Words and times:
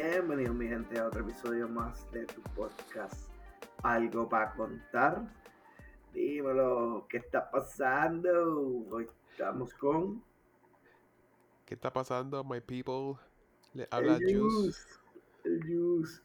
Bienvenido 0.00 0.54
mi 0.54 0.68
gente 0.68 0.96
a 1.00 1.08
otro 1.08 1.22
episodio 1.22 1.68
más 1.68 2.08
de 2.12 2.24
tu 2.26 2.40
podcast 2.54 3.32
Algo 3.82 4.28
para 4.28 4.52
contar. 4.52 5.26
Dímelo, 6.14 7.04
¿qué 7.08 7.16
está 7.16 7.50
pasando? 7.50 8.84
Hoy 8.92 9.08
estamos 9.32 9.74
con... 9.74 10.22
¿Qué 11.66 11.74
está 11.74 11.92
pasando, 11.92 12.44
my 12.44 12.60
people? 12.60 13.20
Le 13.74 13.88
habla 13.90 14.18
el 14.18 14.38
Juice. 14.38 14.80
El 15.42 15.62
Juice. 15.64 16.22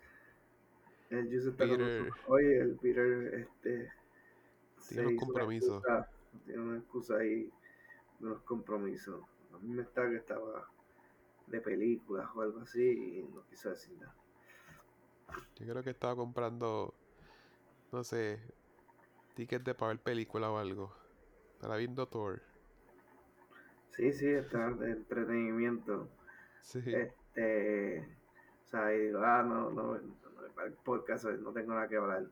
El 1.09 1.25
Juice 1.29 1.49
está 1.49 1.67
con 1.67 1.77
Peter. 1.77 2.01
nosotros. 2.03 2.25
Oye, 2.27 2.59
el 2.59 2.75
Peter, 2.75 3.33
este... 3.33 3.91
Tiene 4.87 5.07
unos 5.07 5.23
hizo 5.23 5.31
una 5.31 5.51
excusa- 5.55 6.09
Tiene 6.45 6.61
una 6.61 6.77
excusa 6.77 7.15
ahí, 7.15 7.51
unos 8.19 8.39
compromisos. 8.43 9.19
A 9.51 9.57
mí 9.57 9.69
me 9.69 9.81
está 9.81 10.07
que 10.07 10.17
estaba 10.17 10.69
de 11.53 11.61
películas 11.61 12.27
o 12.35 12.41
algo 12.41 12.59
así 12.61 12.81
y 12.81 13.23
no 13.33 13.45
quiso 13.45 13.69
decir 13.69 13.95
nada. 13.99 14.15
Yo 15.55 15.67
creo 15.67 15.83
que 15.83 15.91
estaba 15.91 16.15
comprando, 16.15 16.93
no 17.91 18.03
sé, 18.03 18.39
tickets 19.35 19.63
de 19.63 19.75
para 19.75 19.89
ver 19.89 19.99
película 19.99 20.49
o 20.49 20.57
algo. 20.57 20.91
Para 21.61 21.77
viendo 21.77 22.07
Thor. 22.07 22.41
Sí, 23.91 24.11
sí, 24.11 24.27
está 24.27 24.71
de 24.71 24.91
entretenimiento. 24.91 26.09
Sí. 26.61 26.83
Este, 26.85 27.99
o 27.99 28.69
sea, 28.71 28.93
y 28.93 28.99
digo, 28.99 29.19
ah, 29.23 29.43
no, 29.43 29.69
no, 29.69 29.93
no, 29.93 30.01
podcast 30.83 31.25
no 31.25 31.53
tengo 31.53 31.73
nada 31.75 31.87
que 31.87 31.97
hablar. 31.97 32.25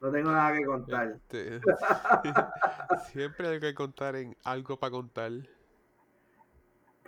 No 0.00 0.10
tengo 0.10 0.30
nada 0.30 0.56
que 0.56 0.64
contar. 0.64 1.08
Este, 1.08 1.60
Siempre 3.12 3.48
hay 3.48 3.60
que 3.60 3.74
contar 3.74 4.16
en 4.16 4.36
algo 4.44 4.78
para 4.78 4.90
contar. 4.90 5.32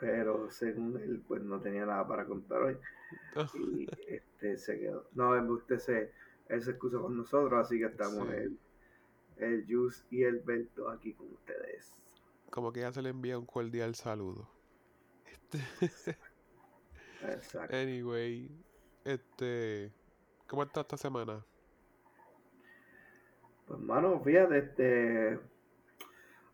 Pero 0.02 0.50
según 0.50 1.00
él, 1.00 1.22
pues 1.28 1.44
no 1.44 1.60
tenía 1.60 1.86
nada 1.86 2.04
para 2.08 2.24
contar 2.26 2.60
hoy. 2.60 2.76
Y 3.54 3.86
este 4.08 4.58
se 4.58 4.80
quedó. 4.80 5.06
No, 5.14 5.30
usted 5.52 5.78
se, 5.78 6.10
él 6.48 6.60
se 6.60 6.72
excusó 6.72 7.02
con 7.02 7.16
nosotros, 7.16 7.52
así 7.64 7.78
que 7.78 7.84
estamos 7.84 8.26
Sí. 8.28 8.34
el, 8.34 8.58
el 9.36 9.64
Jus 9.68 10.04
y 10.10 10.24
el 10.24 10.40
Berto 10.40 10.90
aquí 10.90 11.14
con 11.14 11.30
ustedes. 11.30 11.94
Como 12.50 12.72
que 12.72 12.80
ya 12.80 12.90
se 12.92 13.00
le 13.00 13.10
envía 13.10 13.38
un 13.38 13.46
cordial 13.46 13.94
saludo. 13.94 14.48
Este, 15.24 16.16
Exacto. 17.22 17.76
anyway, 17.76 18.50
este, 19.04 19.92
¿cómo 20.48 20.64
está 20.64 20.80
esta 20.80 20.96
semana? 20.96 21.46
Pues 23.68 23.78
mano, 23.78 24.20
fíjate, 24.24 24.58
este 24.58 25.38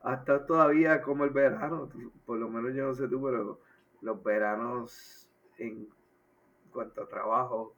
hasta 0.02 0.46
todavía 0.46 1.02
como 1.02 1.24
el 1.24 1.30
verano, 1.30 1.88
por 2.24 2.38
lo 2.38 2.48
menos 2.48 2.74
yo 2.74 2.86
no 2.86 2.94
sé 2.94 3.08
tú, 3.08 3.22
pero 3.22 3.60
los 4.00 4.22
veranos 4.22 5.28
en 5.58 5.88
cuanto 6.72 7.02
a 7.02 7.08
trabajo, 7.08 7.74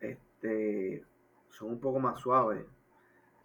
este 0.00 1.04
son 1.48 1.70
un 1.70 1.80
poco 1.80 1.98
más 1.98 2.20
suaves. 2.20 2.64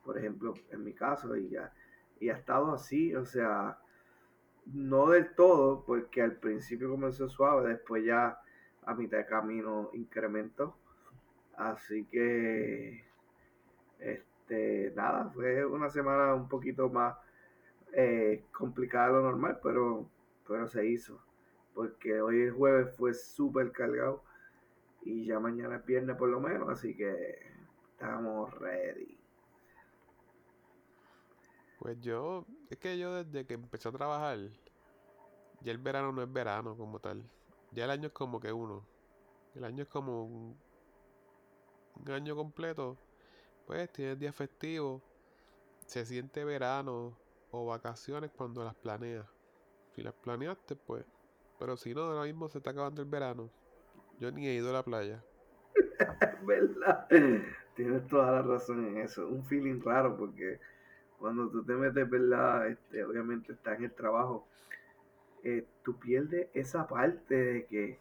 Por 0.04 0.18
ejemplo, 0.18 0.54
en 0.72 0.84
mi 0.84 0.94
caso, 0.94 1.36
y 1.36 1.50
ya, 1.50 1.74
y 2.20 2.30
ha 2.30 2.34
estado 2.36 2.74
así, 2.74 3.16
o 3.16 3.26
sea, 3.26 3.78
no 4.66 5.10
del 5.10 5.34
todo, 5.36 5.84
porque 5.86 6.22
al 6.22 6.38
principio 6.38 6.90
comenzó 6.90 7.28
suave, 7.30 7.70
después 7.70 8.06
ya 8.06 8.38
a 8.86 8.94
mitad 8.94 9.18
de 9.18 9.26
camino 9.26 9.90
incrementó. 9.94 10.78
Así 11.56 12.06
que 12.06 13.04
este, 14.00 14.92
nada, 14.96 15.30
fue 15.34 15.66
una 15.66 15.90
semana 15.90 16.34
un 16.34 16.48
poquito 16.50 16.90
más 16.90 17.16
eh, 17.94 18.44
complicada 18.52 19.10
lo 19.10 19.22
normal, 19.22 19.60
pero, 19.62 20.10
pero 20.48 20.68
se 20.68 20.86
hizo. 20.88 21.20
Porque 21.74 22.22
hoy 22.22 22.42
el 22.42 22.52
jueves 22.52 22.96
fue 22.96 23.14
súper 23.14 23.72
cargado 23.72 24.24
y 25.04 25.26
ya 25.26 25.40
mañana 25.40 25.84
es 25.86 26.18
por 26.18 26.30
lo 26.30 26.40
menos, 26.40 26.70
así 26.70 26.96
que 26.96 27.40
estamos 27.92 28.54
ready. 28.60 29.18
Pues 31.80 32.00
yo, 32.00 32.46
es 32.70 32.78
que 32.78 32.98
yo 32.98 33.24
desde 33.24 33.46
que 33.46 33.56
empecé 33.56 33.90
a 33.90 33.92
trabajar, 33.92 34.40
ya 35.62 35.72
el 35.72 35.78
verano 35.78 36.12
no 36.12 36.22
es 36.22 36.32
verano 36.32 36.78
como 36.78 37.00
tal. 37.00 37.24
Ya 37.72 37.86
el 37.86 37.92
año 37.92 38.08
es 38.08 38.14
como 38.14 38.40
que 38.40 38.54
uno. 38.54 38.86
El 39.56 39.66
año 39.66 39.84
es 39.84 39.90
como 39.90 40.24
un, 40.24 40.58
un 41.96 42.12
año 42.12 42.36
completo. 42.36 42.98
Pues 43.66 43.92
tienes 43.92 44.20
días 44.20 44.36
festivos, 44.36 45.02
se 45.86 46.06
siente 46.06 46.44
verano 46.44 47.18
o 47.54 47.68
vacaciones 47.68 48.32
cuando 48.36 48.64
las 48.66 48.76
planeas. 48.76 49.28
Si 49.96 50.04
las 50.04 50.16
planeaste, 50.16 50.76
pues. 50.78 51.06
Pero 51.60 51.78
si 51.78 51.94
no, 51.96 52.04
ahora 52.04 52.24
mismo 52.26 52.50
se 52.50 52.60
está 52.60 52.72
acabando 52.72 53.02
el 53.04 53.10
verano. 53.10 53.52
Yo 54.20 54.32
ni 54.32 54.48
he 54.48 54.56
ido 54.56 54.70
a 54.72 54.74
la 54.74 54.84
playa. 54.86 55.26
Es 56.22 56.46
verdad. 56.46 57.08
Tienes 57.76 58.08
toda 58.08 58.32
la 58.32 58.42
razón 58.44 58.86
en 58.88 58.98
eso. 59.00 59.28
Un 59.28 59.44
feeling 59.46 59.82
raro 59.82 60.18
porque 60.18 60.60
cuando 61.18 61.50
tú 61.50 61.64
te 61.66 61.74
metes, 61.74 62.10
¿verdad? 62.10 62.68
Este, 62.70 63.04
obviamente 63.06 63.54
estás 63.54 63.78
en 63.80 63.86
el 63.86 63.94
trabajo. 63.96 64.48
eh, 65.44 65.68
tú 65.84 66.00
pierdes 66.00 66.50
esa 66.54 66.88
parte 66.88 67.36
de 67.36 67.68
que, 67.68 68.00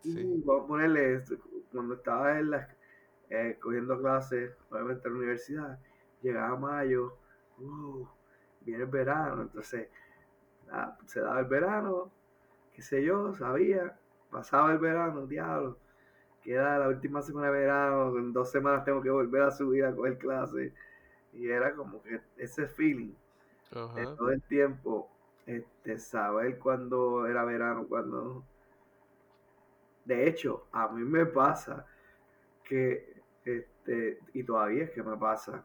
Sí. 0.00 0.24
uh, 0.24 0.42
vamos 0.44 0.64
a 0.64 0.68
ponerle, 0.68 1.14
esto, 1.16 1.36
cuando 1.72 1.94
estabas 1.96 2.38
en 2.40 2.50
la, 2.50 2.68
eh, 3.30 3.58
cogiendo 3.60 4.00
clases, 4.00 4.52
obviamente 4.70 5.08
en 5.08 5.14
la 5.14 5.18
universidad, 5.20 5.80
llegaba 6.22 6.56
mayo, 6.58 7.18
uh, 7.58 8.06
viene 8.66 8.84
el 8.84 8.90
verano, 8.90 9.42
entonces 9.44 9.88
nada, 10.68 10.98
se 11.06 11.20
daba 11.20 11.40
el 11.40 11.46
verano, 11.46 12.12
qué 12.74 12.82
sé 12.82 13.04
yo, 13.04 13.34
sabía, 13.34 13.98
pasaba 14.30 14.72
el 14.72 14.78
verano, 14.78 15.26
diablo, 15.26 15.78
queda 16.42 16.78
la 16.78 16.88
última 16.88 17.22
semana 17.22 17.48
de 17.48 17.52
verano, 17.60 18.18
en 18.18 18.32
dos 18.32 18.50
semanas 18.50 18.84
tengo 18.84 19.02
que 19.02 19.10
volver 19.10 19.42
a 19.42 19.50
subir 19.52 19.84
a 19.84 19.94
coger 19.94 20.18
clases, 20.18 20.72
y 21.34 21.48
era 21.50 21.74
como 21.74 22.02
que 22.02 22.20
ese 22.38 22.68
feeling 22.68 23.14
de 23.94 24.06
Ajá. 24.06 24.16
todo 24.16 24.30
el 24.30 24.42
tiempo, 24.44 25.10
este, 25.46 25.98
saber 25.98 26.58
cuándo 26.58 27.26
era 27.26 27.44
verano, 27.44 27.86
cuándo 27.88 28.24
no. 28.24 28.46
De 30.04 30.26
hecho, 30.28 30.66
a 30.72 30.88
mí 30.88 31.02
me 31.04 31.26
pasa 31.26 31.84
que, 32.64 33.22
este, 33.44 34.20
y 34.34 34.44
todavía 34.44 34.84
es 34.84 34.90
que 34.90 35.02
me 35.02 35.16
pasa, 35.16 35.64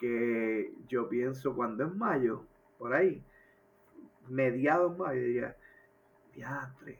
que 0.00 0.72
yo 0.88 1.08
pienso 1.08 1.54
cuando 1.54 1.84
es 1.84 1.94
mayo, 1.94 2.46
por 2.78 2.94
ahí, 2.94 3.22
mediados 4.28 4.96
mayo, 4.96 5.20
diría, 5.20 5.56
diantre, 6.34 6.98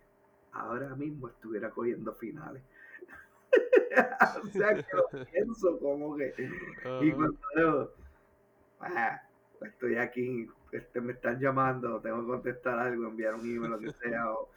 ahora 0.52 0.94
mismo 0.94 1.28
estuviera 1.28 1.70
cogiendo 1.70 2.12
finales. 2.14 2.62
o 4.44 4.46
sea 4.48 4.74
que 4.74 4.84
lo 4.94 5.24
pienso 5.32 5.78
como 5.80 6.14
que, 6.16 6.34
y 7.00 7.12
cuando 7.12 7.94
ah, 8.80 9.22
estoy 9.62 9.96
aquí, 9.96 10.46
este, 10.70 11.00
me 11.00 11.14
están 11.14 11.40
llamando, 11.40 12.00
tengo 12.00 12.20
que 12.20 12.26
contestar 12.26 12.78
algo, 12.78 13.08
enviar 13.08 13.34
un 13.34 13.40
email, 13.40 13.70
lo 13.72 13.78
que 13.78 13.92
sea, 13.92 14.30
o, 14.30 14.50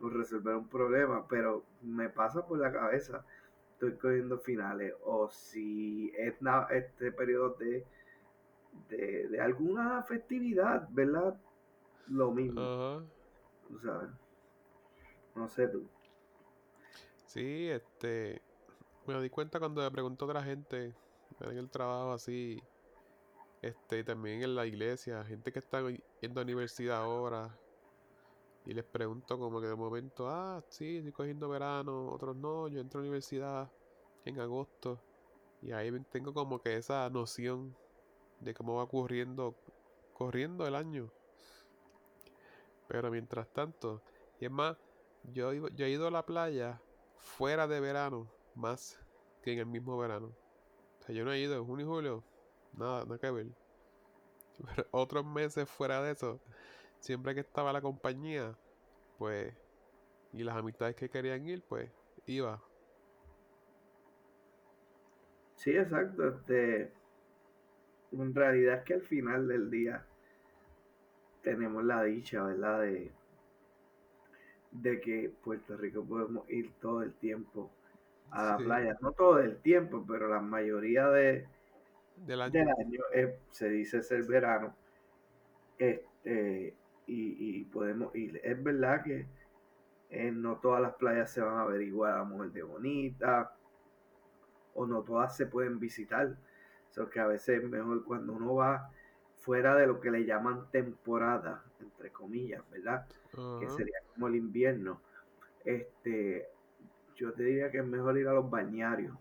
o 0.00 0.08
resolver 0.08 0.54
un 0.54 0.68
problema, 0.68 1.26
pero 1.28 1.64
me 1.82 2.08
pasa 2.08 2.46
por 2.46 2.60
la 2.60 2.72
cabeza, 2.72 3.24
estoy 3.80 3.96
cogiendo 3.98 4.38
finales, 4.40 4.94
o 5.04 5.28
si 5.30 6.12
es 6.16 6.40
na- 6.42 6.66
este 6.70 7.12
periodo 7.12 7.54
de, 7.58 7.86
de, 8.88 9.28
de 9.28 9.40
alguna 9.40 10.02
festividad, 10.04 10.88
¿verdad? 10.90 11.34
Lo 12.08 12.32
mismo, 12.32 12.72
tú 13.68 13.78
sabes. 13.80 14.10
No 15.34 15.48
sé 15.48 15.66
tú. 15.68 15.82
Sí, 17.24 17.68
este, 17.68 18.42
me 19.06 19.20
di 19.22 19.30
cuenta 19.30 19.58
cuando 19.60 19.82
me 19.82 19.90
preguntó 19.90 20.26
otra 20.26 20.42
gente 20.42 20.96
en 21.40 21.58
el 21.58 21.70
trabajo 21.70 22.12
así, 22.12 22.66
este, 23.62 24.04
también 24.04 24.42
en 24.42 24.54
la 24.56 24.66
iglesia, 24.66 25.24
gente 25.24 25.52
que 25.52 25.60
está 25.60 25.82
yendo 26.20 26.40
a 26.40 26.44
universidad 26.44 26.98
ahora, 26.98 27.58
y 28.70 28.72
les 28.72 28.84
pregunto 28.84 29.36
como 29.36 29.60
que 29.60 29.66
de 29.66 29.74
momento, 29.74 30.28
ah, 30.28 30.62
sí, 30.68 30.98
estoy 30.98 31.10
cogiendo 31.10 31.48
verano, 31.48 32.06
otros 32.06 32.36
no, 32.36 32.68
yo 32.68 32.80
entro 32.80 33.00
a 33.00 33.02
la 33.02 33.08
universidad 33.08 33.68
en 34.24 34.38
agosto, 34.38 35.02
y 35.60 35.72
ahí 35.72 35.90
tengo 36.12 36.32
como 36.32 36.62
que 36.62 36.76
esa 36.76 37.10
noción 37.10 37.76
de 38.38 38.54
cómo 38.54 38.76
va 38.76 38.84
ocurriendo, 38.84 39.56
corriendo 40.12 40.68
el 40.68 40.76
año. 40.76 41.10
Pero 42.86 43.10
mientras 43.10 43.52
tanto, 43.52 44.02
y 44.38 44.44
es 44.44 44.52
más, 44.52 44.76
yo, 45.24 45.52
yo 45.52 45.86
he 45.86 45.90
ido 45.90 46.06
a 46.06 46.12
la 46.12 46.24
playa 46.24 46.80
fuera 47.16 47.66
de 47.66 47.80
verano 47.80 48.30
más 48.54 49.00
que 49.42 49.52
en 49.52 49.58
el 49.58 49.66
mismo 49.66 49.98
verano. 49.98 50.28
O 50.28 51.02
sea, 51.02 51.12
yo 51.12 51.24
no 51.24 51.32
he 51.32 51.40
ido 51.40 51.56
en 51.56 51.64
junio 51.64 51.86
y 51.86 51.88
julio, 51.88 52.24
nada, 52.74 53.02
nada 53.04 53.18
que 53.18 53.32
ver. 53.32 53.48
Pero 54.64 54.86
otros 54.92 55.24
meses 55.24 55.68
fuera 55.68 56.00
de 56.02 56.12
eso, 56.12 56.38
siempre 57.00 57.34
que 57.34 57.40
estaba 57.40 57.72
la 57.72 57.80
compañía, 57.80 58.54
pues, 59.18 59.52
y 60.32 60.44
las 60.44 60.56
amistades 60.56 60.94
que 60.94 61.08
querían 61.08 61.46
ir, 61.46 61.62
pues, 61.68 61.90
iba. 62.26 62.62
Sí, 65.56 65.76
exacto. 65.76 66.28
Este, 66.28 66.92
en 68.12 68.34
realidad 68.34 68.78
es 68.78 68.84
que 68.84 68.94
al 68.94 69.02
final 69.02 69.48
del 69.48 69.70
día 69.70 70.06
tenemos 71.42 71.84
la 71.84 72.02
dicha, 72.04 72.42
¿verdad? 72.44 72.82
De, 72.82 73.12
de 74.70 75.00
que 75.00 75.32
Puerto 75.42 75.76
Rico 75.76 76.04
podemos 76.04 76.48
ir 76.48 76.72
todo 76.80 77.02
el 77.02 77.12
tiempo 77.14 77.70
a 78.30 78.44
la 78.44 78.56
playa. 78.58 78.96
No 79.00 79.12
todo 79.12 79.40
el 79.40 79.56
tiempo, 79.58 80.04
pero 80.06 80.28
la 80.28 80.40
mayoría 80.40 81.08
de, 81.08 81.46
del 82.16 82.40
año, 82.40 82.64
se 83.50 83.68
dice 83.68 84.02
ser 84.02 84.24
verano. 84.24 84.74
Este, 85.78 86.74
y, 87.12 87.64
podemos 87.64 88.14
ir. 88.14 88.40
Es 88.42 88.62
verdad 88.62 89.02
que 89.02 89.26
eh, 90.10 90.30
no 90.30 90.56
todas 90.56 90.80
las 90.80 90.94
playas 90.94 91.30
se 91.30 91.40
van 91.40 91.58
a 91.58 91.64
ver 91.64 91.82
igual 91.82 92.12
a 92.12 92.24
Mujer 92.24 92.52
de 92.52 92.62
Bonita, 92.62 93.52
o 94.74 94.86
no 94.86 95.02
todas 95.02 95.36
se 95.36 95.46
pueden 95.46 95.78
visitar. 95.78 96.36
O 96.98 97.08
que 97.08 97.20
a 97.20 97.26
veces 97.26 97.62
es 97.62 97.68
mejor 97.68 98.04
cuando 98.04 98.32
uno 98.32 98.56
va 98.56 98.90
fuera 99.38 99.74
de 99.76 99.86
lo 99.86 100.00
que 100.00 100.10
le 100.10 100.24
llaman 100.24 100.70
temporada, 100.70 101.64
entre 101.78 102.10
comillas, 102.10 102.62
¿verdad? 102.70 103.06
Que 103.60 103.68
sería 103.70 103.98
como 104.12 104.28
el 104.28 104.36
invierno. 104.36 105.00
Este, 105.64 106.48
yo 107.14 107.32
te 107.32 107.44
diría 107.44 107.70
que 107.70 107.78
es 107.78 107.86
mejor 107.86 108.18
ir 108.18 108.28
a 108.28 108.32
los 108.32 108.50
bañarios, 108.50 109.16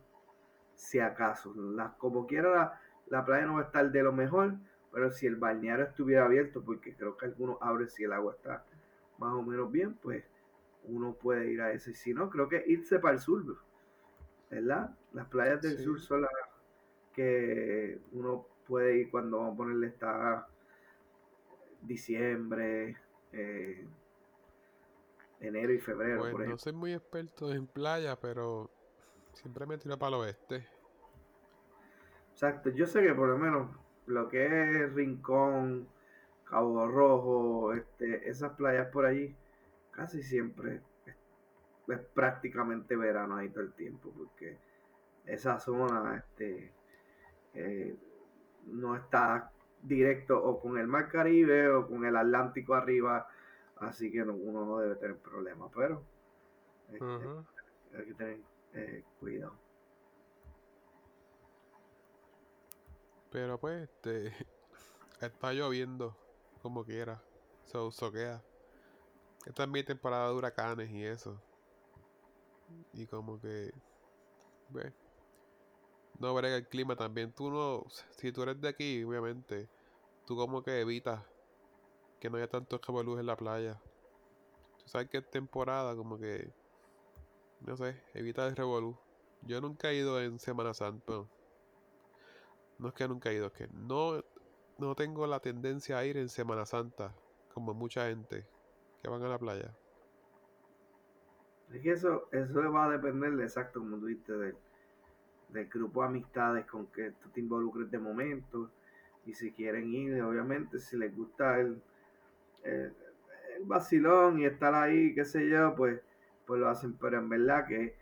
si 0.75 0.99
acaso. 0.99 1.53
Las, 1.55 1.93
como 1.95 2.25
quiera, 2.25 2.79
la, 3.07 3.25
playa 3.25 3.45
no 3.45 3.55
va 3.55 3.61
a 3.61 3.65
estar 3.65 3.91
de 3.91 4.03
lo 4.03 4.11
mejor, 4.11 4.55
pero 4.91 5.11
si 5.11 5.27
el 5.27 5.35
balneario 5.35 5.85
estuviera 5.85 6.25
abierto, 6.25 6.63
porque 6.63 6.95
creo 6.95 7.15
que 7.15 7.25
algunos 7.25 7.57
abren 7.61 7.89
si 7.89 8.03
el 8.03 8.13
agua 8.13 8.33
está 8.33 8.65
más 9.17 9.33
o 9.33 9.41
menos 9.43 9.71
bien, 9.71 9.95
pues 9.95 10.23
uno 10.85 11.13
puede 11.13 11.51
ir 11.51 11.61
a 11.61 11.71
ese. 11.71 11.93
Si 11.93 12.13
no, 12.13 12.29
creo 12.29 12.49
que 12.49 12.63
irse 12.67 12.99
para 12.99 13.15
el 13.15 13.19
sur, 13.19 13.57
¿verdad? 14.49 14.95
Las 15.13 15.27
playas 15.27 15.61
del 15.61 15.77
sur 15.77 15.99
son 15.99 16.21
las 16.21 16.31
que 17.13 17.99
uno 18.13 18.47
puede 18.65 18.97
ir 18.97 19.11
cuando 19.11 19.37
vamos 19.37 19.53
a 19.53 19.57
ponerle 19.57 19.87
esta 19.87 20.47
diciembre, 21.81 22.97
eh, 23.31 23.85
enero 25.39 25.73
y 25.73 25.79
febrero. 25.79 26.21
Pues 26.31 26.49
no 26.49 26.57
soy 26.57 26.73
muy 26.73 26.93
experto 26.93 27.51
en 27.51 27.67
playa, 27.67 28.19
pero 28.19 28.71
siempre 29.33 29.65
me 29.65 29.77
tiro 29.77 29.97
para 29.97 30.15
el 30.15 30.21
oeste. 30.21 30.67
Exacto, 32.31 32.69
yo 32.69 32.85
sé 32.85 33.01
que 33.01 33.13
por 33.13 33.27
lo 33.27 33.37
menos 33.37 33.69
lo 34.09 34.27
que 34.27 34.45
es 34.45 34.93
Rincón, 34.93 35.87
Cabo 36.45 36.87
Rojo, 36.87 37.73
este, 37.73 38.27
esas 38.27 38.53
playas 38.53 38.87
por 38.87 39.05
allí, 39.05 39.35
casi 39.91 40.23
siempre 40.23 40.81
es, 41.05 41.99
prácticamente 42.13 42.95
verano 42.95 43.37
ahí 43.37 43.49
todo 43.49 43.63
el 43.63 43.73
tiempo, 43.73 44.11
porque 44.17 44.57
esa 45.25 45.59
zona 45.59 46.17
este, 46.17 46.71
eh, 47.53 47.95
no 48.65 48.95
está 48.95 49.51
directo 49.83 50.43
o 50.43 50.59
con 50.59 50.77
el 50.77 50.87
Mar 50.87 51.07
Caribe 51.09 51.69
o 51.69 51.87
con 51.87 52.03
el 52.03 52.15
Atlántico 52.15 52.73
arriba, 52.73 53.27
así 53.77 54.11
que 54.11 54.23
uno 54.23 54.65
no 54.65 54.79
debe 54.79 54.95
tener 54.95 55.17
problemas, 55.17 55.71
pero 55.75 56.03
este, 56.91 57.05
hay 57.95 58.05
que 58.05 58.13
tener 58.15 58.39
eh, 58.73 59.03
cuidado. 59.19 59.68
Pero 63.31 63.59
pues, 63.59 63.83
este, 63.83 64.33
está 65.21 65.53
lloviendo 65.53 66.17
como 66.61 66.83
quiera, 66.83 67.21
se 67.65 67.91
soquea. 67.91 68.43
Esta 69.45 69.63
es 69.63 69.69
mi 69.69 69.83
temporada 69.83 70.29
de 70.29 70.35
huracanes 70.35 70.89
y 70.91 71.03
eso. 71.05 71.41
Y 72.93 73.07
como 73.07 73.39
que, 73.39 73.73
ve, 74.69 74.93
no 76.19 76.33
brega 76.33 76.57
el 76.57 76.67
clima 76.67 76.95
también. 76.95 77.31
Tú 77.31 77.49
no, 77.49 77.85
si 78.17 78.31
tú 78.31 78.43
eres 78.43 78.59
de 78.59 78.67
aquí, 78.67 79.03
obviamente, 79.03 79.69
tú 80.25 80.35
como 80.35 80.61
que 80.61 80.81
evitas 80.81 81.23
que 82.19 82.29
no 82.29 82.37
haya 82.37 82.49
tanto 82.49 82.79
luz 83.03 83.19
en 83.19 83.25
la 83.25 83.37
playa. 83.37 83.81
Tú 84.79 84.89
sabes 84.89 85.09
que 85.09 85.19
es 85.19 85.29
temporada, 85.29 85.95
como 85.95 86.19
que, 86.19 86.53
no 87.61 87.77
sé, 87.77 88.01
evita 88.13 88.45
el 88.47 88.55
revolú. 88.55 88.97
Yo 89.43 89.61
nunca 89.61 89.89
he 89.89 89.95
ido 89.95 90.21
en 90.21 90.39
Semana 90.39 90.73
Santa. 90.73 91.25
No 92.79 92.87
es 92.87 92.93
que 92.93 93.07
nunca 93.07 93.29
he 93.29 93.35
ido, 93.35 93.47
es 93.47 93.53
que 93.53 93.67
no, 93.73 94.23
no 94.77 94.95
tengo 94.95 95.27
la 95.27 95.39
tendencia 95.39 95.97
a 95.97 96.05
ir 96.05 96.17
en 96.17 96.29
Semana 96.29 96.65
Santa, 96.65 97.13
como 97.53 97.73
mucha 97.73 98.07
gente 98.07 98.45
que 99.01 99.09
van 99.09 99.21
a 99.21 99.27
la 99.27 99.37
playa. 99.37 99.75
Es 101.71 101.81
que 101.81 101.91
eso, 101.91 102.27
eso 102.31 102.71
va 102.71 102.85
a 102.85 102.91
depender 102.91 103.35
de 103.35 103.43
exacto 103.43 103.79
como 103.79 103.97
tú 103.97 104.07
dijiste 104.07 104.33
de 104.33 104.55
del 105.49 105.67
grupo 105.67 106.01
de 106.01 106.07
amistades 106.07 106.65
con 106.65 106.87
que 106.87 107.11
tú 107.11 107.29
te 107.29 107.39
involucres 107.39 107.89
de 107.91 107.99
momento. 107.99 108.69
Y 109.25 109.33
si 109.33 109.51
quieren 109.51 109.93
ir, 109.93 110.21
obviamente, 110.21 110.79
si 110.79 110.97
les 110.97 111.15
gusta 111.15 111.59
el, 111.59 111.81
el, 112.63 112.93
vacilón 113.63 114.39
y 114.39 114.45
estar 114.45 114.73
ahí, 114.73 115.13
qué 115.13 115.25
sé 115.25 115.47
yo, 115.49 115.75
pues, 115.75 116.01
pues 116.45 116.59
lo 116.59 116.69
hacen. 116.69 116.93
Pero 116.93 117.19
en 117.19 117.29
verdad 117.29 117.67
que 117.67 117.95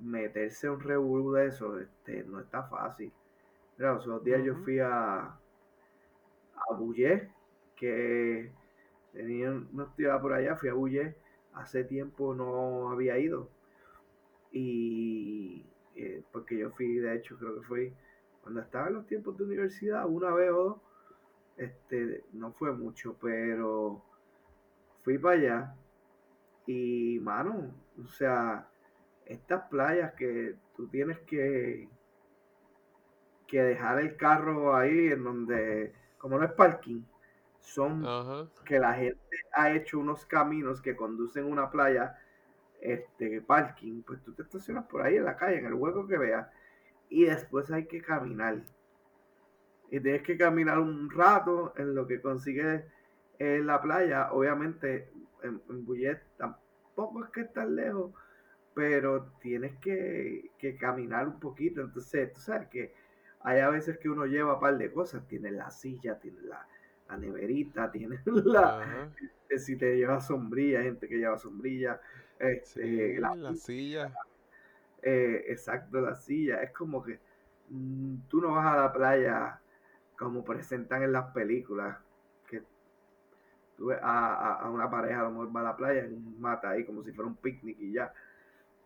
meterse 0.00 0.68
un 0.68 0.80
revolú 0.80 1.32
de 1.32 1.46
eso 1.46 1.78
este, 1.78 2.24
no 2.24 2.40
está 2.40 2.64
fácil. 2.64 3.12
Pero 3.80 3.98
los 4.04 4.22
días 4.22 4.44
yo 4.44 4.56
fui 4.56 4.78
a, 4.78 5.20
a 5.20 5.38
que 7.76 8.52
tenía 9.10 9.50
una 9.72 9.84
actividad 9.84 10.20
por 10.20 10.34
allá, 10.34 10.54
fui 10.56 10.68
a 10.68 10.74
Bullé, 10.74 11.16
hace 11.54 11.84
tiempo 11.84 12.34
no 12.34 12.90
había 12.90 13.16
ido. 13.16 13.48
Y 14.52 15.64
eh, 15.96 16.22
porque 16.30 16.58
yo 16.58 16.70
fui, 16.72 16.96
de 16.96 17.16
hecho, 17.16 17.38
creo 17.38 17.58
que 17.58 17.66
fui 17.66 17.94
cuando 18.42 18.60
estaba 18.60 18.88
en 18.88 18.96
los 18.96 19.06
tiempos 19.06 19.38
de 19.38 19.44
universidad, 19.44 20.06
una 20.06 20.30
vez 20.34 20.50
o 20.50 20.62
dos, 20.62 20.78
este, 21.56 22.22
no 22.34 22.52
fue 22.52 22.72
mucho, 22.72 23.16
pero 23.18 24.04
fui 25.02 25.16
para 25.16 25.36
allá. 25.36 25.74
Y, 26.66 27.18
mano, 27.20 27.72
o 27.98 28.08
sea, 28.08 28.68
estas 29.24 29.70
playas 29.70 30.12
que 30.16 30.56
tú 30.76 30.86
tienes 30.88 31.18
que, 31.20 31.88
que 33.50 33.62
dejar 33.62 33.98
el 34.00 34.16
carro 34.16 34.76
ahí 34.76 35.08
en 35.08 35.24
donde, 35.24 35.92
como 36.18 36.38
no 36.38 36.44
es 36.44 36.52
parking, 36.52 37.02
son 37.58 38.04
que 38.64 38.78
la 38.78 38.94
gente 38.94 39.20
ha 39.52 39.72
hecho 39.72 39.98
unos 39.98 40.24
caminos 40.24 40.80
que 40.80 40.94
conducen 40.94 41.44
a 41.44 41.48
una 41.48 41.70
playa 41.70 42.16
este 42.80 43.42
parking, 43.42 44.02
pues 44.02 44.22
tú 44.22 44.32
te 44.32 44.42
estacionas 44.42 44.86
por 44.86 45.02
ahí 45.02 45.16
en 45.16 45.24
la 45.24 45.36
calle, 45.36 45.58
en 45.58 45.66
el 45.66 45.74
hueco 45.74 46.06
que 46.06 46.16
veas, 46.16 46.48
y 47.08 47.24
después 47.24 47.70
hay 47.70 47.86
que 47.86 48.00
caminar. 48.00 48.62
Y 49.90 50.00
tienes 50.00 50.22
que 50.22 50.38
caminar 50.38 50.78
un 50.78 51.10
rato 51.10 51.74
en 51.76 51.94
lo 51.94 52.06
que 52.06 52.20
consigues 52.20 52.84
en 53.40 53.66
la 53.66 53.82
playa. 53.82 54.32
Obviamente, 54.32 55.10
en, 55.42 55.60
en 55.68 55.84
Bullet 55.84 56.20
tampoco 56.36 57.24
es 57.24 57.30
que 57.30 57.40
estás 57.40 57.68
lejos, 57.68 58.12
pero 58.74 59.32
tienes 59.40 59.76
que, 59.80 60.50
caminar 60.78 61.26
un 61.26 61.40
poquito. 61.40 61.80
Entonces, 61.80 62.32
tú 62.32 62.40
sabes 62.40 62.68
que 62.68 62.94
hay 63.42 63.60
a 63.60 63.70
veces 63.70 63.98
que 63.98 64.08
uno 64.08 64.26
lleva 64.26 64.54
un 64.54 64.60
par 64.60 64.76
de 64.76 64.92
cosas. 64.92 65.26
Tiene 65.26 65.50
la 65.50 65.70
silla, 65.70 66.18
tiene 66.18 66.40
la, 66.42 66.66
neverita, 67.16 67.90
tiene 67.92 68.20
la. 68.24 69.10
Si 69.56 69.76
te 69.76 69.96
lleva 69.96 70.20
sombrilla, 70.20 70.82
gente 70.82 71.08
que 71.08 71.16
lleva 71.16 71.36
sombrilla, 71.38 72.00
este, 72.38 73.18
la, 73.18 73.54
silla. 73.54 74.12
Eh, 75.02 75.44
exacto, 75.48 76.00
la 76.00 76.14
silla. 76.14 76.62
Es 76.62 76.72
como 76.72 77.02
que 77.02 77.18
mm, 77.70 78.28
tú 78.28 78.40
no 78.40 78.52
vas 78.52 78.66
a 78.66 78.76
la 78.76 78.92
playa 78.92 79.60
como 80.16 80.44
presentan 80.44 81.02
en 81.02 81.12
las 81.12 81.32
películas. 81.32 81.98
Que 82.46 82.62
tú 83.76 83.86
ves 83.86 83.98
a, 84.02 84.68
una 84.70 84.90
pareja, 84.90 85.20
a 85.20 85.24
lo 85.24 85.30
mejor 85.30 85.56
va 85.56 85.60
a 85.60 85.64
la 85.64 85.76
playa 85.76 86.04
en 86.04 86.14
un 86.14 86.40
mata 86.40 86.70
ahí 86.70 86.84
como 86.84 87.02
si 87.02 87.12
fuera 87.12 87.28
un 87.28 87.36
picnic 87.36 87.76
y 87.80 87.92
ya. 87.92 88.12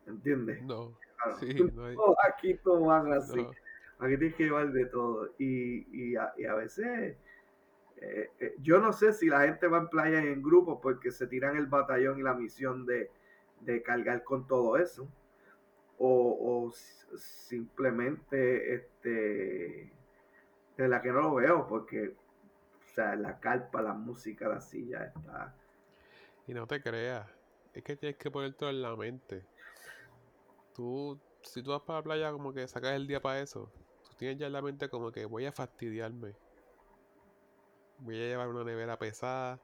¿Entiendes? 0.06 0.62
No. 0.62 0.96
aquí 2.28 2.58
no 2.64 2.80
van 2.80 3.12
así. 3.12 3.46
Aquí 4.04 4.18
tienes 4.18 4.36
que 4.36 4.44
llevar 4.44 4.70
de 4.72 4.86
todo. 4.86 5.30
Y, 5.38 6.12
y, 6.12 6.16
a, 6.16 6.54
veces. 6.54 7.16
Eh, 7.96 8.30
eh, 8.38 8.54
yo 8.60 8.78
no 8.80 8.92
sé 8.92 9.12
si 9.12 9.28
la 9.28 9.42
gente 9.42 9.66
va 9.66 9.78
en 9.78 9.88
playa 9.88 10.18
en 10.18 10.42
grupo 10.42 10.80
porque 10.80 11.10
se 11.10 11.26
tiran 11.26 11.56
el 11.56 11.66
batallón 11.66 12.18
y 12.18 12.22
la 12.22 12.34
misión 12.34 12.84
de, 12.84 13.10
de 13.60 13.82
cargar 13.82 14.22
con 14.24 14.46
todo 14.46 14.76
eso. 14.76 15.08
O, 15.98 16.72
simplemente 17.16 18.74
este 18.74 19.92
de 20.76 20.88
la 20.88 21.00
que 21.00 21.12
no 21.12 21.20
lo 21.22 21.34
veo 21.36 21.68
porque 21.68 22.08
o 22.08 22.94
sea 22.94 23.14
la 23.14 23.38
carpa 23.38 23.80
la 23.80 23.94
música 23.94 24.48
la 24.48 24.60
silla 24.60 25.04
está 25.04 25.54
y 26.48 26.52
no 26.52 26.66
te 26.66 26.82
creas 26.82 27.28
es 27.72 27.84
que 27.84 27.96
tienes 27.96 28.18
que 28.18 28.28
poner 28.28 28.54
todo 28.54 28.70
en 28.70 28.82
la 28.82 28.96
mente 28.96 29.46
tú 30.74 31.20
si 31.42 31.62
tú 31.62 31.70
vas 31.70 31.82
para 31.82 32.00
la 32.00 32.04
playa 32.04 32.32
como 32.32 32.52
que 32.52 32.66
sacas 32.66 32.94
el 32.94 33.06
día 33.06 33.22
para 33.22 33.40
eso 33.40 33.70
tú 34.14 34.18
tienes 34.18 34.38
ya 34.38 34.46
en 34.46 34.52
la 34.52 34.62
mente 34.62 34.88
como 34.88 35.10
que 35.10 35.24
voy 35.26 35.46
a 35.46 35.52
fastidiarme 35.52 36.34
voy 37.98 38.16
a 38.16 38.26
llevar 38.26 38.48
una 38.48 38.64
nevera 38.64 38.98
pesada 38.98 39.60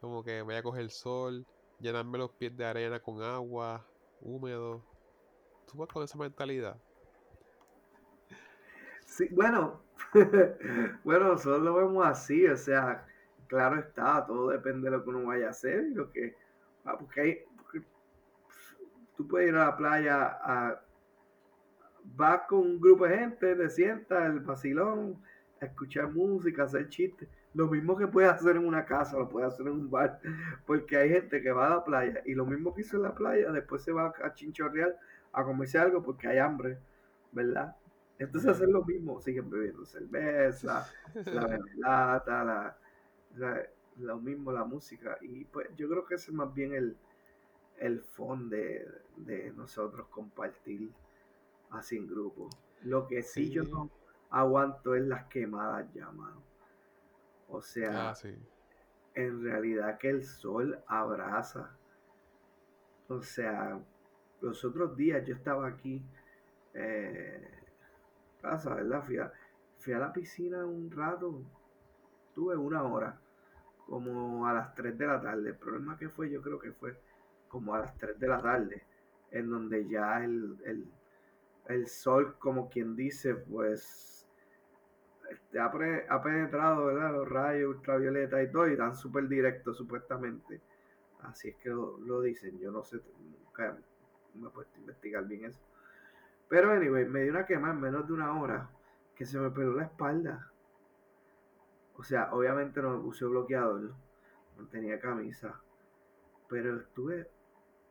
como 0.00 0.22
que 0.22 0.42
voy 0.42 0.54
a 0.54 0.62
coger 0.62 0.90
sol 0.90 1.46
llenarme 1.80 2.18
los 2.18 2.30
pies 2.32 2.56
de 2.56 2.64
arena 2.64 3.00
con 3.00 3.22
agua, 3.22 3.84
húmedo. 4.20 4.84
¿Tú 5.66 5.78
vas 5.78 5.88
con 5.88 6.04
esa 6.04 6.18
mentalidad? 6.18 6.76
Sí, 9.04 9.28
bueno, 9.32 9.82
bueno, 11.04 11.28
nosotros 11.28 11.62
lo 11.62 11.74
vemos 11.74 12.06
así, 12.06 12.46
o 12.46 12.56
sea, 12.56 13.06
claro 13.48 13.80
está, 13.80 14.24
todo 14.26 14.50
depende 14.50 14.88
de 14.88 14.96
lo 14.96 15.02
que 15.02 15.10
uno 15.10 15.26
vaya 15.26 15.48
a 15.48 15.50
hacer 15.50 15.84
y 15.86 15.94
lo 15.94 16.12
que, 16.12 16.36
ah, 16.84 16.96
porque, 16.96 17.46
tú 19.16 19.26
puedes 19.26 19.48
ir 19.48 19.56
a 19.56 19.66
la 19.66 19.76
playa 19.76 20.38
a 20.42 20.80
vas 22.20 22.42
con 22.48 22.60
un 22.60 22.80
grupo 22.80 23.06
de 23.06 23.18
gente, 23.18 23.56
te 23.56 23.70
sientas, 23.70 24.26
el 24.26 24.40
vacilón, 24.40 25.20
a 25.60 25.64
escuchar 25.64 26.10
música, 26.12 26.64
hacer 26.64 26.88
chistes. 26.88 27.28
Lo 27.54 27.66
mismo 27.66 27.96
que 27.96 28.06
puedes 28.06 28.30
hacer 28.30 28.56
en 28.56 28.66
una 28.66 28.84
casa, 28.84 29.18
lo 29.18 29.28
puedes 29.28 29.52
hacer 29.52 29.66
en 29.66 29.72
un 29.72 29.90
bar, 29.90 30.20
porque 30.66 30.96
hay 30.96 31.08
gente 31.08 31.42
que 31.42 31.50
va 31.50 31.66
a 31.66 31.70
la 31.70 31.84
playa 31.84 32.22
y 32.24 32.34
lo 32.34 32.46
mismo 32.46 32.72
que 32.72 32.82
hizo 32.82 32.96
en 32.96 33.02
la 33.02 33.14
playa, 33.14 33.50
después 33.50 33.82
se 33.82 33.92
va 33.92 34.12
a 34.22 34.34
Chinchorreal 34.34 34.94
a 35.32 35.44
comerse 35.44 35.78
algo 35.78 36.02
porque 36.02 36.28
hay 36.28 36.38
hambre, 36.38 36.78
¿verdad? 37.32 37.74
Entonces 38.18 38.50
hacer 38.50 38.68
lo 38.68 38.84
mismo, 38.84 39.20
siguen 39.20 39.48
bebiendo 39.48 39.84
cerveza, 39.84 40.86
la 41.24 41.58
lata, 41.78 42.44
la, 43.34 43.66
lo 43.96 44.18
mismo 44.20 44.52
la 44.52 44.64
música. 44.64 45.16
Y 45.22 45.44
pues 45.46 45.68
yo 45.76 45.88
creo 45.88 46.04
que 46.04 46.16
ese 46.16 46.30
es 46.30 46.36
más 46.36 46.52
bien 46.52 46.74
el, 46.74 46.96
el 47.78 48.00
fondo 48.00 48.56
de, 48.56 49.52
nosotros 49.56 50.06
compartir 50.08 50.90
así 51.70 51.96
en 51.96 52.06
grupo. 52.06 52.48
Lo 52.82 53.06
que 53.06 53.22
sí, 53.22 53.50
yo 53.50 53.64
no 53.64 53.90
aguanto 54.30 54.94
es 54.94 55.02
las 55.02 55.26
quemadas 55.26 55.92
llamadas. 55.92 56.38
O 57.48 57.60
sea, 57.60 58.10
ah, 58.10 58.14
en 59.14 59.42
realidad 59.42 59.98
que 59.98 60.08
el 60.08 60.24
sol 60.24 60.78
abraza. 60.86 61.76
O 63.08 63.22
sea, 63.22 63.80
los 64.40 64.64
otros 64.64 64.96
días 64.96 65.26
yo 65.26 65.34
estaba 65.34 65.66
aquí, 65.66 66.02
eh, 66.74 67.48
casa, 68.40 68.74
¿verdad? 68.74 69.02
Fui 69.04 69.18
a, 69.18 69.32
fui 69.78 69.92
a 69.92 69.98
la 69.98 70.12
piscina 70.12 70.64
un 70.64 70.90
rato, 70.90 71.42
tuve 72.34 72.56
una 72.56 72.84
hora, 72.84 73.20
como 73.86 74.46
a 74.46 74.52
las 74.52 74.74
3 74.74 74.96
de 74.96 75.06
la 75.06 75.20
tarde. 75.20 75.50
El 75.50 75.56
problema 75.56 75.98
que 75.98 76.08
fue, 76.08 76.30
yo 76.30 76.40
creo 76.40 76.58
que 76.58 76.72
fue 76.72 76.96
como 77.48 77.74
a 77.74 77.80
las 77.80 77.96
3 77.98 78.18
de 78.18 78.28
la 78.28 78.40
tarde, 78.40 78.84
en 79.32 79.50
donde 79.50 79.88
ya 79.88 80.24
el, 80.24 80.56
el, 80.64 80.86
sol, 81.86 82.36
como 82.38 82.68
quien 82.68 82.96
dice, 82.96 83.34
pues 83.34 84.10
este, 85.30 85.60
ha, 85.60 86.22
penetrado 86.22 86.90
los 86.90 87.28
rayos 87.28 87.76
ultravioleta 87.76 88.42
y 88.42 88.50
todo, 88.50 88.66
y 88.68 88.76
dan 88.76 88.96
súper 88.96 89.28
directo 89.28 89.72
supuestamente. 89.72 90.60
Así 91.22 91.50
es 91.50 91.56
que 91.56 91.68
lo, 91.70 92.20
dicen, 92.20 92.58
yo 92.58 92.72
no 92.72 92.82
sé, 92.82 93.00
nunca 93.20 93.76
me 94.34 94.48
he 94.48 94.50
puesto 94.50 94.76
a 94.76 94.80
investigar 94.80 95.26
bien 95.26 95.44
eso. 95.44 95.60
Pero 96.48 96.72
anyway, 96.72 97.04
me 97.04 97.22
dio 97.22 97.30
una 97.30 97.46
quema 97.46 97.70
en 97.70 97.80
menos 97.80 98.06
de 98.08 98.12
una 98.12 98.40
hora 98.40 98.70
que 99.14 99.24
se 99.24 99.38
me 99.38 99.50
peló 99.50 99.74
la 99.74 99.84
espalda. 99.84 100.50
O 101.96 102.02
sea, 102.02 102.32
obviamente 102.32 102.82
no 102.82 102.98
usé 103.00 103.26
bloqueador, 103.26 103.92
no 104.56 104.66
tenía 104.68 104.98
camisa, 104.98 105.60
pero 106.48 106.80
estuve 106.80 107.30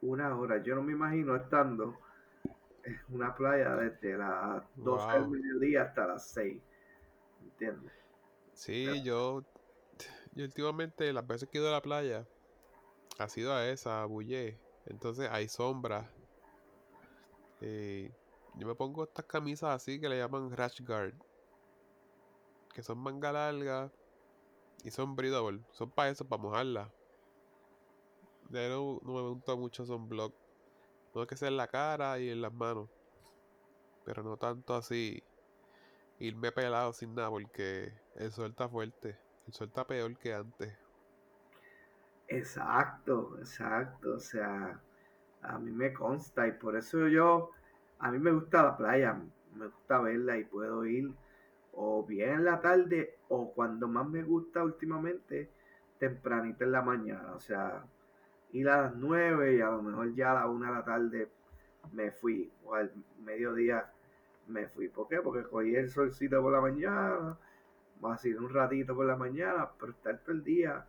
una 0.02 0.36
hora. 0.36 0.62
Yo 0.62 0.76
no 0.76 0.82
me 0.82 0.94
imagino 0.94 1.36
estando 1.36 2.00
una 3.10 3.36
playa 3.36 3.76
desde 3.76 4.18
las 4.18 4.64
12 4.76 5.14
del 5.14 5.28
mediodía 5.30 5.84
hasta 5.84 6.08
las 6.08 6.30
6. 6.32 6.62
¿Entiendes? 7.42 7.92
Sí, 8.54 9.02
yo, 9.04 9.44
yo 10.34 10.46
últimamente 10.46 11.12
las 11.14 11.26
veces 11.26 11.50
que 11.50 11.58
he 11.58 11.62
ido 11.62 11.70
a 11.70 11.74
la 11.74 11.82
playa 11.82 12.28
ha 13.18 13.30
sido 13.30 13.54
a 13.54 13.68
esa, 13.68 14.02
a 14.02 14.06
Bullé. 14.06 14.60
Entonces 14.86 15.30
hay 15.32 15.48
sombra. 15.48 16.10
Eh, 17.62 18.12
yo 18.56 18.68
me 18.68 18.76
pongo 18.76 19.04
estas 19.04 19.26
camisas 19.26 19.76
así 19.76 20.00
que 20.00 20.10
le 20.10 20.18
llaman 20.18 20.52
rash 20.56 20.82
guard. 20.82 21.14
Que 22.74 22.84
son 22.84 22.98
manga 23.00 23.32
larga 23.32 23.92
y 24.84 24.92
son 24.92 25.16
breathable. 25.16 25.62
Son 25.72 25.92
para 25.92 26.10
eso, 26.10 26.28
para 26.28 26.42
mojarla. 26.42 26.94
Ya 28.50 28.68
no, 28.70 29.00
no 29.04 29.14
me 29.14 29.30
gusta 29.30 29.56
mucho 29.56 29.86
son 29.86 30.08
blog. 30.08 30.34
No 31.14 31.22
es 31.24 31.28
que 31.28 31.38
sea 31.38 31.48
en 31.48 31.58
la 31.58 31.68
cara 31.68 32.20
y 32.20 32.30
en 32.30 32.42
las 32.42 32.54
manos. 32.54 32.90
Pero 34.06 34.24
no 34.24 34.38
tanto 34.38 34.76
así 34.76 35.24
irme 36.20 36.52
pelado 36.52 36.94
sin 36.94 37.16
nada 37.16 37.30
porque 37.30 37.94
el 38.16 38.32
sol 38.32 38.52
está 38.52 38.68
fuerte. 38.70 39.18
El 39.48 39.54
sol 39.54 39.68
está 39.68 39.86
peor 39.86 40.18
que 40.18 40.34
antes. 40.34 40.74
Exacto, 42.28 43.38
exacto. 43.40 44.14
O 44.14 44.20
sea, 44.20 44.80
a 45.42 45.58
mí 45.58 45.72
me 45.72 45.94
consta 45.94 46.48
y 46.48 46.52
por 46.54 46.76
eso 46.76 47.08
yo, 47.08 47.52
a 48.00 48.12
mí 48.12 48.20
me 48.20 48.32
gusta 48.32 48.64
la 48.64 48.78
playa, 48.78 49.20
me 49.56 49.68
gusta 49.68 50.00
verla 50.00 50.38
y 50.38 50.44
puedo 50.46 50.86
ir 50.86 51.12
o 51.74 52.06
bien 52.06 52.30
en 52.32 52.46
la 52.46 52.62
tarde 52.62 53.18
o 53.30 53.54
cuando 53.54 53.88
más 53.88 54.08
me 54.08 54.24
gusta 54.24 54.64
últimamente, 54.64 55.50
tempranito 55.98 56.64
en 56.64 56.72
la 56.72 56.82
mañana. 56.82 57.34
O 57.34 57.40
sea, 57.40 57.84
ir 58.52 58.70
a 58.70 58.84
las 58.84 58.96
9 58.96 59.56
y 59.56 59.62
a 59.62 59.70
lo 59.70 59.82
mejor 59.82 60.14
ya 60.16 60.32
a 60.32 60.36
las 60.36 60.46
1 60.48 60.66
de 60.66 60.72
la 60.72 60.86
tarde 60.86 61.30
me 61.92 62.12
fui, 62.12 62.52
o 62.64 62.76
al 62.76 62.92
mediodía 63.20 63.92
me 64.48 64.68
fui. 64.68 64.88
¿Por 64.90 65.08
qué? 65.08 65.18
Porque 65.22 65.44
cogí 65.44 65.76
el 65.76 65.90
solcito 65.90 66.42
por 66.42 66.54
la 66.54 66.62
mañana, 66.62 67.38
más 68.02 68.24
ir 68.26 68.38
un 68.40 68.50
ratito 68.50 68.96
por 68.96 69.06
la 69.06 69.16
mañana, 69.16 69.70
pero 69.80 69.92
estar 69.92 70.20
todo 70.20 70.32
el 70.32 70.44
día, 70.44 70.86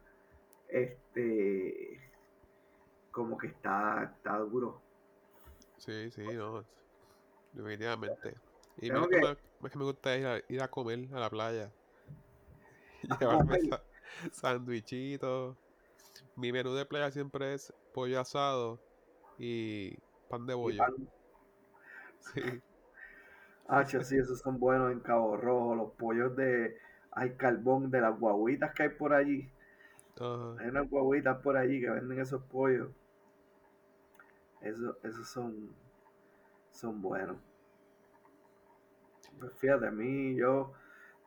este, 0.68 2.00
como 3.10 3.36
que 3.36 3.48
está, 3.48 4.04
está 4.04 4.38
duro. 4.38 4.80
Sí, 5.76 6.10
sí, 6.10 6.24
no, 6.34 6.64
definitivamente. 7.52 8.34
Y 8.78 8.90
me, 8.90 9.08
que... 9.08 9.36
que 9.70 9.78
me 9.78 9.84
gusta 9.84 10.16
ir 10.16 10.26
a, 10.26 10.40
ir 10.48 10.62
a 10.62 10.68
comer 10.68 11.08
a 11.12 11.20
la 11.20 11.30
playa. 11.30 11.70
Llevarme 13.20 13.58
sandwichitos 14.32 15.56
mi 16.36 16.52
menú 16.52 16.74
de 16.74 16.86
playa 16.86 17.10
siempre 17.10 17.54
es 17.54 17.72
pollo 17.92 18.20
asado 18.20 18.80
y 19.38 19.96
pan 20.28 20.46
de 20.46 20.54
bollo. 20.54 20.82
Sí. 22.34 22.42
Ah, 23.66 23.84
sí, 23.86 24.18
esos 24.18 24.40
son 24.40 24.60
buenos 24.60 24.92
en 24.92 25.00
Cabo 25.00 25.38
Rojo, 25.38 25.74
los 25.74 25.92
pollos 25.92 26.36
de 26.36 26.76
hay 27.12 27.36
carbón 27.36 27.90
de 27.90 28.00
las 28.00 28.18
guaguitas 28.18 28.74
que 28.74 28.84
hay 28.84 28.88
por 28.90 29.12
allí. 29.12 29.50
Hay 30.58 30.68
unas 30.68 30.88
guaguitas 30.88 31.38
por 31.38 31.56
allí 31.56 31.80
que 31.80 31.90
venden 31.90 32.20
esos 32.20 32.42
pollos. 32.42 32.90
Esos, 34.60 34.96
esos 35.02 35.28
son, 35.28 35.74
son 36.72 37.00
buenos. 37.00 37.36
Pues 39.38 39.52
fíjate, 39.54 39.86
a 39.86 39.90
mí, 39.90 40.36
yo, 40.36 40.72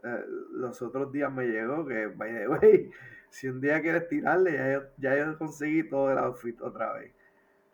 eh, 0.04 0.26
los 0.52 0.82
otros 0.82 1.12
días 1.12 1.32
me 1.34 1.46
llegó 1.46 1.86
que, 1.86 2.08
by 2.08 2.32
the 2.32 2.48
way, 2.48 2.92
si 3.34 3.48
un 3.48 3.60
día 3.60 3.82
quieres 3.82 4.08
tirarle, 4.08 4.54
ya 4.54 4.74
yo, 4.74 4.84
ya 4.98 5.18
yo 5.18 5.38
conseguí 5.40 5.90
todo 5.90 6.12
el 6.12 6.20
outfit 6.20 6.62
otra 6.62 6.94
vez. 6.94 7.12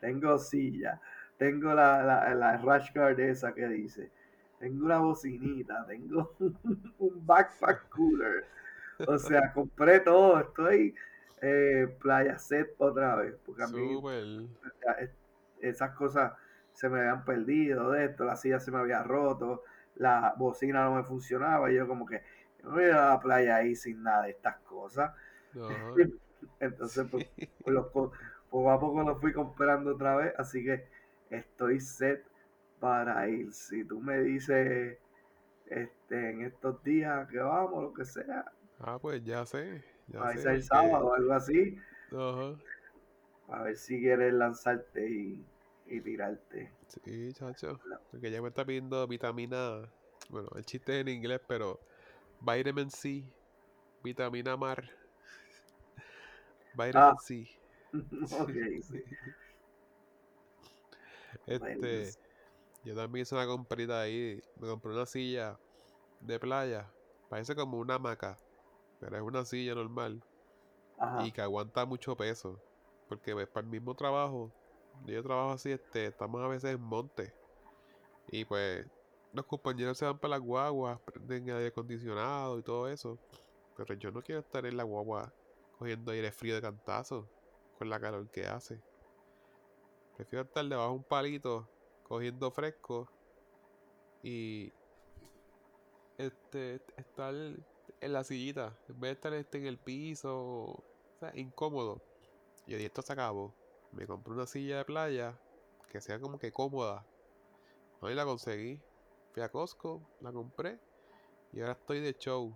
Tengo 0.00 0.38
silla, 0.38 1.00
tengo 1.36 1.74
la, 1.74 2.02
la, 2.02 2.34
la 2.34 2.56
rash 2.56 2.92
guard 2.94 3.20
esa 3.20 3.52
que 3.52 3.68
dice, 3.68 4.10
tengo 4.58 4.86
una 4.86 4.98
bocinita, 5.00 5.84
tengo 5.86 6.34
un 6.98 7.26
backpack 7.26 7.90
cooler. 7.90 8.46
O 9.06 9.18
sea, 9.18 9.52
compré 9.52 10.00
todo, 10.00 10.40
estoy 10.40 10.94
eh, 11.42 11.94
playa 12.00 12.38
set 12.38 12.74
otra 12.78 13.16
vez. 13.16 13.36
Porque 13.44 13.62
a 13.62 13.68
mí 13.68 14.02
esas 15.60 15.90
cosas 15.94 16.32
se 16.72 16.88
me 16.88 17.00
habían 17.00 17.24
perdido 17.24 17.90
de 17.90 18.06
esto, 18.06 18.24
la 18.24 18.36
silla 18.36 18.60
se 18.60 18.70
me 18.70 18.78
había 18.78 19.02
roto, 19.02 19.64
la 19.96 20.34
bocina 20.38 20.84
no 20.84 20.94
me 20.94 21.04
funcionaba, 21.04 21.70
y 21.70 21.76
yo 21.76 21.86
como 21.86 22.06
que 22.06 22.22
no 22.62 22.70
voy 22.72 22.84
a 22.84 23.10
la 23.10 23.20
playa 23.20 23.56
ahí 23.56 23.74
sin 23.74 24.02
nada 24.02 24.24
de 24.24 24.30
estas 24.30 24.56
cosas. 24.60 25.12
Entonces, 26.60 27.06
pues, 27.10 27.26
pues 27.64 27.76
poco 28.50 28.70
a 28.70 28.80
poco 28.80 29.02
lo 29.02 29.16
fui 29.16 29.32
comprando 29.32 29.94
otra 29.94 30.16
vez, 30.16 30.34
así 30.38 30.64
que 30.64 30.86
estoy 31.30 31.80
set 31.80 32.24
para 32.80 33.28
ir. 33.28 33.52
Si 33.52 33.84
tú 33.84 34.00
me 34.00 34.20
dices 34.20 34.98
este, 35.66 36.30
en 36.30 36.42
estos 36.42 36.82
días 36.82 37.28
que 37.28 37.38
vamos, 37.38 37.82
lo 37.82 37.94
que 37.94 38.04
sea. 38.04 38.44
Ah, 38.80 38.98
pues 38.98 39.22
ya 39.24 39.46
sé. 39.46 39.84
Ya 40.08 40.32
sé, 40.32 40.50
el 40.50 40.62
sábado 40.62 41.06
o 41.06 41.14
algo 41.14 41.32
así. 41.32 41.76
A 43.48 43.62
ver 43.62 43.76
si 43.76 44.00
quieres 44.00 44.32
lanzarte 44.32 45.08
y, 45.08 45.44
y 45.86 46.00
tirarte. 46.00 46.72
Sí, 47.04 47.32
chacho. 47.32 47.78
Porque 48.10 48.30
ya 48.30 48.42
me 48.42 48.48
está 48.48 48.64
pidiendo 48.64 49.06
vitamina. 49.06 49.88
Bueno, 50.28 50.48
el 50.56 50.64
chiste 50.64 50.94
es 50.94 51.00
en 51.02 51.08
inglés, 51.08 51.40
pero 51.46 51.80
vitamin 52.40 52.90
C, 52.90 53.24
vitamina 54.02 54.56
mar. 54.56 54.99
Vitamin 56.74 56.96
ah. 56.96 57.16
C. 57.18 57.48
Este, 61.46 62.10
yo 62.84 62.94
también 62.94 63.22
hice 63.22 63.34
una 63.34 63.46
comprita 63.46 64.00
ahí. 64.00 64.40
Me 64.56 64.68
compré 64.68 64.92
una 64.92 65.06
silla 65.06 65.58
de 66.20 66.38
playa. 66.38 66.90
Parece 67.28 67.54
como 67.54 67.78
una 67.78 67.94
hamaca, 67.94 68.36
pero 68.98 69.16
es 69.16 69.22
una 69.22 69.44
silla 69.44 69.74
normal. 69.74 70.22
Y 71.24 71.32
que 71.32 71.40
aguanta 71.40 71.86
mucho 71.86 72.16
peso. 72.16 72.60
Porque 73.08 73.32
pues, 73.32 73.48
para 73.48 73.64
el 73.64 73.70
mismo 73.70 73.94
trabajo, 73.94 74.52
yo 75.06 75.22
trabajo 75.22 75.52
así, 75.52 75.72
este, 75.72 76.06
estamos 76.06 76.42
a 76.42 76.48
veces 76.48 76.74
en 76.74 76.80
monte. 76.80 77.32
Y 78.28 78.44
pues 78.44 78.86
los 79.32 79.46
compañeros 79.46 79.98
se 79.98 80.04
van 80.04 80.18
para 80.18 80.32
las 80.32 80.40
guaguas, 80.40 81.00
prenden 81.00 81.50
aire 81.50 81.68
acondicionado 81.68 82.58
y 82.58 82.62
todo 82.62 82.88
eso. 82.88 83.18
Pero 83.76 83.94
yo 83.94 84.10
no 84.10 84.22
quiero 84.22 84.40
estar 84.40 84.66
en 84.66 84.76
la 84.76 84.82
guagua 84.82 85.32
cogiendo 85.80 86.12
aire 86.12 86.30
frío 86.30 86.54
de 86.54 86.60
cantazo 86.60 87.26
con 87.78 87.88
la 87.88 87.98
calor 87.98 88.30
que 88.30 88.46
hace. 88.46 88.82
Prefiero 90.14 90.44
estar 90.44 90.62
debajo 90.62 90.90
de 90.90 90.96
un 90.96 91.04
palito 91.04 91.66
cogiendo 92.02 92.50
fresco 92.50 93.08
y 94.22 94.74
este 96.18 96.82
estar 96.98 97.34
en 97.34 98.12
la 98.12 98.24
sillita 98.24 98.76
en 98.90 99.00
vez 99.00 99.08
de 99.08 99.12
estar 99.14 99.32
este, 99.32 99.56
en 99.56 99.64
el 99.64 99.78
piso, 99.78 100.36
o 100.36 100.84
sea, 101.18 101.32
incómodo. 101.34 102.02
Y 102.66 102.74
dije, 102.74 102.86
esto 102.86 103.00
se 103.00 103.14
acabó. 103.14 103.54
Me 103.92 104.06
compré 104.06 104.34
una 104.34 104.46
silla 104.46 104.76
de 104.76 104.84
playa 104.84 105.40
que 105.88 106.02
sea 106.02 106.20
como 106.20 106.38
que 106.38 106.52
cómoda. 106.52 107.06
Hoy 108.02 108.14
la 108.14 108.26
conseguí. 108.26 108.82
Fui 109.32 109.42
a 109.42 109.48
Costco, 109.48 110.02
la 110.20 110.30
compré 110.30 110.78
y 111.54 111.60
ahora 111.60 111.72
estoy 111.72 112.00
de 112.00 112.12
show. 112.18 112.54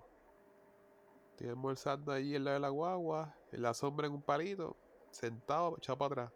Estoy 1.35 1.49
almorzando 1.49 2.13
ahí 2.13 2.37
en 2.37 2.45
la 2.45 2.53
de 2.53 2.61
la 2.61 2.69
guagua, 2.69 3.35
en 3.51 3.63
la 3.63 3.75
sombra 3.75 4.07
en 4.07 4.13
un 4.13 4.23
palito, 4.23 4.77
sentado, 5.11 5.77
echado 5.77 5.99
para 5.99 6.07
atrás. 6.07 6.33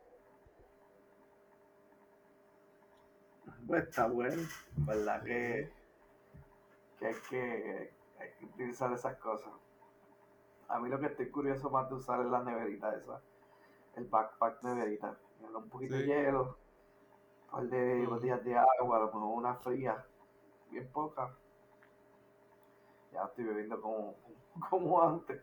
Pues 3.69 3.85
está 3.85 4.09
bueno, 4.09 4.43
¿verdad? 4.79 5.23
Que, 5.23 5.73
que, 6.99 7.07
hay 7.07 7.15
que 7.31 7.93
hay 8.19 8.31
que 8.41 8.45
utilizar 8.47 8.93
esas 8.93 9.17
cosas. 9.19 9.53
A 10.67 10.81
mí 10.81 10.89
lo 10.89 10.99
que 10.99 11.07
estoy 11.07 11.31
curioso 11.31 11.71
más 11.71 11.89
de 11.89 11.95
usar 11.95 12.19
es 12.19 12.27
la 12.27 12.43
neverita 12.43 12.93
esa, 12.97 13.23
el 13.95 14.05
backpack 14.07 14.65
neverita. 14.65 15.17
Un 15.55 15.69
poquito 15.69 15.95
de 15.95 16.07
hielo, 16.07 16.59
un 17.45 17.51
par 17.53 17.69
de 17.69 18.05
botellas 18.05 18.45
de 18.45 18.59
agua, 18.59 18.97
a 18.97 19.01
lo 19.03 19.07
mejor 19.07 19.23
una 19.23 19.55
fría, 19.55 20.05
bien 20.73 20.91
poca. 20.91 21.37
Ya 23.13 23.25
estoy 23.25 23.45
bebiendo 23.45 23.81
como, 23.81 24.17
como 24.71 25.03
antes. 25.03 25.41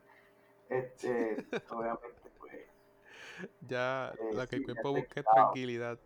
Este, 0.70 1.46
obviamente, 1.70 2.32
pues. 2.40 2.54
Ya, 3.62 4.14
eh, 4.20 4.34
la 4.34 4.48
que 4.48 4.58
el 4.58 4.66
cuerpo 4.66 4.94
busca 4.94 5.20
es 5.20 5.26
tranquilidad. 5.26 6.00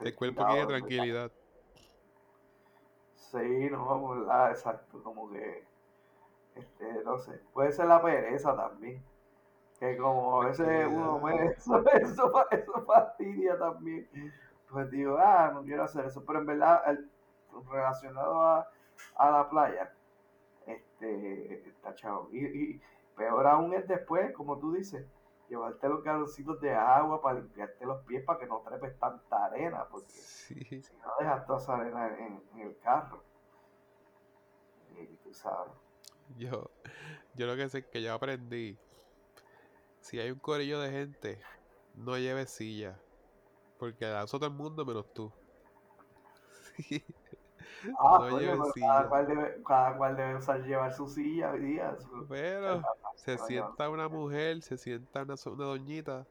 El 0.00 0.14
cuerpo 0.14 0.44
quiere 0.46 0.66
tranquilidad. 0.66 1.30
Sí, 3.14 3.70
no, 3.70 4.08
¿verdad? 4.08 4.50
Exacto, 4.50 5.02
como 5.02 5.30
que, 5.30 5.64
este, 6.54 7.02
no 7.04 7.18
sé, 7.18 7.40
puede 7.52 7.72
ser 7.72 7.86
la 7.86 8.02
pereza 8.02 8.54
también. 8.54 9.02
Que 9.78 9.96
como 9.96 10.42
a 10.42 10.46
veces 10.46 10.86
uno 10.86 11.20
ve 11.20 11.46
eso, 11.56 11.82
eso, 11.92 12.50
eso 12.50 12.84
fastidia 12.84 13.58
también. 13.58 14.08
Pues 14.70 14.90
digo, 14.90 15.16
ah, 15.18 15.50
no 15.52 15.62
quiero 15.62 15.84
hacer 15.84 16.04
eso. 16.04 16.24
Pero 16.24 16.40
en 16.40 16.46
verdad, 16.46 16.82
el, 16.86 17.10
relacionado 17.70 18.42
a, 18.42 18.68
a 19.16 19.30
la 19.30 19.48
playa, 19.48 19.92
este, 20.66 21.68
está 21.68 21.94
chavo. 21.94 22.28
Y, 22.32 22.44
y 22.46 22.82
peor 23.16 23.46
aún 23.46 23.74
es 23.74 23.86
después, 23.88 24.32
como 24.34 24.58
tú 24.58 24.72
dices, 24.72 25.06
llevarte 25.52 25.88
los 25.88 26.02
galoncitos 26.02 26.60
de 26.60 26.74
agua 26.74 27.20
para 27.20 27.40
limpiarte 27.40 27.84
los 27.84 28.02
pies 28.04 28.24
para 28.24 28.38
que 28.38 28.46
no 28.46 28.60
trepes 28.60 28.98
tanta 28.98 29.44
arena, 29.44 29.86
porque 29.90 30.08
si 30.10 30.54
no 31.04 31.12
dejas 31.18 31.46
toda 31.46 31.58
esa 31.58 31.74
arena 31.74 32.08
en, 32.18 32.60
el 32.60 32.78
carro. 32.78 33.22
Y 34.98 35.06
tú 35.16 35.32
sabes. 35.34 35.72
Yo, 36.38 36.70
yo 37.34 37.46
lo 37.46 37.56
que 37.56 37.68
sé 37.68 37.78
es 37.78 37.86
que 37.86 38.02
yo 38.02 38.14
aprendí, 38.14 38.78
si 40.00 40.18
hay 40.18 40.30
un 40.30 40.38
corillo 40.38 40.80
de 40.80 40.90
gente, 40.90 41.38
no 41.94 42.16
lleves 42.16 42.50
silla, 42.50 42.98
porque 43.78 44.06
la 44.06 44.24
usa 44.24 44.38
todo 44.38 44.48
el 44.48 44.56
mundo 44.56 44.86
menos 44.86 45.12
tú. 45.12 45.30
Ah, 47.98 48.28
no 48.30 48.72
cada, 48.74 49.08
cual 49.08 49.26
debe, 49.26 49.62
cada 49.66 49.96
cual 49.96 50.16
debe 50.16 50.36
usar 50.36 50.62
llevar 50.62 50.92
su 50.92 51.08
silla 51.08 51.50
hoy 51.50 51.60
día. 51.60 51.96
Pero 52.28 52.82
se 53.16 53.38
sienta 53.38 53.88
una 53.88 54.08
mujer, 54.08 54.62
se 54.62 54.76
sienta 54.76 55.22
una, 55.22 55.34
una 55.46 55.64
doñita, 55.64 56.26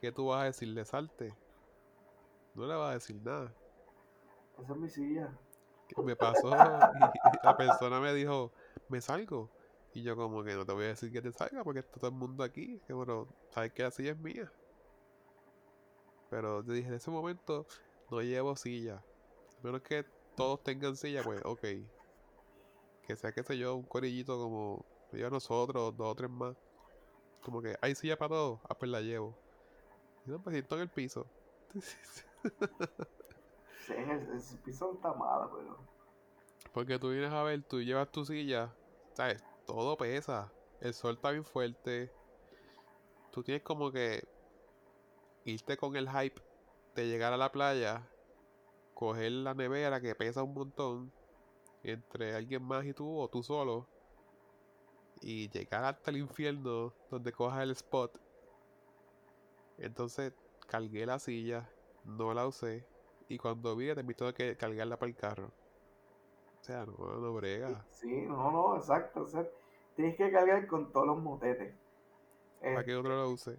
¿qué 0.00 0.12
tú 0.12 0.26
vas 0.26 0.42
a 0.42 0.44
decirle? 0.44 0.84
Salte. 0.84 1.34
No 2.54 2.66
le 2.66 2.74
vas 2.74 2.90
a 2.90 2.94
decir 2.94 3.16
nada. 3.22 3.52
Esa 4.62 4.72
es 4.72 4.78
mi 4.78 4.88
silla. 4.88 5.36
¿Qué 5.88 6.02
me 6.02 6.16
pasó? 6.16 6.48
y 6.50 7.46
la 7.46 7.56
persona 7.56 8.00
me 8.00 8.14
dijo, 8.14 8.52
¿me 8.88 9.00
salgo? 9.00 9.50
Y 9.92 10.02
yo 10.02 10.16
como 10.16 10.42
que 10.42 10.54
no 10.54 10.64
te 10.64 10.72
voy 10.72 10.84
a 10.84 10.88
decir 10.88 11.12
que 11.12 11.22
te 11.22 11.32
salga 11.32 11.62
porque 11.62 11.80
está 11.80 11.94
todo 11.98 12.10
el 12.10 12.16
mundo 12.16 12.42
aquí. 12.42 12.80
Que 12.86 12.92
bueno, 12.92 13.28
sabes 13.50 13.72
que 13.72 13.82
la 13.82 13.90
silla 13.90 14.12
es 14.12 14.18
mía. 14.18 14.50
Pero 16.30 16.64
te 16.64 16.72
dije, 16.72 16.88
en 16.88 16.94
ese 16.94 17.10
momento 17.10 17.66
no 18.10 18.20
llevo 18.20 18.56
silla. 18.56 18.96
A 18.96 19.66
menos 19.66 19.82
que 19.82 20.04
todos 20.34 20.62
tengan 20.62 20.96
silla, 20.96 21.22
pues 21.22 21.40
ok. 21.44 21.60
Que 23.06 23.16
sea, 23.16 23.32
que 23.32 23.42
sé 23.42 23.58
yo, 23.58 23.76
un 23.76 23.84
corillito 23.84 24.38
como 24.38 24.84
yo 25.12 25.30
nosotros, 25.30 25.96
dos 25.96 26.08
o 26.08 26.14
tres 26.14 26.30
más. 26.30 26.56
Como 27.42 27.60
que 27.60 27.76
hay 27.80 27.94
silla 27.94 28.16
para 28.16 28.30
todos, 28.30 28.60
ah, 28.68 28.78
pues 28.78 28.90
la 28.90 29.00
llevo. 29.00 29.36
Y 30.26 30.30
no, 30.30 30.42
pues 30.42 30.54
siento 30.54 30.76
en 30.76 30.82
el 30.82 30.88
piso. 30.88 31.26
sí, 31.80 33.92
el, 33.92 34.60
piso 34.64 34.94
está 34.94 35.12
malo, 35.12 35.50
pero. 35.54 35.78
Porque 36.72 36.98
tú 36.98 37.10
vienes 37.10 37.32
a 37.32 37.42
ver, 37.42 37.62
tú 37.62 37.82
llevas 37.82 38.10
tu 38.10 38.24
silla, 38.24 38.74
¿sabes? 39.12 39.44
Todo 39.66 39.96
pesa. 39.96 40.50
El 40.80 40.94
sol 40.94 41.14
está 41.14 41.30
bien 41.30 41.44
fuerte. 41.44 42.10
Tú 43.30 43.42
tienes 43.42 43.62
como 43.62 43.92
que 43.92 44.26
irte 45.44 45.76
con 45.76 45.96
el 45.96 46.08
hype 46.08 46.40
de 46.94 47.06
llegar 47.06 47.32
a 47.32 47.36
la 47.36 47.52
playa 47.52 48.08
coger 48.94 49.32
la 49.32 49.54
nevera 49.54 50.00
que 50.00 50.14
pesa 50.14 50.42
un 50.42 50.54
montón 50.54 51.12
entre 51.82 52.34
alguien 52.34 52.62
más 52.62 52.84
y 52.86 52.94
tú 52.94 53.18
o 53.18 53.28
tú 53.28 53.42
solo 53.42 53.86
y 55.20 55.48
llegar 55.50 55.84
hasta 55.84 56.10
el 56.10 56.18
infierno 56.18 56.92
donde 57.10 57.32
cojas 57.32 57.62
el 57.62 57.70
spot. 57.72 58.18
Entonces 59.78 60.32
cargué 60.66 61.04
la 61.04 61.18
silla, 61.18 61.70
no 62.04 62.32
la 62.32 62.46
usé 62.46 62.86
y 63.28 63.38
cuando 63.38 63.74
vi 63.76 63.92
te 63.94 64.00
invito 64.00 64.32
que 64.32 64.56
cargarla 64.56 64.98
para 64.98 65.10
el 65.10 65.16
carro. 65.16 65.52
O 66.60 66.64
sea, 66.64 66.86
no, 66.86 66.94
no 66.96 67.34
brega. 67.34 67.84
Sí, 67.90 68.22
no, 68.22 68.50
no, 68.50 68.76
exacto. 68.76 69.22
O 69.22 69.26
sea, 69.26 69.46
tienes 69.96 70.16
que 70.16 70.30
cargar 70.30 70.66
con 70.66 70.90
todos 70.92 71.06
los 71.06 71.18
motetes. 71.18 71.74
¿Para 72.60 72.84
qué 72.84 72.96
otro 72.96 73.14
lo 73.14 73.30
use? 73.30 73.58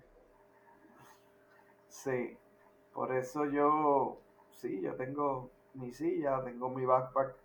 Sí, 1.88 2.36
por 2.94 3.16
eso 3.16 3.46
yo 3.46 4.20
sí, 4.56 4.82
yo 4.82 4.96
tengo 4.96 5.52
mi 5.74 5.94
silla, 5.94 6.44
tengo 6.44 6.70
mi 6.70 6.86
backpack 6.86 7.36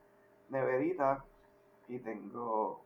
neverita 0.48 1.24
y 1.88 1.98
tengo 1.98 2.84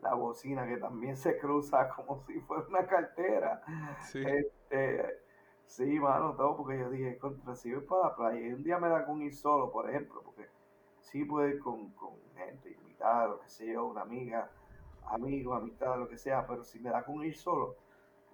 la 0.00 0.14
bocina 0.14 0.66
que 0.66 0.76
también 0.76 1.16
se 1.16 1.38
cruza 1.38 1.88
como 1.96 2.20
si 2.26 2.40
fuera 2.40 2.64
una 2.68 2.86
cartera. 2.86 3.62
Sí. 4.02 4.22
Este, 4.24 5.20
sí, 5.66 5.98
mano, 5.98 6.34
todo 6.34 6.56
porque 6.56 6.78
yo 6.78 6.90
dije, 6.90 7.18
contra 7.18 7.54
si 7.54 7.72
voy 7.74 7.84
para 7.84 8.08
la 8.08 8.16
playa 8.16 8.40
y 8.40 8.52
un 8.52 8.62
día 8.62 8.78
me 8.78 8.88
da 8.88 9.04
con 9.04 9.22
ir 9.22 9.34
solo, 9.34 9.70
por 9.70 9.88
ejemplo, 9.88 10.22
porque 10.24 10.48
sí 11.00 11.24
puedo 11.24 11.48
ir 11.48 11.58
con, 11.60 11.90
con 11.92 12.14
gente 12.36 12.70
invitada, 12.70 13.28
lo 13.28 13.40
que 13.40 13.48
sea 13.48 13.72
yo, 13.72 13.86
una 13.86 14.02
amiga, 14.02 14.50
amigo, 15.06 15.54
amistad, 15.54 15.98
lo 15.98 16.08
que 16.08 16.18
sea, 16.18 16.46
pero 16.46 16.64
si 16.64 16.78
me 16.80 16.90
da 16.90 17.04
con 17.04 17.22
ir 17.24 17.36
solo, 17.36 17.76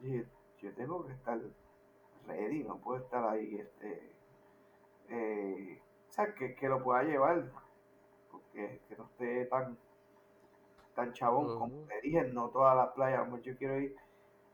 dije, 0.01 0.27
yo 0.59 0.75
tengo 0.75 1.07
que 1.07 1.13
estar 1.13 1.41
ready, 2.27 2.65
no 2.65 2.77
puedo 2.79 3.03
estar 3.03 3.25
ahí, 3.25 3.57
este, 3.59 4.20
eh, 5.11 5.83
o 6.09 6.12
sea, 6.12 6.35
que, 6.35 6.55
que, 6.55 6.68
lo 6.68 6.83
pueda 6.83 7.03
llevar, 7.03 7.51
porque 8.31 8.81
que 8.88 8.96
no 8.96 9.05
esté 9.05 9.44
tan, 9.46 9.77
tan 10.94 11.12
chabón. 11.12 11.59
Como 11.59 11.87
te 11.87 12.01
dije, 12.01 12.25
no 12.33 12.49
todas 12.49 12.77
las 12.77 12.88
playas, 12.92 13.29
yo 13.42 13.57
quiero 13.57 13.79
ir. 13.79 13.96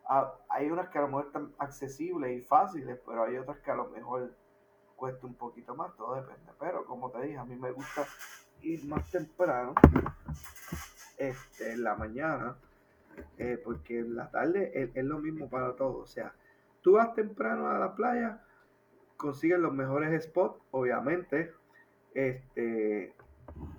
A, 0.09 0.33
hay 0.49 0.71
unas 0.71 0.89
que 0.89 0.99
a 0.99 1.03
lo 1.03 1.09
mejor 1.09 1.27
están 1.27 1.53
accesibles 1.59 2.39
y 2.39 2.41
fáciles, 2.43 2.99
pero 3.05 3.25
hay 3.25 3.37
otras 3.37 3.59
que 3.59 3.71
a 3.71 3.75
lo 3.75 3.89
mejor 3.89 4.35
cuesta 4.95 5.27
un 5.27 5.35
poquito 5.35 5.75
más, 5.75 5.95
todo 5.97 6.15
depende. 6.15 6.53
Pero 6.59 6.85
como 6.87 7.11
te 7.11 7.21
dije, 7.23 7.37
a 7.37 7.45
mí 7.45 7.57
me 7.57 7.73
gusta 7.73 8.07
ir 8.63 8.85
más 8.87 9.11
temprano, 9.11 9.75
este, 11.19 11.73
en 11.73 11.85
la 11.85 11.95
mañana, 11.95 12.57
eh, 13.39 13.61
porque 13.63 14.01
en 14.01 14.17
la 14.17 14.31
tarde 14.31 14.71
es, 14.75 14.95
es, 14.95 15.05
lo 15.05 15.19
mismo 15.19 15.49
para 15.49 15.75
todos. 15.77 15.97
O 16.03 16.07
sea, 16.07 16.33
tú 16.83 16.93
vas 16.93 17.15
temprano 17.15 17.69
a 17.69 17.79
la 17.79 17.95
playa, 17.95 18.43
consiguen 19.17 19.63
los 19.63 19.73
mejores 19.73 20.25
spots, 20.25 20.61
obviamente, 20.71 21.53
este, 22.15 23.15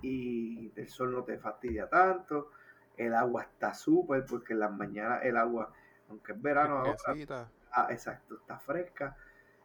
y 0.02 0.72
el 0.76 0.88
sol 0.88 1.12
no 1.12 1.24
te 1.24 1.38
fastidia 1.38 1.88
tanto, 1.88 2.50
el 2.96 3.14
agua 3.14 3.42
está 3.42 3.74
súper, 3.74 4.24
porque 4.26 4.54
en 4.54 4.60
las 4.60 4.72
mañanas 4.72 5.20
el 5.24 5.36
agua, 5.36 5.72
aunque 6.08 6.32
es 6.32 6.42
verano 6.42 6.78
ahora, 6.78 6.96
ah, 7.72 7.88
exacto, 7.90 8.36
está 8.36 8.58
fresca. 8.58 9.16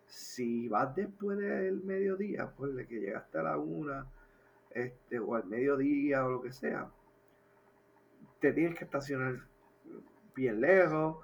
Si 0.06 0.68
vas 0.68 0.96
después 0.96 1.38
del 1.38 1.84
mediodía, 1.84 2.52
pues 2.56 2.76
de 2.76 2.86
que 2.86 3.00
llegaste 3.00 3.40
a 3.40 3.44
la 3.44 3.58
una, 3.58 4.06
este, 4.70 5.20
o 5.20 5.36
al 5.36 5.46
mediodía 5.46 6.26
o 6.26 6.30
lo 6.30 6.42
que 6.42 6.52
sea, 6.52 6.90
te 8.40 8.54
tienes 8.54 8.78
que 8.78 8.86
estacionar 8.86 9.40
bien 10.36 10.62
lejos. 10.62 11.18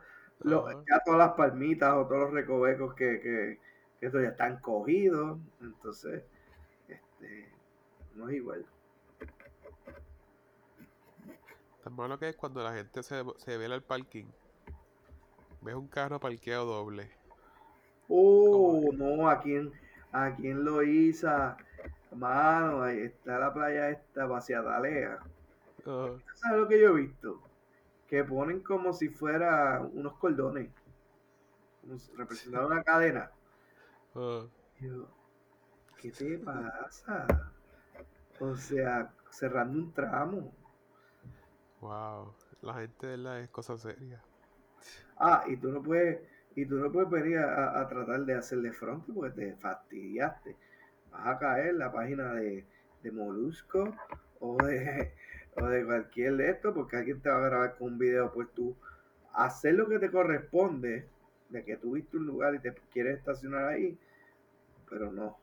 ya 0.44 1.00
todas 1.04 1.20
las 1.20 1.34
palmitas 1.34 1.94
o 1.94 2.08
todos 2.08 2.22
los 2.22 2.32
recovecos 2.32 2.96
que, 2.96 3.60
estos 4.02 4.22
ya 4.22 4.30
están 4.30 4.60
cogidos, 4.60 5.40
entonces 5.62 6.24
este, 6.88 7.50
no 8.16 8.30
es 8.30 8.36
igual. 8.36 8.66
Tan 11.84 11.94
malo 11.96 12.20
que 12.20 12.30
es 12.30 12.36
cuando 12.36 12.64
la 12.64 12.74
gente 12.74 13.04
se, 13.04 13.24
se 13.38 13.58
ve 13.58 13.66
al 13.66 13.84
parking, 13.84 14.26
ves 15.62 15.76
un 15.76 15.88
carro 15.88 16.20
parqueado 16.20 16.66
doble 16.66 17.20
Oh, 18.12 18.90
no, 18.92 19.30
aquí 19.30 19.56
en, 19.56 19.72
aquí 20.12 20.48
en 20.48 20.66
Loíza, 20.66 21.58
mano, 22.12 22.82
ahí 22.82 23.02
está 23.02 23.38
la 23.38 23.54
playa 23.54 23.92
esta, 23.92 24.26
Vaciadalea. 24.26 25.20
¿Sabes 25.86 26.60
lo 26.60 26.68
que 26.68 26.82
yo 26.82 26.90
he 26.90 27.02
visto? 27.02 27.40
Que 28.08 28.24
ponen 28.24 28.62
como 28.62 28.94
si 28.94 29.10
fuera 29.10 29.80
unos 29.94 30.14
cordones, 30.16 30.72
representando 32.18 32.68
una 32.68 32.84
cadena. 32.84 33.32
¿Qué 35.98 36.12
te 36.12 36.38
pasa? 36.40 37.28
O 38.40 38.56
sea, 38.56 39.12
cerrando 39.30 39.80
un 39.80 39.94
tramo. 39.94 40.54
Wow, 41.82 42.34
la 42.62 42.74
gente 42.76 43.08
de 43.08 43.18
la 43.18 43.40
es 43.40 43.50
cosa 43.50 43.78
seria. 43.78 44.22
Ah, 45.18 45.44
y 45.48 45.58
tú 45.58 45.70
no 45.72 45.82
puedes, 45.82 46.22
y 46.56 46.66
tú 46.66 46.76
no 46.76 46.92
puedes 46.92 47.10
venir 47.10 47.40
a, 47.40 47.88
tratar 47.88 48.26
de 48.26 48.36
hacerle 48.36 48.72
front 48.72 49.06
porque 49.14 49.32
te 49.32 49.56
fastidiaste. 49.56 50.56
Vas 51.12 51.28
a 51.28 51.40
caer 51.40 51.68
en 51.68 51.80
la 51.80 51.92
página 51.92 52.34
de, 52.34 52.66
de 53.04 53.12
Molusco 53.12 53.94
o 54.40 54.58
de, 54.64 55.14
o 55.56 55.66
de 55.66 55.86
cualquier 55.86 56.38
de 56.38 56.50
esto 56.52 56.74
porque 56.74 56.98
alguien 56.98 57.22
te 57.22 57.30
va 57.30 57.38
a 57.38 57.50
grabar 57.50 57.78
con 57.78 57.94
un 57.94 58.00
video 58.00 58.32
pues 58.32 58.48
tú 58.54 58.76
hacer 59.34 59.76
lo 59.76 59.88
que 59.88 60.00
te 60.00 60.12
corresponde 60.12 61.08
de 61.50 61.64
que 61.64 61.78
tú 61.78 61.94
viste 61.94 62.18
un 62.18 62.26
lugar 62.26 62.56
y 62.56 62.60
te 62.60 62.74
quieres 62.94 63.18
estacionar 63.18 63.66
ahí, 63.66 63.98
pero 64.90 65.12
no, 65.12 65.38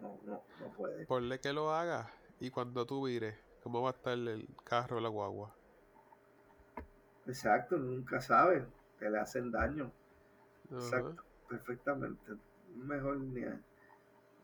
no, 0.00 0.18
no, 0.26 0.42
no 0.60 0.66
puede. 0.76 1.06
Ponle 1.06 1.38
que 1.40 1.52
lo 1.52 1.72
haga 1.72 2.10
y 2.40 2.50
cuando 2.50 2.84
tú 2.86 3.06
vires, 3.06 3.36
¿cómo 3.62 3.82
va 3.82 3.90
a 3.90 3.92
estar 3.92 4.12
el 4.14 4.46
carro 4.64 4.98
o 4.98 5.00
la 5.00 5.08
guagua? 5.08 5.54
Exacto, 7.26 7.76
nunca 7.76 8.20
sabes, 8.20 8.64
que 8.98 9.10
le 9.10 9.18
hacen 9.18 9.50
daño. 9.50 9.90
Exacto, 10.70 11.22
perfectamente. 11.48 12.32
Mejor 12.76 13.18
ni 13.18 13.42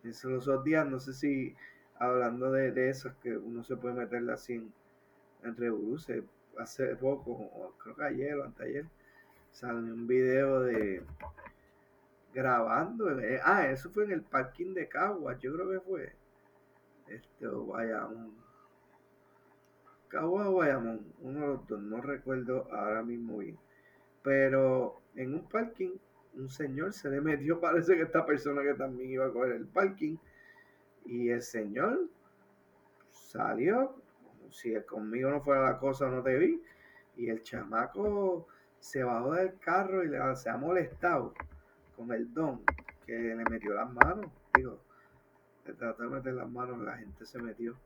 eso 0.04 0.30
los 0.30 0.48
otros 0.48 0.64
días, 0.64 0.86
no 0.86 0.98
sé 0.98 1.12
si 1.12 1.54
hablando 1.98 2.50
de, 2.50 2.72
de 2.72 2.90
eso, 2.90 3.08
es 3.08 3.14
que 3.22 3.36
uno 3.36 3.62
se 3.62 3.76
puede 3.76 3.94
meterle 3.94 4.32
así 4.32 4.54
en, 4.54 4.72
en 5.44 6.28
Hace 6.58 6.96
poco, 6.96 7.74
creo 7.82 7.96
que 7.96 8.04
ayer 8.04 8.34
o 8.34 8.44
anteayer, 8.44 8.84
salió 9.52 9.94
un 9.94 10.06
video 10.06 10.60
de 10.60 11.04
grabando. 12.32 13.18
Eh, 13.20 13.40
ah, 13.44 13.68
eso 13.68 13.90
fue 13.90 14.04
en 14.04 14.12
el 14.12 14.22
parking 14.22 14.74
de 14.74 14.88
Caguas, 14.88 15.38
yo 15.38 15.52
creo 15.54 15.70
que 15.70 15.80
fue. 15.80 16.12
Este, 17.08 17.46
o 17.46 17.66
Bayamón. 17.66 18.34
Caguas 20.08 20.46
o 20.46 20.54
Bayamón, 20.54 21.12
uno 21.20 21.40
de 21.40 21.46
los 21.46 21.66
dos, 21.66 21.80
no 21.80 22.00
recuerdo 22.00 22.68
ahora 22.72 23.02
mismo 23.02 23.38
bien. 23.38 23.58
Pero 24.22 25.00
en 25.14 25.34
un 25.34 25.48
parking, 25.48 25.96
un 26.34 26.48
señor 26.48 26.92
se 26.92 27.10
le 27.10 27.20
metió, 27.20 27.60
parece 27.60 27.94
que 27.96 28.02
esta 28.02 28.24
persona 28.24 28.62
que 28.62 28.74
también 28.74 29.10
iba 29.10 29.26
a 29.26 29.32
coger 29.32 29.52
el 29.52 29.66
parking. 29.66 30.16
Y 31.04 31.30
el 31.30 31.42
señor 31.42 32.08
salió, 33.10 33.96
si 34.50 34.74
conmigo 34.82 35.30
no 35.30 35.40
fuera 35.40 35.64
la 35.64 35.78
cosa, 35.78 36.08
no 36.08 36.22
te 36.22 36.38
vi. 36.38 36.62
Y 37.16 37.28
el 37.28 37.42
chamaco 37.42 38.46
se 38.82 39.04
bajó 39.04 39.34
del 39.34 39.56
carro 39.60 40.02
y 40.02 40.08
le, 40.08 40.18
se 40.34 40.50
ha 40.50 40.56
molestado 40.56 41.32
con 41.96 42.12
el 42.12 42.34
don 42.34 42.64
que 43.06 43.12
le 43.12 43.44
metió 43.44 43.72
las 43.74 43.88
manos. 43.92 44.26
Digo, 44.54 44.80
le 45.64 45.74
trató 45.74 46.02
de 46.02 46.08
meter 46.08 46.34
las 46.34 46.50
manos, 46.50 46.80
la 46.80 46.96
gente 46.96 47.24
se 47.24 47.40
metió. 47.40 47.76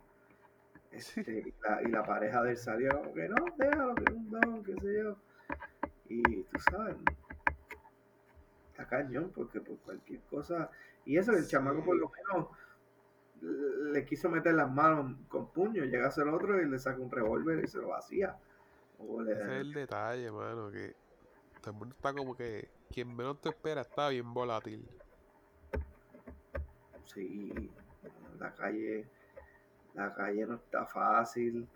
Este, 0.91 1.53
y, 1.85 1.91
la, 1.91 2.03
pareja 2.03 2.43
de 2.43 2.53
él 2.53 2.57
salió 2.57 3.13
que 3.13 3.29
no, 3.29 3.37
déjalo, 3.59 3.95
que 3.95 4.05
es 4.05 4.11
un 4.11 4.31
don, 4.31 4.65
qué 4.65 4.75
sé 4.81 4.99
yo. 4.99 5.17
Y 6.09 6.23
tú 6.23 6.59
sabes, 6.71 6.97
está 8.71 8.87
cañón, 8.87 9.31
porque 9.35 9.61
por 9.61 9.77
cualquier 9.81 10.21
cosa. 10.23 10.71
Y 11.05 11.19
eso, 11.19 11.33
el 11.33 11.47
chamaco 11.47 11.85
por 11.85 11.97
lo 11.99 12.11
menos 12.11 12.49
le 13.93 14.05
quiso 14.07 14.31
meter 14.31 14.55
las 14.55 14.73
manos 14.73 15.15
con 15.29 15.53
puño, 15.53 15.85
llega 15.85 16.07
a 16.07 16.11
ser 16.11 16.27
otro 16.29 16.59
y 16.59 16.67
le 16.67 16.79
saca 16.79 17.03
un 17.03 17.11
revólver 17.11 17.63
y 17.63 17.67
se 17.67 17.77
lo 17.77 17.89
vacía. 17.89 18.35
Ese 18.99 19.33
es 19.33 19.49
el 19.49 19.73
detalle, 19.73 20.31
mano, 20.31 20.71
que 20.71 20.95
todo 21.61 21.73
el 21.73 21.77
mundo 21.79 21.95
está 21.95 22.13
como 22.13 22.37
que 22.37 22.69
quien 22.91 23.15
menos 23.15 23.41
te 23.41 23.51
espera 23.51 23.83
está 23.83 24.09
bien 24.09 24.33
volátil. 24.33 24.89
Sí, 27.05 27.71
la 28.39 28.55
calle, 28.55 29.07
la 29.95 30.15
calle 30.15 30.47
no 30.47 30.55
está 30.57 30.87
fácil, 30.87 31.69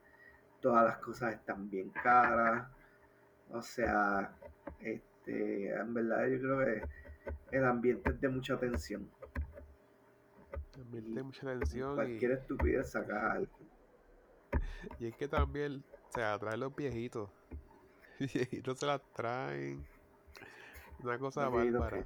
todas 0.60 0.84
las 0.84 0.98
cosas 0.98 1.34
están 1.34 1.68
bien 1.70 1.90
caras, 1.90 2.68
o 3.50 3.62
sea, 3.62 4.32
este, 4.80 5.70
en 5.74 5.94
verdad 5.94 6.26
yo 6.28 6.38
creo 6.38 6.58
que 6.58 7.56
el 7.56 7.64
ambiente 7.64 8.10
es 8.10 8.20
de 8.20 8.28
mucha 8.28 8.58
tensión. 8.58 9.10
El 10.74 10.82
ambiente 10.82 11.14
de 11.14 11.22
mucha 11.22 11.46
tensión. 11.46 11.94
Cualquier 11.94 12.32
estupidez 12.32 12.90
saca 12.90 13.32
algo. 13.32 13.58
Y 14.98 15.06
es 15.08 15.16
que 15.16 15.28
también 15.28 15.84
o 16.10 16.12
sea, 16.12 16.38
trae 16.38 16.56
los 16.56 16.74
viejitos. 16.74 17.30
viejitos 18.18 18.78
se 18.78 18.86
las 18.86 19.00
traen. 19.12 19.86
Una 21.02 21.18
cosa 21.18 21.48
bárbara. 21.48 22.04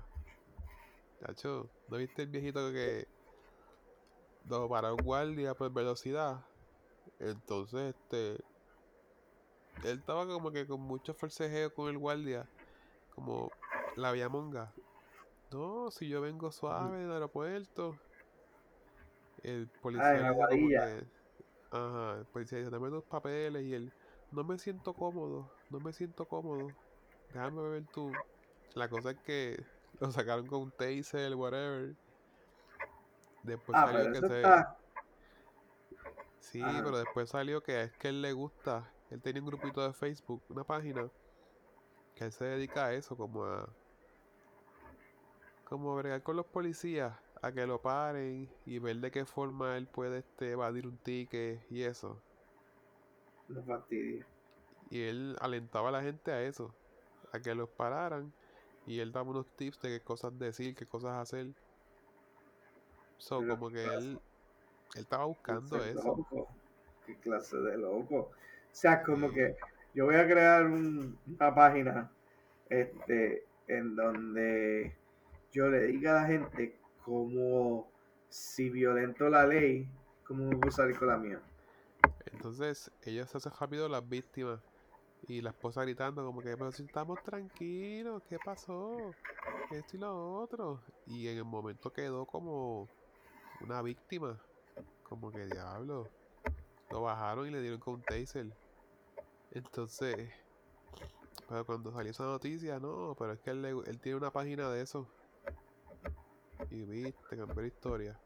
Chacho, 1.20 1.70
¿no 1.88 1.96
viste 1.96 2.22
el 2.22 2.28
viejito 2.28 2.70
que 2.70 3.08
lo 4.46 4.68
para 4.68 4.92
un 4.92 5.02
guardia 5.02 5.54
por 5.54 5.72
velocidad? 5.72 6.44
Entonces, 7.18 7.94
este. 7.94 8.34
Él 9.84 9.98
estaba 9.98 10.26
como 10.26 10.52
que 10.52 10.66
con 10.66 10.80
mucho 10.80 11.14
forcejeo 11.14 11.72
con 11.72 11.88
el 11.88 11.96
guardia. 11.96 12.46
Como 13.14 13.50
la 13.96 14.28
monga. 14.28 14.70
No, 15.50 15.90
si 15.90 16.08
yo 16.08 16.20
vengo 16.20 16.52
suave 16.52 16.98
del 16.98 17.10
aeropuerto. 17.10 17.96
El 19.42 19.66
policía. 19.80 20.28
Ay, 20.50 21.06
Ajá, 21.74 22.18
el 22.20 22.24
policía 22.26 22.58
dice, 22.58 22.70
dame 22.70 22.88
los 22.88 23.02
papeles 23.02 23.64
y 23.64 23.74
él, 23.74 23.92
no 24.30 24.44
me 24.44 24.56
siento 24.58 24.94
cómodo, 24.94 25.50
no 25.70 25.80
me 25.80 25.92
siento 25.92 26.24
cómodo, 26.24 26.70
déjame 27.32 27.62
ver 27.68 27.84
tú. 27.92 28.12
La 28.74 28.88
cosa 28.88 29.10
es 29.10 29.18
que 29.18 29.60
lo 29.98 30.08
sacaron 30.12 30.46
con 30.46 30.62
un 30.62 30.70
taser, 30.70 31.34
whatever. 31.34 31.96
Después 33.42 33.76
ah, 33.76 33.90
salió 33.90 34.12
que 34.12 34.20
se... 34.20 34.42
Sí, 36.38 36.62
pero 36.62 36.98
después 36.98 37.30
salió 37.30 37.60
que 37.60 37.82
es 37.82 37.92
que 37.94 38.08
él 38.08 38.22
le 38.22 38.32
gusta, 38.32 38.88
él 39.10 39.20
tiene 39.20 39.40
un 39.40 39.46
grupito 39.46 39.84
de 39.84 39.92
Facebook, 39.92 40.44
una 40.50 40.62
página, 40.62 41.10
que 42.14 42.26
él 42.26 42.32
se 42.32 42.44
dedica 42.44 42.86
a 42.86 42.92
eso, 42.92 43.16
como 43.16 43.46
a... 43.46 43.68
Como 45.64 45.92
a 45.92 45.96
bregar 45.96 46.22
con 46.22 46.36
los 46.36 46.46
policías 46.46 47.23
a 47.44 47.52
que 47.52 47.66
lo 47.66 47.78
paren 47.78 48.48
y 48.64 48.78
ver 48.78 48.96
de 48.96 49.10
qué 49.10 49.26
forma 49.26 49.76
él 49.76 49.86
puede 49.86 50.20
este, 50.20 50.52
evadir 50.52 50.86
un 50.86 50.96
ticket 50.96 51.60
y 51.70 51.82
eso. 51.82 52.18
Lo 53.48 53.62
fastidia. 53.62 54.26
Y 54.88 55.02
él 55.02 55.36
alentaba 55.40 55.90
a 55.90 55.92
la 55.92 56.02
gente 56.02 56.32
a 56.32 56.42
eso, 56.42 56.74
a 57.32 57.40
que 57.40 57.54
los 57.54 57.68
pararan 57.68 58.32
y 58.86 59.00
él 59.00 59.12
daba 59.12 59.28
unos 59.28 59.46
tips 59.56 59.78
de 59.82 59.90
qué 59.90 60.00
cosas 60.00 60.38
decir, 60.38 60.74
qué 60.74 60.86
cosas 60.86 61.12
hacer. 61.18 61.48
So, 63.18 63.46
como 63.46 63.68
que 63.70 63.84
él, 63.84 64.18
él 64.94 65.00
estaba 65.02 65.26
buscando 65.26 65.84
eso. 65.84 66.26
Qué 67.04 67.14
clase 67.16 67.58
de 67.58 67.76
loco. 67.76 68.16
O 68.16 68.30
sea, 68.72 69.02
como 69.02 69.30
que 69.30 69.54
yo 69.92 70.06
voy 70.06 70.14
a 70.14 70.26
crear 70.26 70.64
una 70.64 71.54
página 71.54 72.10
este 72.70 73.44
en 73.68 73.96
donde 73.96 74.96
yo 75.52 75.68
le 75.68 75.88
diga 75.88 76.18
a 76.18 76.22
la 76.22 76.26
gente 76.26 76.83
como 77.04 77.88
si 78.28 78.70
violento 78.70 79.28
la 79.28 79.46
ley, 79.46 79.88
¿cómo 80.26 80.46
me 80.46 80.56
puedo 80.56 80.70
salir 80.70 80.98
con 80.98 81.08
la 81.08 81.16
mía? 81.16 81.40
Entonces, 82.32 82.90
ellos 83.02 83.30
se 83.30 83.38
hacen 83.38 83.52
rápido 83.58 83.88
las 83.88 84.08
víctimas. 84.08 84.60
Y 85.26 85.40
la 85.40 85.50
esposa 85.50 85.82
gritando 85.82 86.24
como 86.24 86.42
que, 86.42 86.54
pero 86.56 86.70
si 86.70 86.82
estamos 86.82 87.22
tranquilos, 87.22 88.22
¿qué 88.28 88.38
pasó? 88.44 89.14
Esto 89.70 89.96
y 89.96 90.00
lo 90.00 90.34
otro. 90.40 90.82
Y 91.06 91.28
en 91.28 91.38
el 91.38 91.44
momento 91.44 91.90
quedó 91.92 92.26
como 92.26 92.88
una 93.62 93.80
víctima. 93.80 94.38
Como 95.02 95.30
que 95.30 95.46
diablo. 95.46 96.10
Lo 96.90 97.02
bajaron 97.02 97.46
y 97.46 97.50
le 97.50 97.62
dieron 97.62 97.80
con 97.80 97.94
un 97.94 98.02
taser. 98.02 98.54
Entonces, 99.52 100.30
pero 101.48 101.64
cuando 101.64 101.92
salió 101.92 102.10
esa 102.10 102.24
noticia, 102.24 102.78
no, 102.78 103.16
pero 103.18 103.32
es 103.32 103.40
que 103.40 103.50
él, 103.50 103.64
él 103.64 104.00
tiene 104.00 104.18
una 104.18 104.30
página 104.30 104.68
de 104.70 104.82
eso. 104.82 105.08
Y 106.70 106.82
viste, 106.82 107.36
cambió 107.36 107.62
la 107.62 107.66
historia. 107.66 108.20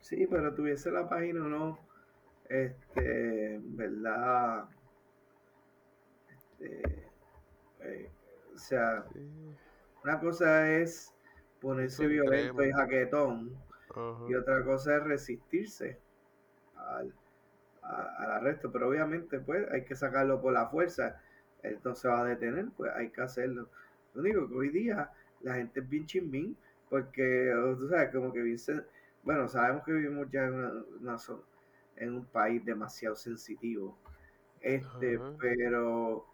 Sí, 0.00 0.26
pero 0.26 0.54
tuviese 0.54 0.90
la 0.90 1.08
página 1.08 1.44
o 1.44 1.48
no, 1.48 1.78
este, 2.48 3.58
verdad, 3.62 4.68
este, 6.28 7.08
eh, 7.80 8.10
o 8.54 8.58
sea, 8.58 9.04
una 10.04 10.20
cosa 10.20 10.70
es 10.70 11.12
ponerse 11.60 12.06
violento 12.06 12.62
y 12.62 12.72
jaquetón, 12.72 13.56
y 14.28 14.34
otra 14.34 14.64
cosa 14.64 14.96
es 14.96 15.04
resistirse 15.04 15.98
al, 16.76 17.12
al 17.82 18.30
arresto, 18.30 18.70
pero 18.70 18.88
obviamente 18.88 19.40
pues 19.40 19.70
hay 19.70 19.84
que 19.84 19.96
sacarlo 19.96 20.40
por 20.40 20.52
la 20.52 20.66
fuerza, 20.66 21.20
él 21.62 21.78
no 21.84 21.94
se 21.94 22.08
va 22.08 22.20
a 22.20 22.24
detener, 22.24 22.66
pues 22.76 22.92
hay 22.94 23.10
que 23.10 23.22
hacerlo. 23.22 23.68
Lo 24.14 24.20
único 24.20 24.48
que 24.48 24.54
hoy 24.54 24.68
día 24.68 25.10
la 25.40 25.54
gente 25.54 25.80
es 25.80 25.88
bien 25.88 26.06
chimbín, 26.06 26.56
porque 26.94 27.52
tú 27.76 27.88
sabes, 27.88 28.12
como 28.12 28.32
que 28.32 28.40
Vincent, 28.40 28.86
bueno, 29.24 29.48
sabemos 29.48 29.82
que 29.82 29.90
vivimos 29.90 30.30
ya 30.30 30.44
en, 30.44 30.54
una, 31.00 31.16
en 31.96 32.14
un 32.14 32.24
país 32.26 32.64
demasiado 32.64 33.16
sensitivo, 33.16 33.98
este, 34.60 35.18
pero 35.40 36.24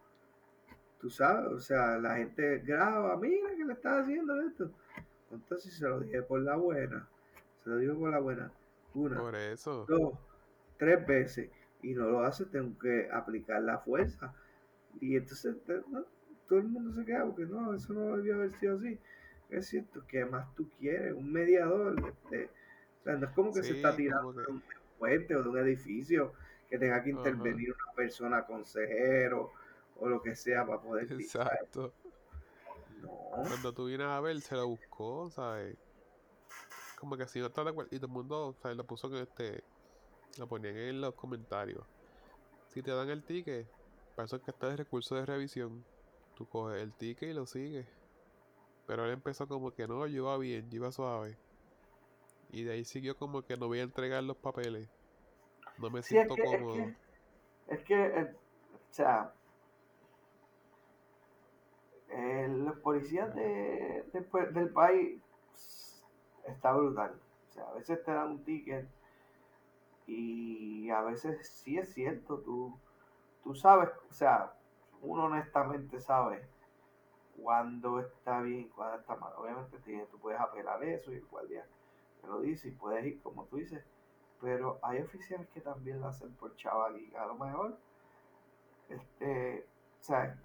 tú 1.01 1.09
sabes, 1.09 1.51
o 1.51 1.61
sea, 1.61 1.96
la 1.96 2.16
gente 2.16 2.59
graba, 2.59 3.16
mira 3.16 3.57
que 3.57 3.64
le 3.64 3.73
está 3.73 4.01
haciendo 4.01 4.38
esto. 4.42 4.70
Entonces 5.31 5.73
se 5.73 5.88
lo 5.88 6.01
dije 6.01 6.20
por 6.20 6.42
la 6.42 6.57
buena, 6.57 7.09
se 7.64 7.70
lo 7.70 7.79
digo 7.79 7.99
por 7.99 8.11
la 8.11 8.18
buena, 8.18 8.53
una, 8.92 9.18
por 9.18 9.35
eso. 9.37 9.87
dos, 9.88 10.12
tres 10.77 11.07
veces, 11.07 11.49
y 11.81 11.94
no 11.94 12.07
lo 12.07 12.20
hace, 12.20 12.44
tengo 12.44 12.79
que 12.79 13.09
aplicar 13.11 13.62
la 13.62 13.79
fuerza. 13.79 14.35
Y 15.01 15.16
entonces 15.16 15.57
todo 16.46 16.59
el 16.59 16.68
mundo 16.68 16.92
se 16.92 17.07
queda 17.07 17.25
porque 17.25 17.46
no, 17.46 17.73
eso 17.73 17.94
no 17.94 18.18
debió 18.18 18.35
haber 18.35 18.53
sido 18.59 18.77
así. 18.77 18.99
Es 19.50 19.68
cierto, 19.68 20.04
¿qué 20.06 20.24
más 20.24 20.54
tú 20.54 20.68
quieres? 20.78 21.12
Un 21.12 21.32
mediador. 21.32 21.96
Este, 22.08 22.50
o 23.00 23.04
sea, 23.04 23.16
no 23.16 23.26
es 23.26 23.32
como 23.32 23.52
que 23.52 23.62
se 23.62 23.76
está 23.76 23.94
tirando 23.96 24.32
de 24.32 24.46
un 24.46 24.62
puente 24.98 25.34
o 25.34 25.42
de 25.42 25.48
un 25.48 25.58
edificio 25.58 26.32
que 26.68 26.78
tenga 26.78 27.02
que 27.02 27.10
intervenir 27.10 27.72
una 27.72 27.92
persona, 27.94 28.46
consejero 28.46 29.52
o 29.98 30.08
lo 30.08 30.22
que 30.22 30.36
sea 30.36 30.64
para 30.64 30.80
poder. 30.80 31.12
Exacto. 31.12 31.92
No. 33.02 33.10
Cuando 33.32 33.72
tú 33.72 33.86
vienes 33.86 34.06
a 34.06 34.20
ver, 34.20 34.40
se 34.40 34.54
lo 34.54 34.68
buscó, 34.68 35.30
¿sabes? 35.30 35.76
Como 36.98 37.16
que 37.16 37.26
si 37.26 37.40
no 37.40 37.46
está 37.46 37.64
de 37.64 37.70
acuerdo. 37.70 37.88
Y 37.94 37.98
todo 37.98 38.06
el 38.06 38.12
mundo, 38.12 38.54
¿sabes? 38.62 38.76
Lo 38.76 38.84
puso 38.84 39.10
que 39.10 39.22
este. 39.22 39.64
Lo 40.38 40.46
ponían 40.46 40.76
en 40.76 41.00
los 41.00 41.14
comentarios. 41.14 41.84
Si 42.68 42.82
te 42.82 42.92
dan 42.92 43.10
el 43.10 43.24
ticket, 43.24 43.66
para 44.14 44.26
eso 44.26 44.36
es 44.36 44.42
que 44.42 44.52
está 44.52 44.70
el 44.70 44.78
recurso 44.78 45.16
de 45.16 45.26
revisión. 45.26 45.84
Tú 46.36 46.46
coges 46.46 46.80
el 46.80 46.92
ticket 46.92 47.30
y 47.30 47.32
lo 47.32 47.46
sigues. 47.46 47.86
Pero 48.90 49.05
él 49.05 49.12
empezó 49.12 49.46
como 49.46 49.70
que 49.70 49.87
no, 49.87 50.05
yo 50.09 50.24
iba 50.24 50.37
bien, 50.37 50.68
yo 50.68 50.79
iba 50.79 50.90
suave. 50.90 51.38
Y 52.50 52.64
de 52.64 52.72
ahí 52.72 52.85
siguió 52.85 53.16
como 53.16 53.42
que 53.42 53.57
no 53.57 53.68
voy 53.68 53.79
a 53.79 53.85
entregar 53.85 54.20
los 54.24 54.37
papeles. 54.37 54.88
No 55.79 55.90
me 55.90 56.03
siento 56.03 56.35
cómodo. 56.35 56.90
Es 57.68 57.85
que, 57.85 58.05
eh, 58.05 58.35
o 58.74 58.92
sea, 58.92 59.33
eh, 62.09 62.48
los 62.50 62.81
policías 62.81 63.33
de, 63.33 64.05
del 64.50 64.70
país 64.70 65.22
está 66.48 66.72
brutal. 66.72 67.14
O 67.48 67.53
sea, 67.53 67.68
a 67.68 67.74
veces 67.74 68.03
te 68.03 68.11
dan 68.11 68.31
un 68.31 68.44
ticket 68.44 68.88
y 70.09 70.90
a 70.90 71.03
veces 71.03 71.48
sí 71.48 71.79
es 71.79 71.94
cierto, 71.94 72.40
tú, 72.40 72.76
tú 73.44 73.55
sabes, 73.55 73.90
o 74.11 74.12
sea, 74.12 74.53
uno 75.00 75.26
honestamente 75.26 76.00
sabe 76.00 76.44
cuando 77.42 78.00
está 78.00 78.40
bien 78.40 78.61
y 78.61 78.68
cuando 78.68 78.98
está 78.98 79.16
mal. 79.16 79.33
Obviamente 79.37 79.79
tú 80.11 80.18
puedes 80.18 80.40
apelar 80.40 80.83
eso 80.85 81.12
y 81.12 81.16
el 81.16 81.26
guardia 81.26 81.66
te 82.20 82.26
lo 82.26 82.40
dice 82.40 82.68
y 82.68 82.72
puedes 82.72 83.05
ir 83.05 83.22
como 83.22 83.44
tú 83.46 83.57
dices. 83.57 83.85
Pero 84.40 84.79
hay 84.83 85.00
oficiales 85.00 85.48
que 85.48 85.61
también 85.61 86.00
lo 86.00 86.09
hacen 86.09 86.33
por 86.35 86.57
chaval 86.57 86.98
y 86.98 87.14
a 87.14 87.26
lo 87.26 87.35
mejor, 87.35 87.76
este, 88.88 89.66
o 90.00 90.03
sea, 90.03 90.38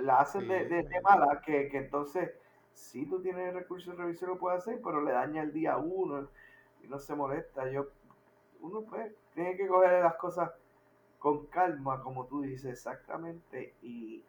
la 0.00 0.20
hacen 0.20 0.48
de, 0.48 0.66
de, 0.66 1.00
mala 1.02 1.40
que, 1.40 1.68
que 1.68 1.78
entonces 1.78 2.30
si 2.72 3.06
tú 3.06 3.20
tienes 3.20 3.48
el 3.48 3.54
recurso 3.54 3.92
de 3.92 3.96
revisión 3.96 4.30
lo 4.30 4.38
puedes 4.38 4.62
hacer, 4.62 4.80
pero 4.82 5.00
le 5.00 5.12
daña 5.12 5.42
el 5.42 5.52
día 5.52 5.76
uno 5.76 6.28
y 6.82 6.88
no 6.88 6.98
se 6.98 7.14
molesta. 7.14 7.70
Yo, 7.70 7.86
uno 8.60 8.82
pues 8.82 9.12
tiene 9.34 9.56
que 9.56 9.66
coger 9.66 10.02
las 10.02 10.16
cosas 10.16 10.50
con 11.18 11.46
calma, 11.46 12.02
como 12.02 12.26
tú 12.26 12.42
dices 12.42 12.72
exactamente, 12.72 13.74
y 13.80 14.22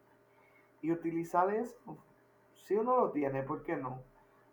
y 0.86 0.92
utilizar 0.92 1.52
eso. 1.52 1.98
Si 2.54 2.76
uno 2.76 2.96
lo 2.98 3.12
tiene, 3.12 3.42
¿por 3.42 3.64
qué 3.64 3.76
no? 3.76 4.04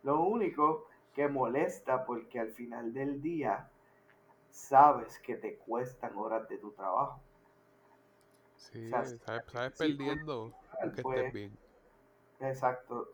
Lo 0.02 0.22
único 0.22 0.86
que 1.12 1.28
molesta 1.28 2.06
porque 2.06 2.40
al 2.40 2.52
final 2.52 2.94
del 2.94 3.20
día 3.20 3.70
sabes 4.50 5.18
que 5.18 5.36
te 5.36 5.56
cuestan 5.58 6.16
horas 6.16 6.48
de 6.48 6.56
tu 6.56 6.70
trabajo. 6.70 7.20
Sí, 8.56 8.88
sabes, 8.88 9.20
perdiendo 9.76 10.54
que 10.80 11.02
estés 11.02 11.32
bien. 11.34 11.58
Exacto. 12.40 13.08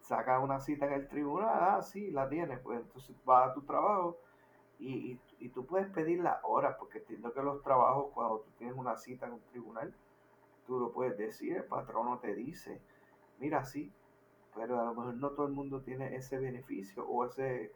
saca 0.00 0.40
una 0.40 0.58
cita 0.58 0.86
en 0.86 0.92
el 0.94 1.08
tribunal, 1.08 1.48
ah, 1.48 1.82
sí, 1.82 2.10
la 2.10 2.28
tienes, 2.28 2.58
pues 2.58 2.80
entonces 2.80 3.14
vas 3.24 3.50
a 3.50 3.54
tu 3.54 3.62
trabajo 3.62 4.18
y, 4.80 5.12
y, 5.12 5.20
y 5.38 5.48
tú 5.50 5.64
puedes 5.64 5.88
pedir 5.90 6.20
la 6.20 6.40
hora, 6.42 6.76
porque 6.76 6.98
entiendo 6.98 7.32
que 7.32 7.42
los 7.42 7.62
trabajos, 7.62 8.10
cuando 8.12 8.40
tú 8.40 8.50
tienes 8.58 8.76
una 8.76 8.96
cita 8.96 9.26
en 9.26 9.34
un 9.34 9.42
tribunal, 9.52 9.94
tú 10.70 10.78
lo 10.78 10.92
puedes 10.92 11.18
decir, 11.18 11.56
el 11.56 11.64
patrono 11.64 12.20
te 12.20 12.32
dice, 12.32 12.80
mira, 13.40 13.64
sí, 13.64 13.92
pero 14.54 14.78
a 14.78 14.84
lo 14.84 14.94
mejor 14.94 15.14
no 15.14 15.30
todo 15.30 15.48
el 15.48 15.52
mundo 15.52 15.80
tiene 15.80 16.14
ese 16.14 16.38
beneficio 16.38 17.04
o 17.08 17.26
ese, 17.26 17.72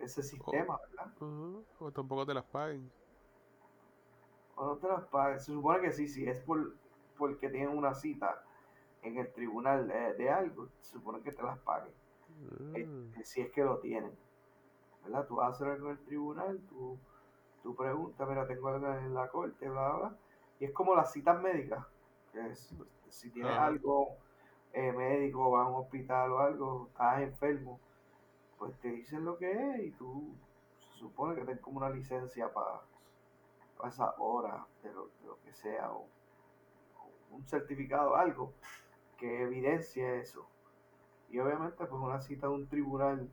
ese 0.00 0.20
sistema, 0.24 0.80
¿verdad? 0.88 1.12
O 1.78 1.92
tampoco 1.92 2.26
te 2.26 2.34
las 2.34 2.42
paguen. 2.46 2.90
O 4.56 4.66
no 4.66 4.76
te 4.78 4.88
las 4.88 5.04
paguen. 5.04 5.38
Se 5.38 5.52
supone 5.52 5.82
que 5.82 5.92
sí, 5.92 6.08
si 6.08 6.28
es 6.28 6.40
por 6.40 6.74
porque 7.16 7.48
tienen 7.48 7.78
una 7.78 7.94
cita 7.94 8.42
en 9.02 9.16
el 9.18 9.32
tribunal 9.32 9.86
de, 9.86 10.30
algo, 10.30 10.66
se 10.80 10.94
supone 10.94 11.22
que 11.22 11.30
te 11.30 11.44
las 11.44 11.60
paguen. 11.60 11.94
Mm. 12.58 12.74
Este, 12.74 13.24
si 13.24 13.40
es 13.42 13.52
que 13.52 13.62
lo 13.62 13.78
tienen. 13.78 14.18
¿Verdad? 15.04 15.28
Tú 15.28 15.36
vas 15.36 15.46
a 15.46 15.50
hacer 15.50 15.68
algo 15.68 15.90
en 15.90 15.92
el 15.92 16.04
tribunal, 16.04 16.60
tú, 16.68 16.98
tú 17.62 17.76
preguntas, 17.76 18.28
mira, 18.28 18.48
tengo 18.48 18.66
algo 18.66 18.92
en 18.94 19.14
la 19.14 19.28
corte, 19.28 19.68
bla, 19.68 19.92
bla, 19.92 20.16
y 20.58 20.64
es 20.64 20.72
como 20.72 20.96
las 20.96 21.12
citas 21.12 21.40
médicas 21.40 21.86
si 23.08 23.30
tienes 23.30 23.56
algo 23.58 24.16
eh, 24.72 24.92
médico, 24.92 25.50
vas 25.50 25.66
a 25.66 25.70
un 25.70 25.80
hospital 25.82 26.32
o 26.32 26.38
algo, 26.38 26.86
estás 26.88 27.22
enfermo, 27.22 27.80
pues 28.58 28.78
te 28.80 28.88
dicen 28.88 29.24
lo 29.24 29.36
que 29.36 29.50
es 29.50 29.80
y 29.84 29.90
tú 29.92 30.34
se 30.78 30.98
supone 30.98 31.34
que 31.34 31.42
tienes 31.42 31.60
como 31.60 31.78
una 31.78 31.90
licencia 31.90 32.52
para, 32.52 32.80
esa 33.88 34.14
hora 34.18 34.66
de 34.82 34.92
lo, 34.92 35.08
que 35.42 35.52
sea, 35.52 35.90
o, 35.92 36.06
un 37.30 37.46
certificado, 37.46 38.16
algo 38.16 38.52
que 39.16 39.42
evidencie 39.42 40.20
eso. 40.20 40.46
Y 41.30 41.38
obviamente, 41.38 41.86
pues 41.86 42.02
una 42.02 42.20
cita 42.20 42.48
de 42.48 42.54
un 42.54 42.68
tribunal 42.68 43.28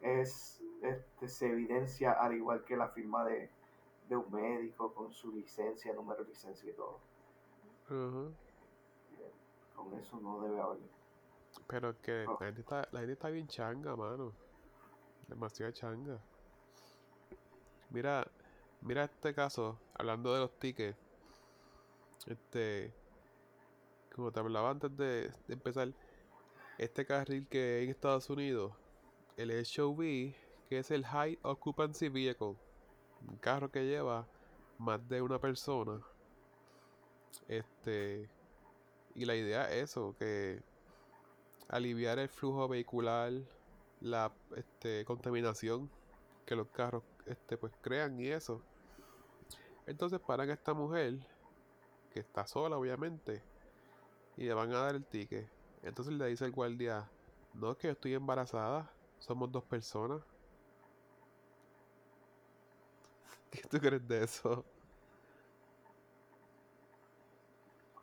es, 0.00 0.62
este, 0.82 1.28
se 1.28 1.48
evidencia 1.48 2.12
al 2.12 2.34
igual 2.34 2.64
que 2.64 2.76
la 2.76 2.88
firma 2.88 3.24
de, 3.24 3.50
de 4.08 4.16
un 4.16 4.30
médico 4.32 4.92
con 4.94 5.12
su 5.12 5.32
licencia, 5.32 5.92
número 5.92 6.24
de 6.24 6.30
licencia 6.30 6.70
y 6.70 6.72
todo. 6.72 6.98
Con 7.90 8.36
eso 9.98 10.20
no 10.20 10.40
debe 10.42 10.60
haber. 10.60 10.78
Pero 11.66 12.00
que 12.00 12.24
la, 12.24 12.36
gente 12.46 12.60
está, 12.60 12.88
la 12.92 13.00
gente 13.00 13.14
está 13.14 13.30
bien 13.30 13.48
changa, 13.48 13.96
mano. 13.96 14.32
Demasiado 15.26 15.72
changa. 15.72 16.20
Mira, 17.90 18.24
mira 18.80 19.04
este 19.04 19.34
caso, 19.34 19.76
hablando 19.94 20.32
de 20.32 20.38
los 20.38 20.56
tickets. 20.60 20.96
Este, 22.26 22.94
como 24.14 24.30
te 24.30 24.38
hablaba 24.38 24.70
antes 24.70 24.96
de, 24.96 25.32
empezar, 25.48 25.92
este 26.78 27.04
carril 27.04 27.48
que 27.48 27.78
hay 27.78 27.84
en 27.84 27.90
Estados 27.90 28.30
Unidos, 28.30 28.72
el 29.36 29.50
SUV, 29.64 30.32
que 30.68 30.78
es 30.78 30.92
el 30.92 31.04
High 31.04 31.40
Occupancy 31.42 32.08
Vehicle, 32.08 32.56
un 33.28 33.36
carro 33.40 33.68
que 33.68 33.84
lleva 33.84 34.28
más 34.78 35.08
de 35.08 35.22
una 35.22 35.40
persona 35.40 36.00
este, 37.48 38.28
y 39.14 39.24
la 39.24 39.34
idea 39.34 39.70
es 39.70 39.90
eso, 39.90 40.14
que 40.18 40.62
aliviar 41.68 42.18
el 42.18 42.28
flujo 42.28 42.68
vehicular, 42.68 43.32
la 44.00 44.32
este, 44.56 45.04
contaminación 45.04 45.90
que 46.46 46.56
los 46.56 46.68
carros 46.68 47.02
este, 47.26 47.56
pues 47.56 47.72
crean 47.80 48.18
y 48.18 48.28
eso. 48.28 48.62
Entonces 49.86 50.20
paran 50.20 50.50
a 50.50 50.54
esta 50.54 50.74
mujer, 50.74 51.18
que 52.12 52.20
está 52.20 52.46
sola 52.46 52.76
obviamente, 52.76 53.42
y 54.36 54.44
le 54.44 54.54
van 54.54 54.72
a 54.72 54.78
dar 54.78 54.94
el 54.94 55.04
ticket. 55.04 55.48
Entonces 55.82 56.14
le 56.14 56.26
dice 56.26 56.44
el 56.44 56.52
guardia, 56.52 57.10
no 57.54 57.72
es 57.72 57.78
que 57.78 57.88
yo 57.88 57.92
estoy 57.92 58.14
embarazada, 58.14 58.90
somos 59.18 59.50
dos 59.50 59.64
personas. 59.64 60.22
¿Qué 63.50 63.62
tú 63.68 63.78
crees 63.78 64.06
de 64.06 64.24
eso? 64.24 64.64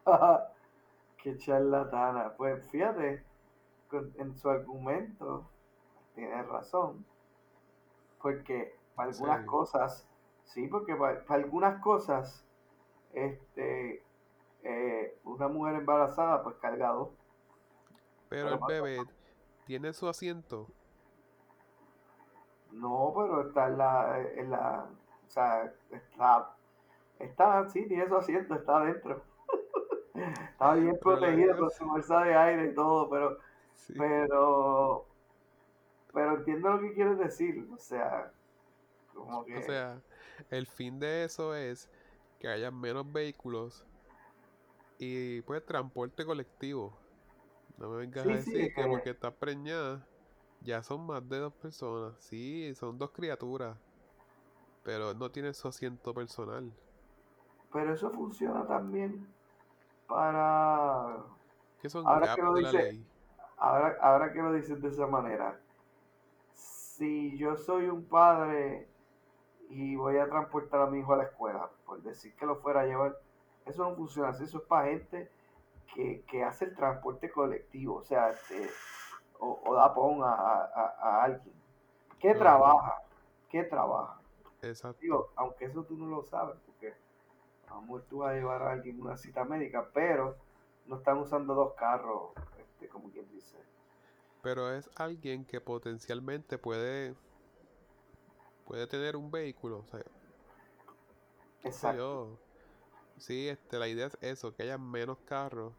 Qué 1.22 1.38
charlatana. 1.38 2.34
Pues 2.38 2.64
fíjate, 2.70 3.24
en 3.92 4.36
su 4.36 4.50
argumento 4.50 5.50
tiene 6.16 6.42
razón. 6.44 7.06
Porque 8.22 8.76
para 8.96 9.12
algunas 9.12 9.46
cosas, 9.46 10.08
sí, 10.46 10.68
porque 10.68 10.96
para, 10.96 11.24
algunas 11.30 11.82
cosas, 11.82 12.46
este, 13.14 14.04
eh, 14.64 15.20
una 15.24 15.48
mujer 15.48 15.76
embarazada, 15.76 16.44
pues 16.44 16.56
cargado. 16.58 17.12
Pero, 18.30 18.50
el 18.50 18.60
bebé 18.68 19.00
tiene 19.66 19.94
su 19.94 20.08
asiento. 20.08 20.68
No, 22.72 23.14
pero 23.16 23.48
está 23.48 23.68
en 23.68 23.78
la, 23.78 24.20
en 24.20 24.52
la, 24.52 24.90
o 25.26 25.30
sea, 25.30 25.74
está, 25.90 26.56
está, 27.20 27.70
sí, 27.70 27.88
tiene 27.88 28.08
su 28.08 28.16
asiento, 28.18 28.56
está 28.56 28.78
adentro. 28.78 29.22
Estaba 30.18 30.76
bien 30.76 30.98
protegido 31.00 31.58
con 31.58 31.70
su 31.72 31.86
bolsa 31.86 32.24
de 32.24 32.36
aire 32.36 32.72
y 32.72 32.74
todo, 32.74 33.10
pero 33.10 33.38
Pero, 33.96 35.06
pero 36.14 36.38
entiendo 36.38 36.70
lo 36.70 36.80
que 36.82 36.94
quieres 36.94 37.18
decir, 37.18 37.68
o 37.72 37.78
sea, 37.78 38.32
como 39.14 39.46
que... 39.46 39.58
O 39.58 39.62
sea, 39.62 40.02
el 40.50 40.68
fin 40.68 41.00
de 41.00 41.24
eso 41.24 41.56
es 41.56 41.90
que 42.40 42.48
haya 42.48 42.72
menos 42.72 43.12
vehículos 43.12 43.86
y 45.00 45.42
pues 45.42 45.66
transporte 45.66 46.26
colectivo. 46.26 46.98
No 47.78 47.90
me 47.90 47.98
vengas 47.98 48.26
a 48.26 48.30
decir 48.30 48.74
que 48.74 48.88
porque 48.88 49.12
está 49.12 49.32
preñada 49.32 50.06
ya 50.62 50.82
son 50.82 51.06
más 51.06 51.28
de 51.30 51.38
dos 51.38 51.54
personas. 51.54 52.16
Sí, 52.20 52.74
son 52.76 52.98
dos 52.98 53.12
criaturas. 53.12 53.78
Pero 54.84 55.14
no 55.14 55.30
tiene 55.30 55.54
su 55.54 55.68
asiento 55.68 56.14
personal. 56.14 56.72
Pero 57.72 57.94
eso 57.94 58.10
funciona 58.10 58.66
también 58.66 59.28
para... 60.08 61.18
¿Qué 61.82 61.90
son 61.90 62.08
ahora 62.08 62.36
que 62.36 62.42
lo 62.42 62.54
de 62.54 62.62
la 62.64 62.72
ley? 62.72 63.08
Ahora, 63.58 63.98
ahora 64.02 64.34
que 64.34 64.42
lo 64.42 64.54
dices 64.54 64.82
de 64.82 64.90
esa 64.90 65.08
manera. 65.08 65.60
Si 66.54 67.38
yo 67.38 67.56
soy 67.58 67.88
un 67.88 68.06
padre 68.06 68.90
y 69.70 69.96
voy 69.96 70.18
a 70.18 70.28
transportar 70.28 70.82
a 70.82 70.88
mi 70.88 71.00
hijo 71.00 71.14
a 71.14 71.18
la 71.18 71.24
escuela, 71.24 71.70
por 71.86 72.02
decir 72.02 72.36
que 72.36 72.46
lo 72.46 72.56
fuera 72.58 72.82
a 72.82 72.86
llevar, 72.86 73.18
eso 73.66 73.88
no 73.88 73.96
funciona 73.96 74.30
así, 74.30 74.46
eso 74.46 74.60
es 74.60 74.64
para 74.64 74.88
gente 74.88 75.30
que, 75.94 76.44
hace 76.44 76.66
el 76.66 76.76
transporte 76.76 77.30
colectivo, 77.30 77.96
o 77.96 78.04
sea, 78.04 78.30
este, 78.30 78.70
o, 79.40 79.74
da 79.74 79.94
pon 79.94 80.22
a, 80.24 81.24
alguien. 81.24 81.56
que 82.20 82.34
trabaja? 82.36 83.02
que 83.50 83.64
trabaja? 83.64 84.20
Exacto. 84.62 85.00
Digo, 85.02 85.32
aunque 85.36 85.66
eso 85.66 85.84
tú 85.84 85.96
no 85.98 86.08
lo 86.08 86.24
sabes, 86.24 86.58
porque 86.66 86.94
vamos 87.70 88.08
tú 88.08 88.24
a 88.24 88.34
llevar 88.34 88.62
a 88.64 88.72
alguien 88.72 89.02
una 89.02 89.18
cita 89.18 89.44
médica, 89.44 89.90
pero 89.94 90.38
no 90.86 90.98
están 90.98 91.18
usando 91.18 91.54
dos 91.54 91.74
carros, 91.74 92.32
este, 92.58 92.88
como 92.88 93.10
quien 93.10 93.30
dice. 93.30 93.58
Pero 94.42 94.72
es 94.72 94.90
alguien 94.96 95.46
que 95.46 95.60
potencialmente 95.60 96.58
puede 96.58 97.16
puede 98.66 98.86
tener 98.86 99.16
un 99.16 99.32
vehículo, 99.32 99.80
o 99.80 99.86
sea, 99.86 100.02
Exacto. 101.64 102.38
sí, 103.18 103.48
este, 103.48 103.80
la 103.80 103.88
idea 103.88 104.08
es 104.08 104.18
eso, 104.20 104.54
que 104.54 104.64
haya 104.64 104.78
menos 104.78 105.18
carros 105.20 105.74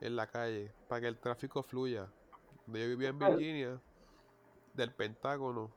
en 0.00 0.16
la 0.16 0.26
calle 0.26 0.72
para 0.88 1.02
que 1.02 1.08
el 1.08 1.18
tráfico 1.18 1.62
fluya. 1.62 2.10
Donde 2.64 2.80
yo 2.80 2.88
vivía 2.88 3.10
en 3.10 3.18
Virginia, 3.18 3.80
del 4.72 4.92
Pentágono, 4.92 5.70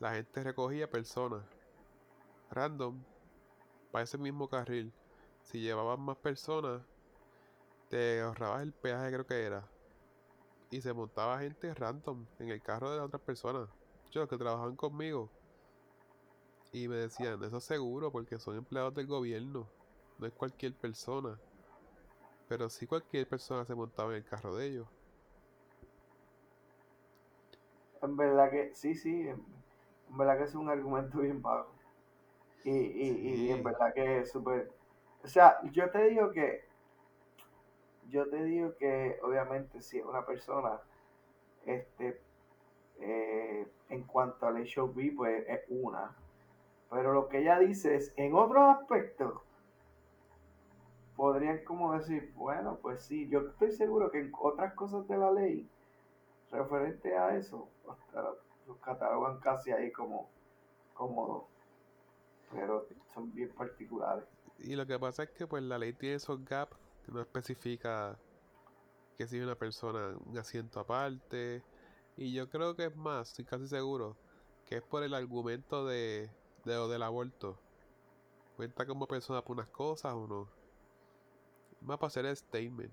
la 0.00 0.14
gente 0.14 0.42
recogía 0.42 0.90
personas 0.90 1.42
random 2.50 3.02
ese 4.02 4.18
mismo 4.18 4.48
carril. 4.48 4.92
Si 5.42 5.60
llevaban 5.60 6.00
más 6.00 6.16
personas, 6.18 6.82
te 7.88 8.20
ahorrabas 8.20 8.62
el 8.62 8.72
peaje, 8.72 9.12
creo 9.12 9.26
que 9.26 9.42
era. 9.42 9.64
Y 10.70 10.80
se 10.80 10.92
montaba 10.92 11.38
gente 11.38 11.72
random 11.72 12.26
en 12.38 12.50
el 12.50 12.62
carro 12.62 12.90
de 12.90 12.98
las 12.98 13.06
otras 13.06 13.22
personas. 13.22 13.68
Yo, 14.10 14.28
que 14.28 14.36
trabajaban 14.36 14.76
conmigo. 14.76 15.30
Y 16.72 16.86
me 16.88 16.96
decían, 16.96 17.42
eso 17.42 17.56
es 17.56 17.64
seguro 17.64 18.12
porque 18.12 18.38
son 18.38 18.56
empleados 18.56 18.94
del 18.94 19.06
gobierno. 19.06 19.66
No 20.18 20.26
es 20.26 20.32
cualquier 20.32 20.74
persona. 20.74 21.38
Pero 22.48 22.68
si 22.68 22.86
cualquier 22.86 23.26
persona 23.26 23.64
se 23.64 23.74
montaba 23.74 24.10
en 24.10 24.16
el 24.16 24.24
carro 24.24 24.54
de 24.56 24.66
ellos. 24.66 24.88
En 28.02 28.16
verdad 28.16 28.50
que, 28.50 28.74
sí, 28.74 28.94
sí, 28.94 29.28
en, 29.28 29.44
verdad 30.10 30.38
que 30.38 30.44
es 30.44 30.54
un 30.54 30.68
argumento 30.68 31.18
bien 31.20 31.40
bajo. 31.40 31.77
Y, 32.70 33.46
y, 33.46 33.50
en 33.50 33.62
verdad 33.62 33.94
que 33.94 34.20
es 34.20 34.30
súper... 34.30 34.70
O 35.24 35.28
sea, 35.28 35.58
yo 35.72 35.90
te 35.90 36.04
digo 36.08 36.30
que, 36.32 36.64
yo 38.08 38.28
te 38.28 38.44
digo 38.44 38.76
que 38.76 39.18
obviamente 39.22 39.80
si 39.80 40.00
una 40.00 40.24
persona, 40.26 40.80
este, 41.64 42.20
eh, 43.00 43.66
en 43.88 44.02
cuanto 44.04 44.46
al 44.46 44.56
HOV, 44.56 45.16
pues 45.16 45.44
es 45.48 45.60
una. 45.68 46.14
Pero 46.90 47.12
lo 47.12 47.28
que 47.28 47.38
ella 47.38 47.58
dice 47.58 47.96
es, 47.96 48.12
en 48.16 48.34
otros 48.34 48.78
aspectos, 48.78 49.40
podrían 51.16 51.64
como 51.64 51.94
decir, 51.94 52.32
bueno, 52.36 52.78
pues 52.82 53.02
sí, 53.02 53.28
yo 53.28 53.40
estoy 53.40 53.72
seguro 53.72 54.10
que 54.10 54.20
en 54.20 54.32
otras 54.38 54.74
cosas 54.74 55.08
de 55.08 55.16
la 55.16 55.32
ley 55.32 55.68
referente 56.50 57.16
a 57.16 57.36
eso, 57.36 57.68
los 58.66 58.78
catalogan 58.78 59.40
casi 59.40 59.72
ahí 59.72 59.90
como 59.90 60.28
cómodos, 60.94 61.44
pero 62.52 62.86
son 63.14 63.32
bien 63.34 63.50
particulares. 63.50 64.24
Y 64.58 64.74
lo 64.74 64.86
que 64.86 64.98
pasa 64.98 65.24
es 65.24 65.30
que 65.30 65.46
pues 65.46 65.62
la 65.62 65.78
ley 65.78 65.92
tiene 65.92 66.16
esos 66.16 66.44
gaps 66.44 66.76
que 67.04 67.12
no 67.12 67.20
especifica 67.20 68.18
que 69.16 69.26
si 69.26 69.40
una 69.40 69.54
persona 69.54 70.16
un 70.26 70.38
asiento 70.38 70.80
aparte, 70.80 71.62
y 72.16 72.32
yo 72.32 72.48
creo 72.48 72.74
que 72.74 72.86
es 72.86 72.96
más, 72.96 73.28
estoy 73.30 73.44
casi 73.44 73.66
seguro, 73.66 74.16
que 74.66 74.76
es 74.76 74.82
por 74.82 75.02
el 75.02 75.14
argumento 75.14 75.86
de, 75.86 76.30
de 76.64 76.74
lo 76.74 76.88
del 76.88 77.02
aborto. 77.02 77.58
Cuenta 78.56 78.86
como 78.86 79.06
persona 79.06 79.42
por 79.42 79.56
unas 79.56 79.68
cosas 79.68 80.14
o 80.14 80.26
no. 80.26 80.48
Va 81.88 81.96
para 81.96 82.08
hacer 82.08 82.26
el 82.26 82.36
statement. 82.36 82.92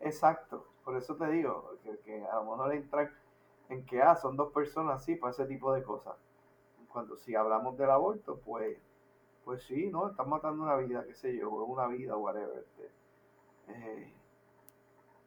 Exacto, 0.00 0.66
por 0.84 0.96
eso 0.96 1.16
te 1.16 1.28
digo, 1.28 1.78
que, 2.04 2.24
a 2.24 2.36
lo 2.36 2.44
mejor 2.44 2.74
entran 2.74 3.10
en 3.68 3.84
que 3.84 4.00
ah, 4.00 4.16
son 4.16 4.36
dos 4.36 4.52
personas 4.52 5.02
así 5.02 5.16
para 5.16 5.32
ese 5.32 5.46
tipo 5.46 5.72
de 5.72 5.82
cosas. 5.82 6.14
Cuando 6.96 7.18
si 7.18 7.34
hablamos 7.34 7.76
del 7.76 7.90
aborto, 7.90 8.40
pues, 8.42 8.78
pues 9.44 9.62
sí, 9.64 9.90
¿no? 9.90 10.08
Están 10.08 10.30
matando 10.30 10.62
una 10.62 10.76
vida, 10.76 11.04
qué 11.04 11.12
sé 11.12 11.36
yo, 11.36 11.50
una 11.50 11.88
vida, 11.88 12.16
whatever. 12.16 12.56
Este, 12.56 12.90
eh, 13.68 14.14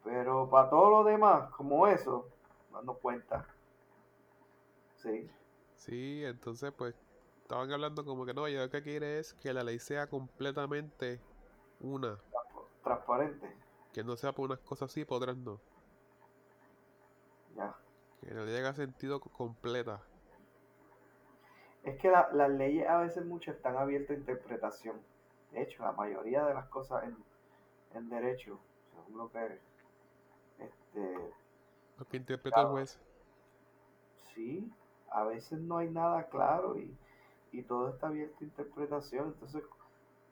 pero 0.04 0.50
para 0.50 0.68
todo 0.72 0.90
lo 0.90 1.04
demás, 1.04 1.52
como 1.52 1.86
eso, 1.86 2.28
dando 2.74 2.96
cuenta. 2.96 3.46
Sí. 4.96 5.30
Sí, 5.76 6.24
entonces 6.26 6.74
pues 6.76 6.96
estaban 7.44 7.72
hablando 7.72 8.04
como 8.04 8.26
que 8.26 8.34
no, 8.34 8.48
yo 8.48 8.62
lo 8.62 8.70
que 8.72 8.82
quiere 8.82 9.20
es 9.20 9.36
que 9.36 9.54
la 9.54 9.62
ley 9.62 9.78
sea 9.78 10.10
completamente 10.10 11.22
una. 11.82 12.18
Transparente. 12.84 13.56
Que 13.94 14.04
no 14.04 14.18
sea 14.18 14.32
por 14.32 14.46
unas 14.46 14.60
cosas 14.62 14.90
así, 14.90 15.06
por 15.06 15.18
otras 15.18 15.38
no. 15.38 15.60
Ya. 17.56 17.76
Que 18.22 18.34
no 18.34 18.44
le 18.44 18.54
llega 18.54 18.74
sentido 18.74 19.20
completa. 19.20 20.02
Es 21.84 21.98
que 22.00 22.10
las 22.12 22.50
leyes 22.52 22.88
a 22.88 22.98
veces 22.98 23.26
muchas 23.26 23.56
están 23.56 23.78
abiertas 23.78 24.12
a 24.12 24.20
interpretación. 24.20 25.02
De 25.52 25.62
hecho, 25.64 25.84
la 25.84 25.94
mayoría 25.94 26.46
de 26.46 26.54
las 26.54 26.68
cosas 26.68 27.04
en, 27.04 27.18
en 27.96 28.10
derecho, 28.10 28.60
según 28.92 29.18
lo 29.18 29.32
que 29.32 29.60
este 30.60 31.34
lo 31.98 32.06
que 32.06 32.18
interpreta 32.18 32.62
el 32.62 32.68
juez. 32.68 33.00
Sí, 34.34 34.72
a 35.10 35.24
veces 35.24 35.60
no 35.60 35.78
hay 35.78 35.90
nada 35.90 36.28
claro 36.28 36.78
y, 36.78 36.96
y 37.52 37.64
todo 37.64 37.90
está 37.90 38.08
abierto 38.08 38.38
a 38.42 38.44
interpretación. 38.44 39.28
Entonces, 39.28 39.64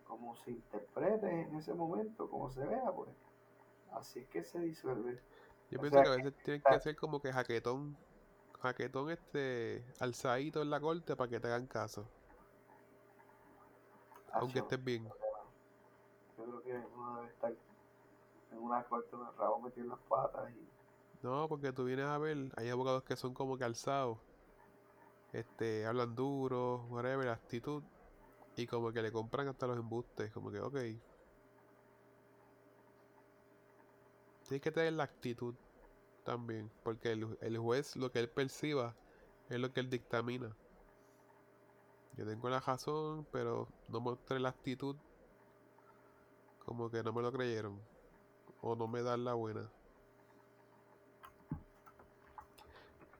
como 0.07 0.35
se 0.35 0.51
interprete 0.51 1.41
en 1.41 1.55
ese 1.55 1.73
momento, 1.73 2.29
como 2.29 2.49
se 2.49 2.63
vea, 2.65 2.91
pues 2.91 3.09
así 3.93 4.19
es 4.19 4.27
que 4.27 4.43
se 4.43 4.59
disuelve. 4.59 5.19
Yo 5.69 5.79
pienso 5.79 6.01
que 6.01 6.07
a 6.07 6.15
veces 6.15 6.33
tienen 6.43 6.61
que 6.61 6.73
hacer 6.73 6.95
como 6.95 7.21
que 7.21 7.33
jaquetón, 7.33 7.97
jaquetón 8.61 9.11
este, 9.11 9.85
alzadito 9.99 10.61
en 10.61 10.69
la 10.69 10.79
corte 10.79 11.15
para 11.15 11.29
que 11.29 11.39
te 11.39 11.47
hagan 11.47 11.67
caso. 11.67 12.07
Aunque 14.33 14.59
estés 14.59 14.83
bien. 14.83 15.07
Yo 16.37 16.43
creo 16.43 16.63
que 16.63 16.87
uno 16.95 17.15
debe 17.17 17.27
estar 17.27 17.53
en 18.51 18.57
una 18.59 18.83
corte 18.83 19.09
con 19.09 19.27
el 19.27 19.35
rabo 19.35 19.59
metido 19.61 19.83
en 19.85 19.89
las 19.89 19.99
patas 19.99 20.51
y... 20.51 20.67
No, 21.23 21.47
porque 21.47 21.73
tú 21.73 21.85
vienes 21.85 22.05
a 22.05 22.17
ver, 22.19 22.37
hay 22.55 22.69
abogados 22.69 23.03
que 23.03 23.15
son 23.15 23.33
como 23.33 23.57
que 23.57 23.63
alzados, 23.63 24.19
este, 25.33 25.85
hablan 25.87 26.13
duro, 26.13 26.85
whatever, 26.89 27.29
actitud, 27.29 27.83
y 28.55 28.67
como 28.67 28.91
que 28.91 29.01
le 29.01 29.11
compran 29.11 29.47
hasta 29.47 29.65
los 29.65 29.77
embustes, 29.77 30.31
como 30.31 30.51
que, 30.51 30.59
ok. 30.59 30.75
Tienes 34.47 34.61
que 34.61 34.71
tener 34.71 34.93
la 34.93 35.03
actitud 35.03 35.55
también, 36.27 36.69
porque 36.83 37.13
el, 37.13 37.57
juez 37.57 37.95
lo 37.95 38.11
que 38.11 38.19
él 38.19 38.29
perciba 38.29 38.93
es 39.47 39.57
lo 39.57 39.71
que 39.71 39.79
él 39.79 39.89
dictamina. 39.89 40.53
Yo 42.17 42.25
tengo 42.27 42.49
la 42.49 42.59
razón, 42.59 43.25
pero 43.31 43.69
no 43.87 44.01
mostré 44.01 44.37
la 44.37 44.49
actitud. 44.49 44.97
Como 46.65 46.91
que 46.91 47.01
no 47.01 47.13
me 47.13 47.21
lo 47.21 47.31
creyeron. 47.31 47.79
O 48.61 48.75
no 48.75 48.89
me 48.89 49.03
dan 49.03 49.23
la 49.23 49.35
buena. 49.35 49.71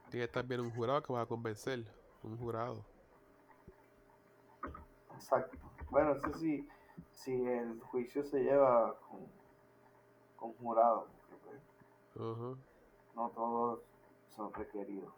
Tiene 0.10 0.20
que 0.20 0.24
estar 0.24 0.46
bien 0.46 0.60
un 0.60 0.72
jurado 0.72 1.02
que 1.02 1.14
va 1.14 1.22
a 1.22 1.26
convencer. 1.26 1.86
Un 2.24 2.38
jurado. 2.38 2.84
Exacto. 5.14 5.58
Bueno, 5.90 6.12
eso 6.12 6.34
sí, 6.38 6.68
si 7.14 7.32
el 7.46 7.80
juicio 7.80 8.22
se 8.26 8.44
lleva 8.44 9.00
con, 9.00 9.26
con 10.36 10.54
jurado, 10.56 11.08
pues, 11.46 12.58
no 13.18 13.30
todos 13.32 13.82
son 14.34 14.54
requeridos. 14.54 15.14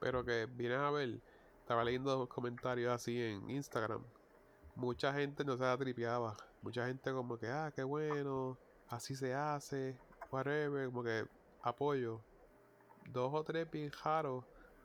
Pero 0.00 0.24
que 0.24 0.46
vienes 0.46 0.78
a 0.78 0.90
ver, 0.90 1.20
estaba 1.60 1.84
leyendo 1.84 2.28
comentarios 2.28 2.92
así 2.92 3.20
en 3.22 3.48
Instagram 3.50 4.02
mucha 4.78 5.12
gente 5.12 5.44
no 5.44 5.56
se 5.56 5.64
la 5.64 5.76
tripeaba. 5.76 6.36
Mucha 6.62 6.86
gente 6.86 7.12
como 7.12 7.36
que, 7.36 7.48
ah, 7.48 7.72
qué 7.74 7.82
bueno, 7.82 8.56
así 8.88 9.16
se 9.16 9.34
hace, 9.34 9.98
whatever, 10.30 10.86
como 10.86 11.02
que 11.02 11.26
apoyo. 11.62 12.20
Dos 13.06 13.32
o 13.34 13.42
tres 13.42 13.68
bien 13.70 13.90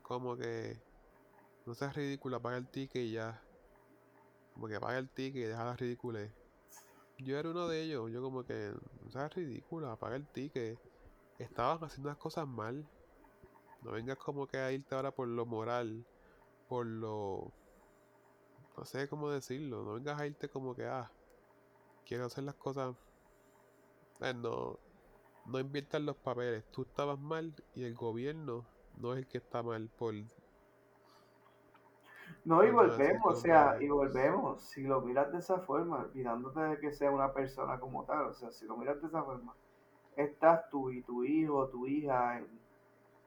como 0.02 0.36
que 0.36 0.82
no 1.66 1.76
seas 1.76 1.96
ridícula, 1.96 2.40
paga 2.40 2.58
el 2.58 2.68
ticket 2.68 3.04
y 3.04 3.12
ya. 3.12 3.43
Como 4.54 4.68
que 4.68 4.80
paga 4.80 4.98
el 4.98 5.10
ticket 5.10 5.44
y 5.44 5.48
deja 5.48 5.66
la 5.66 5.76
ridícula. 5.76 6.28
Yo 7.18 7.38
era 7.38 7.50
uno 7.50 7.68
de 7.68 7.82
ellos, 7.82 8.12
yo 8.12 8.22
como 8.22 8.44
que 8.44 8.74
no 9.02 9.12
seas 9.12 9.34
ridícula, 9.34 9.96
paga 9.96 10.16
el 10.16 10.28
ticket. 10.28 10.78
Estabas 11.40 11.82
haciendo 11.82 12.10
las 12.10 12.18
cosas 12.18 12.48
mal. 12.48 12.88
No 13.82 13.92
vengas 13.92 14.18
como 14.18 14.48
que 14.48 14.58
a 14.58 14.72
irte 14.72 14.96
ahora 14.96 15.12
por 15.12 15.28
lo 15.28 15.46
moral, 15.46 16.06
por 16.68 16.86
lo... 16.86 17.52
No 18.78 18.86
sé 18.86 19.08
cómo 19.08 19.30
decirlo, 19.30 19.84
no 19.84 19.94
vengas 19.94 20.20
a 20.20 20.26
irte 20.26 20.50
como 20.50 20.76
que, 20.76 20.86
ah, 20.86 21.12
quiero 22.06 22.26
hacer 22.26 22.44
las 22.44 22.56
cosas... 22.56 22.96
Eh, 24.22 24.34
no, 24.34 24.80
no 25.46 25.60
inviertas 25.60 26.02
los 26.02 26.16
papeles, 26.16 26.64
tú 26.72 26.84
estabas 26.84 27.20
mal 27.20 27.54
y 27.76 27.84
el 27.84 27.94
gobierno 27.94 28.66
no 28.98 29.14
es 29.14 29.20
el 29.20 29.28
que 29.28 29.40
está 29.40 29.62
mal 29.64 29.90
por... 29.90 30.14
No, 32.46 32.64
y 32.64 32.72
volvemos, 32.72 33.26
o 33.26 33.36
sea, 33.36 33.78
y 33.80 33.88
volvemos, 33.88 34.62
si 34.64 34.84
lo 34.84 35.00
miras 35.02 35.32
de 35.32 35.40
esa 35.40 35.60
forma, 35.60 36.00
olvidándote 36.00 36.60
de 36.60 36.80
que 36.80 36.92
sea 36.92 37.10
una 37.10 37.32
persona 37.32 37.80
como 37.80 38.04
tal, 38.04 38.26
o 38.26 38.34
sea, 38.34 38.52
si 38.52 38.66
lo 38.66 38.76
miras 38.76 39.02
de 39.02 39.08
esa 39.08 39.24
forma, 39.24 39.56
estás 40.18 40.70
tú 40.70 40.92
y 40.92 41.02
tu 41.04 41.24
hijo, 41.24 41.70
tu 41.70 41.88
hija 41.88 42.40
en, 42.40 42.48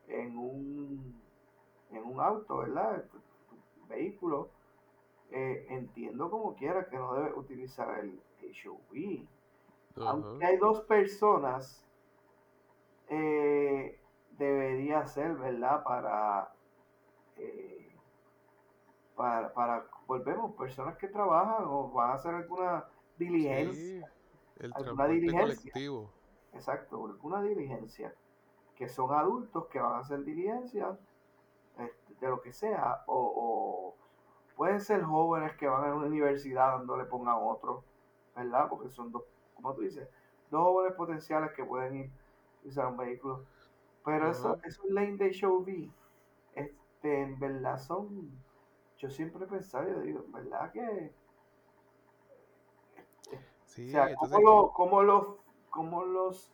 en 0.09 0.37
un, 0.37 1.23
en 1.91 2.05
un 2.05 2.21
auto, 2.21 2.59
¿verdad? 2.59 3.05
Tu, 3.11 3.19
vehículo, 3.89 4.51
eh, 5.31 5.67
entiendo 5.71 6.29
como 6.29 6.57
quiera 6.57 6.89
que 6.89 6.97
no 6.97 7.15
debe 7.15 7.33
utilizar 7.35 8.01
el 8.01 8.21
HOV. 8.41 9.27
Aunque 9.97 10.45
hay 10.45 10.57
dos 10.57 10.83
personas, 10.83 11.85
eh, 13.09 13.99
debería 14.33 15.07
ser, 15.07 15.35
¿verdad? 15.37 15.83
Para, 15.85 16.53
eh, 17.37 17.86
para, 19.17 19.53
para, 19.53 19.87
volvemos, 20.07 20.55
personas 20.57 20.97
que 20.99 21.09
trabajan 21.09 21.65
o 21.67 21.91
van 21.91 22.11
a 22.11 22.15
hacer 22.15 22.35
alguna 22.35 22.85
diligencia. 23.17 24.11
el 24.59 24.73
alguna 24.75 25.07
diligencia. 25.07 25.73
Colectivo. 25.73 26.11
Exacto, 26.53 27.07
alguna 27.07 27.43
diligencia 27.43 28.15
que 28.77 28.89
son 28.89 29.13
adultos 29.13 29.67
que 29.67 29.81
van 29.81 29.95
a 29.95 29.99
hacer 29.99 30.23
diligencias 30.23 30.99
este, 31.79 32.15
de 32.21 32.29
lo 32.29 32.41
que 32.41 32.53
sea, 32.53 33.03
o, 33.07 33.95
pueden 34.55 34.81
ser 34.81 35.03
jóvenes 35.03 35.57
que 35.57 35.67
van 35.67 35.91
a 35.91 35.95
una 35.95 36.07
universidad 36.07 36.79
donde 36.79 37.05
le 37.05 37.09
pongan 37.09 37.37
otro, 37.41 37.85
¿verdad? 38.35 38.69
Porque 38.69 38.89
son 38.91 39.13
dos, 39.13 39.23
como 39.55 39.75
tú 39.75 39.83
dices, 39.83 40.09
dos 40.51 40.63
jóvenes 40.63 40.97
potenciales 40.97 41.53
que 41.53 41.65
pueden 41.65 41.97
ir 41.97 42.11
a 42.65 42.69
usar 42.69 42.87
un 42.87 42.97
vehículo. 42.97 43.45
Pero 44.05 44.31
eso, 44.31 44.59
esos 44.63 44.89
lane 44.91 45.17
de 45.17 45.31
show 45.33 45.59
V, 45.59 45.91
este, 46.55 47.23
en 47.23 47.39
verdad 47.39 47.77
son, 47.79 48.31
yo 48.99 49.11
siempre 49.11 49.45
he 49.45 49.49
pensado, 49.49 49.89
yo 49.89 50.01
digo, 50.01 50.25
¿verdad 50.29 50.73
que? 50.73 51.13
Sí, 53.65 53.89
o 53.89 53.93
sea, 53.93 54.15
¿cómo, 54.15 55.03
los, 55.03 55.37
cómo 55.71 56.05
los 56.05 56.51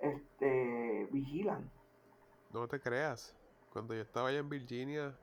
este, 0.00 1.06
vigilan. 1.12 1.70
No 2.52 2.66
te 2.66 2.80
creas. 2.80 3.36
Cuando 3.72 3.94
yo 3.94 4.00
estaba 4.00 4.28
allá 4.28 4.38
en 4.38 4.48
Virginia, 4.48 5.16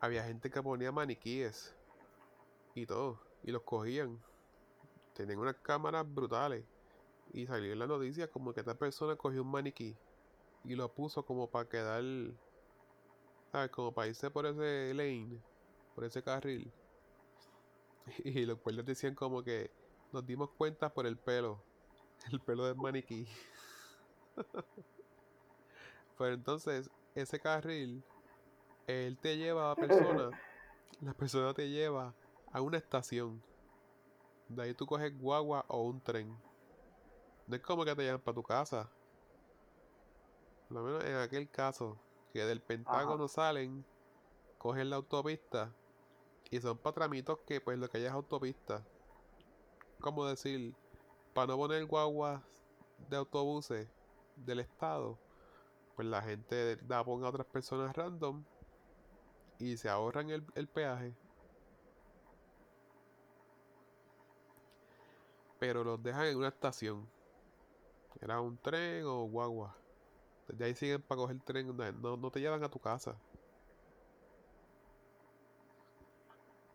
había 0.00 0.24
gente 0.24 0.50
que 0.50 0.62
ponía 0.62 0.92
maniquíes 0.92 1.74
y 2.74 2.84
todo. 2.84 3.20
Y 3.42 3.52
los 3.52 3.62
cogían. 3.62 4.20
Tenían 5.14 5.38
unas 5.38 5.56
cámaras 5.56 6.04
brutales. 6.12 6.64
Y 7.32 7.46
salió 7.46 7.72
en 7.72 7.78
la 7.78 7.86
noticia 7.86 8.30
como 8.30 8.52
que 8.52 8.60
esta 8.60 8.74
persona 8.74 9.16
cogió 9.16 9.42
un 9.42 9.50
maniquí 9.50 9.96
y 10.64 10.74
lo 10.74 10.92
puso 10.92 11.24
como 11.24 11.48
para 11.48 11.68
quedar. 11.68 12.02
¿Sabes? 13.52 13.70
Como 13.70 13.92
para 13.92 14.08
irse 14.08 14.30
por 14.30 14.46
ese 14.46 14.92
lane, 14.94 15.40
por 15.94 16.04
ese 16.04 16.22
carril. 16.22 16.72
Y 18.24 18.46
los 18.46 18.58
cuales 18.60 18.84
decían 18.86 19.14
como 19.14 19.42
que 19.42 19.70
nos 20.12 20.26
dimos 20.26 20.50
cuenta 20.50 20.92
por 20.92 21.06
el 21.06 21.16
pelo. 21.16 21.62
El 22.32 22.40
pelo 22.40 22.64
del 22.64 22.76
maniquí. 22.76 23.26
Pues 26.16 26.34
entonces, 26.34 26.90
ese 27.14 27.38
carril, 27.38 28.02
él 28.88 29.16
te 29.18 29.36
lleva 29.36 29.66
a 29.66 29.68
la 29.68 29.76
persona, 29.76 30.30
la 31.00 31.14
persona 31.14 31.54
te 31.54 31.70
lleva 31.70 32.12
a 32.50 32.60
una 32.60 32.78
estación. 32.78 33.40
De 34.48 34.64
ahí 34.64 34.74
tú 34.74 34.84
coges 34.84 35.16
guagua 35.16 35.64
o 35.68 35.82
un 35.82 36.00
tren. 36.00 36.36
No 37.46 37.54
es 37.54 37.62
como 37.62 37.84
que 37.84 37.94
te 37.94 38.02
llevan 38.02 38.20
para 38.20 38.34
tu 38.34 38.42
casa. 38.42 38.90
Por 40.66 40.78
lo 40.78 40.82
menos 40.82 41.04
en 41.04 41.14
aquel 41.14 41.48
caso, 41.48 41.96
que 42.38 42.44
del 42.44 42.60
Pentágono 42.60 43.26
salen, 43.26 43.84
cogen 44.58 44.90
la 44.90 44.96
autopista 44.96 45.74
y 46.52 46.60
son 46.60 46.78
para 46.78 46.94
tramitos 46.94 47.40
que 47.40 47.60
pues 47.60 47.76
lo 47.80 47.90
que 47.90 47.98
hay 47.98 48.04
es 48.04 48.12
autopista. 48.12 48.86
Como 49.98 50.24
decir, 50.24 50.72
para 51.34 51.48
no 51.48 51.56
poner 51.56 51.84
guaguas 51.86 52.40
de 53.10 53.16
autobuses 53.16 53.88
del 54.36 54.60
Estado, 54.60 55.18
pues 55.96 56.06
la 56.06 56.22
gente 56.22 56.76
da 56.76 57.04
ponga 57.04 57.26
a 57.26 57.30
otras 57.30 57.46
personas 57.48 57.96
random 57.96 58.44
y 59.58 59.76
se 59.76 59.88
ahorran 59.88 60.30
el, 60.30 60.46
el 60.54 60.68
peaje. 60.68 61.16
Pero 65.58 65.82
los 65.82 66.00
dejan 66.00 66.26
en 66.26 66.36
una 66.36 66.48
estación. 66.48 67.10
Era 68.20 68.40
un 68.40 68.56
tren 68.58 69.04
o 69.06 69.24
guagua. 69.24 69.74
Desde 70.48 70.64
ahí 70.64 70.74
siguen 70.74 71.02
para 71.02 71.20
coger 71.20 71.36
el 71.36 71.42
tren. 71.42 71.76
No, 72.00 72.16
no 72.16 72.30
te 72.30 72.40
llevan 72.40 72.64
a 72.64 72.70
tu 72.70 72.78
casa. 72.78 73.16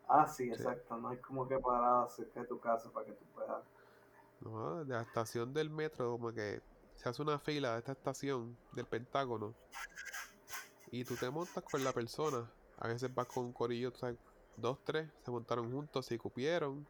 Ah, 0.08 0.26
sí, 0.26 0.48
exacto. 0.48 0.96
No 0.96 1.08
hay 1.08 1.18
como 1.18 1.48
que 1.48 1.58
parar 1.58 2.08
cerca 2.10 2.40
de 2.40 2.46
tu 2.46 2.60
casa 2.60 2.90
para 2.90 3.06
que 3.06 3.12
tú 3.12 3.24
puedas. 3.34 3.64
No, 4.40 4.84
de 4.84 4.94
la 4.94 5.02
estación 5.02 5.52
del 5.52 5.70
metro, 5.70 6.12
como 6.12 6.32
que 6.32 6.62
se 6.94 7.08
hace 7.08 7.22
una 7.22 7.38
fila 7.38 7.72
de 7.72 7.78
esta 7.78 7.92
estación 7.92 8.56
del 8.72 8.86
Pentágono 8.86 9.54
y 10.90 11.04
tú 11.04 11.16
te 11.16 11.30
montas 11.30 11.64
con 11.64 11.82
la 11.82 11.92
persona. 11.92 12.48
A 12.78 12.88
veces 12.88 13.12
vas 13.12 13.26
con 13.26 13.46
un 13.46 13.52
corillo, 13.52 13.92
dos, 14.56 14.78
tres, 14.84 15.10
se 15.24 15.30
montaron 15.30 15.72
juntos, 15.72 16.06
se 16.06 16.18
cupieron 16.18 16.86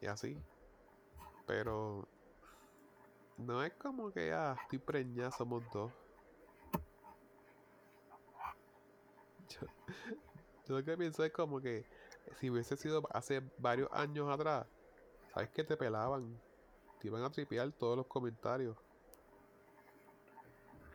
y 0.00 0.06
así. 0.06 0.36
Pero 1.46 2.06
no 3.38 3.62
es 3.62 3.74
como 3.74 4.12
que 4.12 4.28
ya 4.28 4.52
ah, 4.52 4.58
estoy 4.62 4.78
preñada, 4.78 5.30
somos 5.30 5.62
dos. 5.72 5.92
Yo, 10.68 10.78
lo 10.78 10.84
que 10.84 10.96
pienso 10.96 11.24
es 11.24 11.32
como 11.32 11.60
que 11.60 11.86
si 12.40 12.50
hubiese 12.50 12.76
sido 12.76 13.02
hace 13.12 13.42
varios 13.58 13.88
años 13.92 14.28
atrás, 14.28 14.66
sabes 15.32 15.50
que 15.50 15.64
te 15.64 15.76
pelaban 15.76 16.40
te 16.98 17.08
iban 17.08 17.22
a 17.22 17.30
tripear 17.30 17.72
todos 17.72 17.96
los 17.96 18.06
comentarios. 18.06 18.76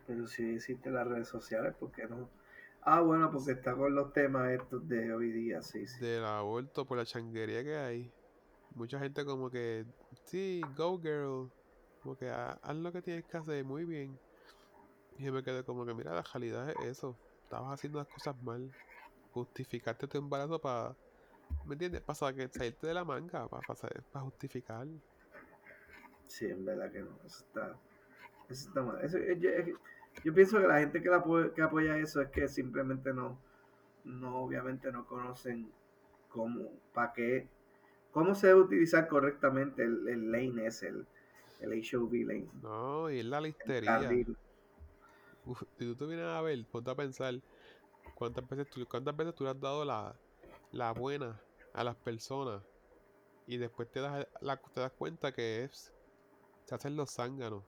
Pero 0.06 0.26
si 0.26 0.42
hiciste 0.54 0.90
las 0.90 1.06
redes 1.06 1.28
sociales, 1.28 1.74
¿por 1.76 1.92
qué 1.92 2.06
no? 2.06 2.28
Ah, 2.82 3.00
bueno, 3.00 3.30
porque 3.30 3.52
está 3.52 3.74
con 3.74 3.94
los 3.94 4.12
temas 4.12 4.50
estos 4.50 4.88
de 4.88 5.14
hoy 5.14 5.30
día, 5.30 5.62
sí, 5.62 5.86
sí. 5.86 6.00
Del 6.00 6.24
aborto, 6.24 6.84
por 6.84 6.98
la 6.98 7.04
changuería 7.04 7.62
que 7.62 7.76
hay. 7.76 8.12
Mucha 8.74 8.98
gente 8.98 9.24
como 9.24 9.50
que, 9.50 9.86
sí, 10.24 10.60
go 10.76 11.00
girl. 11.00 11.52
Como 12.02 12.16
que 12.16 12.28
haz 12.28 12.76
lo 12.76 12.92
que 12.92 13.02
tienes 13.02 13.24
que 13.24 13.36
hacer, 13.36 13.64
muy 13.64 13.84
bien. 13.84 14.18
Y 15.18 15.24
yo 15.24 15.32
me 15.32 15.42
quedé 15.42 15.62
como 15.62 15.86
que, 15.86 15.94
mira, 15.94 16.14
la 16.14 16.22
realidad 16.22 16.70
es 16.70 16.76
eso. 16.86 17.16
Estabas 17.44 17.74
haciendo 17.74 17.98
las 17.98 18.08
cosas 18.08 18.40
mal. 18.42 18.70
Justificarte 19.32 20.08
tu 20.08 20.18
embarazo 20.18 20.60
para, 20.60 20.94
¿me 21.64 21.74
entiendes? 21.74 22.02
Para 22.02 22.32
que 22.32 22.48
salirte 22.48 22.86
de 22.86 22.94
la 22.94 23.04
manga, 23.04 23.48
para, 23.48 24.24
justificar. 24.24 24.86
Sí, 26.26 26.46
en 26.46 26.64
verdad 26.64 26.90
que 26.90 27.00
no. 27.00 27.10
Eso 27.24 27.44
está, 27.44 27.76
eso 28.48 28.68
está 28.68 28.82
mal. 28.82 28.98
yo, 30.24 30.34
pienso 30.34 30.60
que 30.60 30.66
la 30.66 30.80
gente 30.80 31.02
que, 31.02 31.08
la, 31.08 31.22
que 31.54 31.62
apoya 31.62 31.96
eso 31.98 32.20
es 32.20 32.28
que 32.30 32.48
simplemente 32.48 33.12
no, 33.14 33.38
no 34.04 34.38
obviamente 34.38 34.90
no 34.92 35.06
conocen 35.06 35.70
cómo, 36.28 36.70
para 36.92 37.12
qué, 37.12 37.48
cómo 38.10 38.34
se 38.34 38.48
debe 38.48 38.60
utilizar 38.60 39.08
correctamente 39.08 39.84
el, 39.84 40.32
lane 40.32 40.66
ese, 40.66 40.88
el, 40.88 41.06
el 41.62 41.82
HOV 41.82 42.12
lane. 42.26 42.48
No, 42.62 43.10
y 43.10 43.20
es 43.20 43.24
la 43.24 43.40
listería. 43.40 44.08
si 45.78 45.84
tú 45.84 45.96
te 45.96 46.06
vienes 46.06 46.26
a 46.26 46.40
ver, 46.42 46.64
ponte 46.70 46.90
a 46.90 46.94
pensar 46.94 47.34
cuántas 48.14 48.48
veces 48.48 48.68
tú, 48.70 48.86
cuántas 48.88 49.16
veces 49.16 49.34
tú 49.34 49.44
le 49.44 49.50
has 49.50 49.60
dado 49.60 49.84
la, 49.84 50.14
la 50.70 50.92
buena 50.92 51.40
a 51.72 51.84
las 51.84 51.96
personas 51.96 52.62
y 53.46 53.56
después 53.56 53.90
te 53.90 54.00
das, 54.00 54.26
la, 54.40 54.56
te 54.56 54.80
das 54.80 54.92
cuenta 54.92 55.32
que 55.32 55.64
es 55.64 55.92
se 56.64 56.74
hacen 56.74 56.96
los 56.96 57.12
zánganos. 57.12 57.64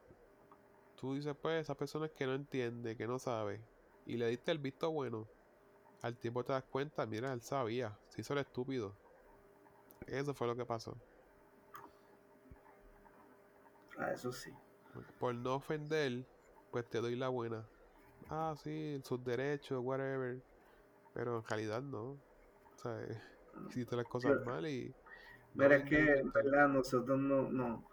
Tú 0.96 1.14
dices, 1.14 1.34
pues, 1.40 1.62
esa 1.62 1.74
persona 1.74 2.06
es 2.06 2.12
que 2.12 2.26
no 2.26 2.34
entiende, 2.34 2.96
que 2.96 3.06
no 3.06 3.18
sabe, 3.18 3.60
y 4.06 4.16
le 4.16 4.28
diste 4.28 4.52
el 4.52 4.58
visto 4.58 4.90
bueno, 4.90 5.28
al 6.00 6.16
tiempo 6.16 6.44
te 6.44 6.52
das 6.52 6.64
cuenta, 6.64 7.06
mira, 7.06 7.32
él 7.32 7.40
sabía, 7.42 7.98
se 8.08 8.20
hizo 8.20 8.32
el 8.34 8.40
estúpido. 8.40 8.94
Eso 10.06 10.34
fue 10.34 10.46
lo 10.46 10.56
que 10.56 10.64
pasó. 10.64 10.96
Ah, 13.98 14.12
eso 14.12 14.32
sí. 14.32 14.50
Por 15.18 15.34
no 15.34 15.56
ofender, 15.56 16.24
pues 16.70 16.88
te 16.88 17.00
doy 17.00 17.16
la 17.16 17.28
buena. 17.28 17.64
Ah, 18.30 18.54
sí, 18.62 19.00
sus 19.04 19.22
derechos, 19.24 19.80
whatever. 19.82 20.40
Pero 21.12 21.38
en 21.38 21.44
realidad 21.44 21.82
no. 21.82 22.12
O 22.12 22.76
sea, 22.76 22.98
hiciste 23.68 23.96
las 23.96 24.06
cosas 24.06 24.44
mal 24.44 24.66
y. 24.66 24.94
Mira, 25.54 25.76
es 25.76 25.84
que, 25.88 26.18
en 26.18 26.32
verdad, 26.32 26.68
nosotros 26.68 27.18
no, 27.18 27.50
no. 27.50 27.84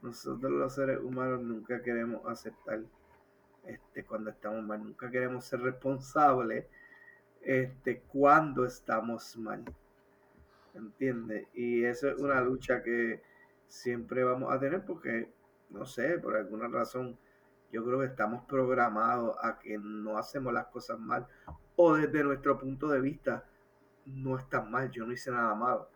Nosotros 0.00 0.50
los 0.50 0.74
seres 0.74 0.98
humanos 1.00 1.42
nunca 1.42 1.82
queremos 1.82 2.26
aceptar 2.26 2.80
este, 3.64 4.04
cuando 4.04 4.30
estamos 4.30 4.64
mal. 4.64 4.82
Nunca 4.82 5.10
queremos 5.10 5.44
ser 5.44 5.60
responsables 5.60 6.66
este, 7.42 8.00
cuando 8.00 8.64
estamos 8.64 9.36
mal. 9.36 9.64
¿Entiendes? 10.74 11.46
Y 11.52 11.84
eso 11.84 12.08
es 12.08 12.18
una 12.18 12.40
lucha 12.40 12.82
que 12.82 13.22
siempre 13.68 14.24
vamos 14.24 14.52
a 14.52 14.58
tener 14.58 14.84
porque, 14.84 15.30
no 15.72 15.86
sé, 15.86 16.18
por 16.18 16.36
alguna 16.36 16.68
razón, 16.68 17.18
yo 17.72 17.84
creo 17.84 18.00
que 18.00 18.06
estamos 18.06 18.44
programados 18.44 19.36
a 19.42 19.58
que 19.58 19.78
no 19.78 20.18
hacemos 20.18 20.52
las 20.52 20.66
cosas 20.66 20.98
mal. 20.98 21.26
O 21.76 21.94
desde 21.94 22.22
nuestro 22.22 22.58
punto 22.58 22.88
de 22.88 23.00
vista, 23.00 23.44
no 24.06 24.38
está 24.38 24.60
mal, 24.60 24.90
yo 24.90 25.06
no 25.06 25.12
hice 25.12 25.30
nada 25.30 25.54
malo. 25.54 25.88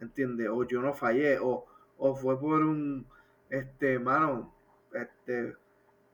¿Entiendes? 0.00 0.48
O 0.50 0.64
yo 0.64 0.80
no 0.80 0.94
fallé, 0.94 1.38
o, 1.40 1.66
o 1.98 2.14
fue 2.14 2.38
por 2.38 2.62
un, 2.62 3.06
este, 3.50 3.98
mano, 3.98 4.54
este, 4.92 5.56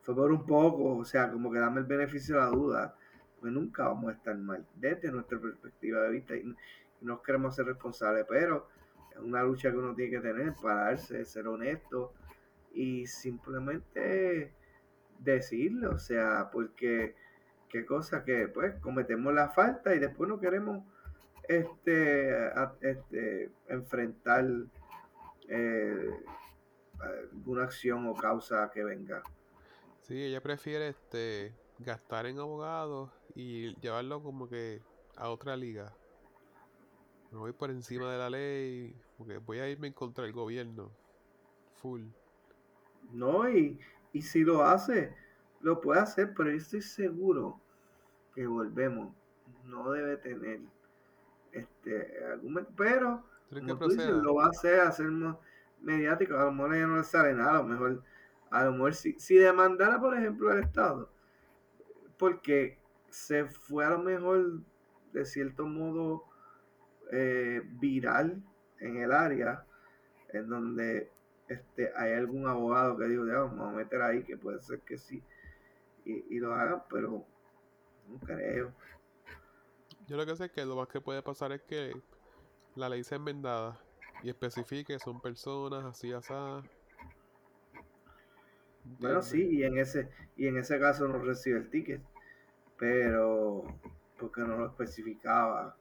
fue 0.02 0.14
por 0.14 0.32
un 0.32 0.46
poco, 0.46 0.96
o 0.96 1.04
sea, 1.04 1.30
como 1.30 1.50
que 1.52 1.58
dame 1.58 1.80
el 1.80 1.86
beneficio 1.86 2.36
de 2.36 2.40
la 2.40 2.48
duda, 2.48 2.96
pues 3.40 3.52
nunca 3.52 3.84
vamos 3.88 4.10
a 4.10 4.12
estar 4.12 4.36
mal 4.36 4.66
desde 4.74 5.10
nuestra 5.12 5.38
perspectiva 5.38 6.00
de 6.00 6.10
vista 6.10 6.36
y, 6.36 6.54
no 7.00 7.20
queremos 7.20 7.54
ser 7.54 7.66
responsables, 7.66 8.24
pero 8.26 8.66
es 9.10 9.18
una 9.18 9.42
lucha 9.42 9.70
que 9.70 9.76
uno 9.76 9.94
tiene 9.94 10.12
que 10.12 10.20
tener, 10.20 10.54
pararse, 10.54 11.26
ser 11.26 11.46
honesto 11.46 12.14
y 12.74 13.06
simplemente 13.06 14.52
decirlo, 15.18 15.92
o 15.92 15.98
sea, 15.98 16.50
porque 16.52 17.14
qué 17.68 17.86
cosa 17.86 18.24
que 18.24 18.48
pues 18.48 18.74
cometemos 18.80 19.32
la 19.32 19.48
falta 19.48 19.94
y 19.94 19.98
después 19.98 20.28
no 20.28 20.38
queremos 20.38 20.84
este, 21.48 22.50
este 22.80 23.50
enfrentar 23.68 24.46
eh, 25.48 26.10
alguna 27.00 27.64
acción 27.64 28.06
o 28.06 28.14
causa 28.14 28.70
que 28.72 28.84
venga. 28.84 29.22
Sí, 30.02 30.22
ella 30.22 30.40
prefiere 30.40 30.88
este 30.88 31.54
gastar 31.78 32.26
en 32.26 32.38
abogados 32.38 33.10
y 33.34 33.74
llevarlo 33.80 34.22
como 34.22 34.48
que 34.48 34.80
a 35.16 35.30
otra 35.30 35.56
liga. 35.56 35.92
Me 37.30 37.38
voy 37.38 37.52
por 37.52 37.70
encima 37.70 38.12
de 38.12 38.18
la 38.18 38.30
ley 38.30 38.94
porque 39.18 39.38
voy 39.38 39.58
a 39.58 39.68
irme 39.68 39.88
en 39.88 39.92
contra 39.92 40.24
del 40.24 40.32
gobierno. 40.32 40.92
Full. 41.76 42.04
No, 43.12 43.48
y, 43.48 43.78
y 44.12 44.22
si 44.22 44.42
lo 44.44 44.64
hace, 44.64 45.14
lo 45.60 45.80
puede 45.80 46.00
hacer, 46.00 46.34
pero 46.34 46.50
yo 46.50 46.56
estoy 46.56 46.82
seguro 46.82 47.60
que 48.34 48.46
volvemos. 48.46 49.14
No 49.64 49.90
debe 49.92 50.16
tener 50.16 50.60
este 51.52 52.24
argumento, 52.24 52.70
pero 52.76 53.22
lo 53.50 54.34
va 54.34 54.46
a 54.46 54.48
hacer, 54.48 54.80
hacer 54.80 55.06
más 55.06 55.36
mediático. 55.80 56.36
A 56.36 56.44
lo 56.44 56.52
mejor 56.52 56.74
ya 56.74 56.86
no 56.86 56.96
le 56.96 57.04
sale 57.04 57.34
nada, 57.34 57.58
a 57.58 57.62
lo 57.62 57.64
mejor, 57.64 58.02
a 58.50 58.64
lo 58.64 58.72
mejor 58.72 58.94
si, 58.94 59.18
si 59.18 59.36
demandara, 59.36 60.00
por 60.00 60.16
ejemplo, 60.16 60.52
el 60.52 60.60
Estado, 60.60 61.10
porque 62.18 62.78
se 63.08 63.44
fue 63.44 63.84
a 63.84 63.90
lo 63.90 63.98
mejor 64.00 64.60
de 65.12 65.24
cierto 65.24 65.66
modo 65.66 66.24
eh, 67.12 67.62
viral 67.64 68.42
en 68.80 68.96
el 68.96 69.12
área 69.12 69.64
en 70.32 70.48
donde 70.48 71.10
este, 71.48 71.90
hay 71.96 72.12
algún 72.12 72.46
abogado 72.46 72.96
que 72.96 73.06
dijo, 73.06 73.24
vamos 73.26 73.72
a 73.72 73.76
meter 73.76 74.00
ahí, 74.02 74.22
que 74.22 74.36
puede 74.36 74.60
ser 74.60 74.80
que 74.80 74.98
sí, 74.98 75.22
y, 76.04 76.38
lo 76.38 76.54
hagan, 76.54 76.82
pero 76.90 77.24
no 78.08 78.18
creo. 78.26 78.72
Yo 80.06 80.16
lo 80.16 80.26
que 80.26 80.36
sé 80.36 80.46
es 80.46 80.52
que 80.52 80.64
lo 80.64 80.76
más 80.76 80.88
que 80.88 81.00
puede 81.00 81.22
pasar 81.22 81.52
es 81.52 81.62
que 81.62 81.94
la 82.74 82.88
ley 82.88 83.04
sea 83.04 83.16
enmendada 83.16 83.80
y 84.22 84.28
especifique 84.28 84.98
son 84.98 85.20
personas 85.20 85.84
así, 85.84 86.12
así. 86.12 86.32
Bueno, 89.00 89.22
sí, 89.22 89.48
y 89.58 89.64
en 89.64 89.78
ese 89.78 90.10
y 90.36 90.46
en 90.46 90.58
ese 90.58 90.78
caso 90.78 91.08
no 91.08 91.18
recibe 91.18 91.58
el 91.58 91.70
ticket, 91.70 92.02
pero 92.78 93.64
porque 94.18 94.42
no 94.42 94.58
lo 94.58 94.66
especificaba 94.66 95.74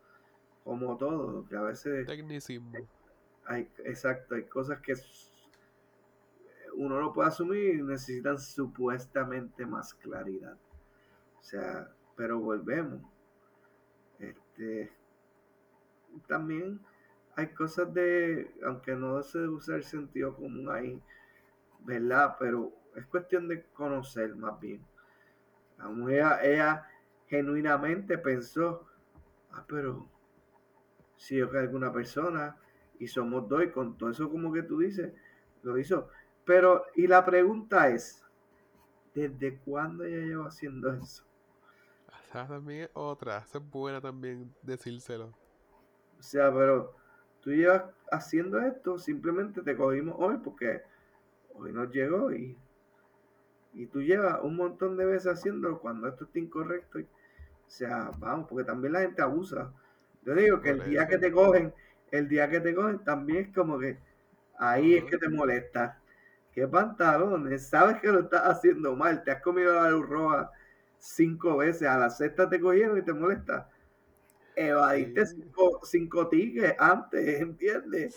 como 0.63 0.97
todo, 0.97 1.45
que 1.47 1.57
a 1.57 1.61
veces 1.61 2.07
tecnicismo. 2.07 2.71
Hay, 3.45 3.69
exacto, 3.83 4.35
hay 4.35 4.43
cosas 4.43 4.79
que 4.79 4.95
uno 6.75 6.99
no 6.99 7.13
puede 7.13 7.29
asumir 7.29 7.83
necesitan 7.83 8.39
supuestamente 8.39 9.65
más 9.65 9.93
claridad. 9.93 10.57
O 11.39 11.43
sea, 11.43 11.89
pero 12.15 12.39
volvemos. 12.39 13.01
Este, 14.19 14.91
también 16.27 16.79
hay 17.35 17.47
cosas 17.47 17.93
de, 17.93 18.53
aunque 18.65 18.95
no 18.95 19.21
se 19.23 19.39
usa 19.39 19.75
el 19.75 19.83
sentido 19.83 20.35
común 20.35 20.69
ahí, 20.69 21.01
¿verdad? 21.79 22.35
Pero 22.39 22.71
es 22.95 23.05
cuestión 23.07 23.47
de 23.47 23.63
conocer 23.73 24.35
más 24.35 24.59
bien. 24.59 24.85
ella, 26.09 26.39
ella 26.43 26.87
genuinamente 27.27 28.17
pensó, 28.17 28.87
ah, 29.51 29.65
pero 29.67 30.07
si 31.15 31.37
yo 31.37 31.49
que 31.49 31.57
alguna 31.57 31.91
persona 31.91 32.57
y 32.99 33.07
somos 33.07 33.47
dos 33.49 33.63
y 33.63 33.71
con 33.71 33.97
todo 33.97 34.11
eso 34.11 34.29
como 34.29 34.53
que 34.53 34.63
tú 34.63 34.79
dices, 34.79 35.13
lo 35.63 35.77
hizo. 35.77 36.09
Pero, 36.45 36.85
y 36.95 37.07
la 37.07 37.23
pregunta 37.23 37.89
es, 37.89 38.23
¿desde 39.13 39.57
cuándo 39.59 40.03
ella 40.03 40.25
lleva 40.25 40.47
haciendo 40.47 40.93
eso? 40.93 41.23
Esa 42.29 42.47
también 42.47 42.81
es 42.81 42.89
otra, 42.93 43.37
esa 43.39 43.59
es 43.59 43.69
buena 43.69 44.01
también 44.01 44.53
decírselo. 44.61 45.27
O 46.19 46.23
sea, 46.23 46.53
pero 46.53 46.95
tú 47.41 47.51
llevas 47.51 47.83
haciendo 48.11 48.59
esto, 48.59 48.97
simplemente 48.97 49.61
te 49.61 49.75
cogimos 49.75 50.15
hoy 50.17 50.37
porque 50.37 50.81
hoy 51.53 51.71
nos 51.71 51.91
llegó 51.91 52.31
y, 52.33 52.57
y 53.73 53.85
tú 53.87 54.01
llevas 54.01 54.39
un 54.41 54.55
montón 54.55 54.97
de 54.97 55.05
veces 55.05 55.31
haciéndolo 55.31 55.79
cuando 55.79 56.07
esto 56.07 56.25
está 56.25 56.39
incorrecto. 56.39 56.99
o 56.99 57.03
sea, 57.67 58.11
vamos, 58.17 58.47
porque 58.49 58.65
también 58.65 58.93
la 58.93 59.01
gente 59.01 59.21
abusa. 59.21 59.73
Yo 60.23 60.33
digo 60.35 60.61
que 60.61 60.71
el 60.71 60.83
día 60.85 61.07
que 61.07 61.17
te 61.17 61.31
cogen, 61.31 61.73
el 62.11 62.27
día 62.29 62.49
que 62.49 62.59
te 62.59 62.73
cogen 62.73 63.03
también 63.03 63.45
es 63.45 63.53
como 63.53 63.77
que 63.77 63.99
ahí 64.57 64.95
es 64.95 65.03
que 65.05 65.17
te 65.17 65.29
molesta 65.29 65.99
qué 66.53 66.67
pantalones, 66.67 67.67
sabes 67.67 67.99
que 67.99 68.07
lo 68.07 68.21
estás 68.21 68.43
haciendo 68.43 68.95
mal, 68.95 69.23
te 69.23 69.31
has 69.31 69.41
comido 69.41 69.73
la 69.73 69.89
luz 69.89 70.07
roja 70.07 70.51
cinco 70.99 71.57
veces, 71.57 71.87
a 71.87 71.97
la 71.97 72.09
sexta 72.09 72.49
te 72.49 72.59
cogieron 72.59 72.97
y 72.97 73.01
te 73.01 73.13
molesta. 73.13 73.69
Evadiste 74.55 75.25
cinco, 75.25 75.79
cinco 75.83 76.27
tickets 76.29 76.75
antes, 76.79 77.41
¿entiendes? 77.41 78.15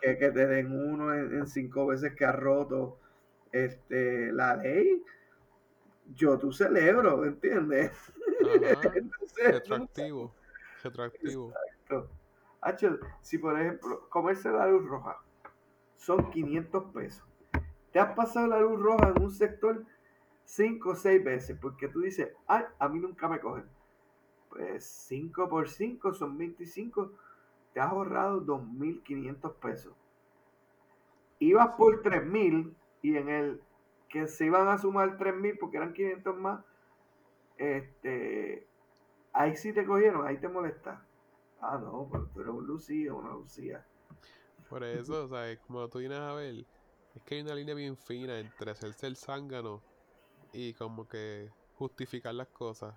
que, 0.00 0.16
te 0.16 0.46
den 0.46 0.72
uno 0.72 1.12
en, 1.12 1.46
cinco 1.46 1.86
veces 1.86 2.14
que 2.14 2.24
has 2.24 2.36
roto 2.36 2.98
este, 3.52 4.32
la 4.32 4.56
ley. 4.56 5.02
Yo 6.14 6.38
tú 6.38 6.52
celebro, 6.52 7.24
¿entiendes? 7.24 7.92
retroactivo. 9.36 10.34
Retroactivo. 10.82 11.52
Exacto. 12.62 13.08
si 13.20 13.38
por 13.38 13.60
ejemplo, 13.60 14.08
comerse 14.08 14.48
la 14.50 14.66
luz 14.68 14.88
roja 14.88 15.18
son 16.00 16.30
500 16.30 16.92
pesos. 16.94 17.24
Te 17.92 17.98
has 17.98 18.14
pasado 18.14 18.46
la 18.46 18.58
luz 18.60 18.80
roja 18.80 19.12
en 19.14 19.22
un 19.22 19.30
sector 19.30 19.84
5 20.44 20.90
o 20.90 20.94
6 20.94 21.22
veces 21.22 21.58
porque 21.60 21.88
tú 21.88 22.00
dices, 22.00 22.32
ay, 22.46 22.64
a 22.78 22.88
mí 22.88 22.98
nunca 22.98 23.28
me 23.28 23.38
cogen. 23.38 23.66
Pues 24.48 24.84
5 25.08 25.48
por 25.48 25.68
5 25.68 26.14
son 26.14 26.38
25. 26.38 27.12
Te 27.74 27.80
has 27.80 27.90
ahorrado 27.90 28.40
2.500 28.40 29.54
pesos. 29.56 29.94
Ibas 31.38 31.74
por 31.76 32.02
3.000 32.02 32.74
y 33.02 33.16
en 33.16 33.28
el 33.28 33.62
que 34.08 34.26
se 34.26 34.46
iban 34.46 34.68
a 34.68 34.78
sumar 34.78 35.18
3.000 35.18 35.58
porque 35.60 35.76
eran 35.76 35.92
500 35.92 36.36
más, 36.36 36.64
este, 37.58 38.66
ahí 39.34 39.54
sí 39.54 39.74
te 39.74 39.84
cogieron, 39.84 40.26
ahí 40.26 40.38
te 40.38 40.48
molesta. 40.48 41.04
Ah, 41.60 41.78
no, 41.78 42.08
pero 42.10 42.26
tú 42.28 42.40
eres 42.40 42.54
un 42.54 42.66
Lucía 42.66 43.12
una 43.12 43.32
Lucía. 43.32 43.84
Por 44.70 44.84
eso, 44.84 45.24
o 45.24 45.28
sea, 45.28 45.60
como 45.66 45.88
tú 45.88 45.98
vienes 45.98 46.20
a 46.20 46.32
ver, 46.32 46.64
es 47.16 47.22
que 47.24 47.34
hay 47.34 47.40
una 47.40 47.56
línea 47.56 47.74
bien 47.74 47.96
fina 47.96 48.38
entre 48.38 48.70
hacerse 48.70 49.08
el 49.08 49.16
zángano 49.16 49.82
y 50.52 50.74
como 50.74 51.08
que 51.08 51.50
justificar 51.74 52.34
las 52.34 52.46
cosas. 52.48 52.94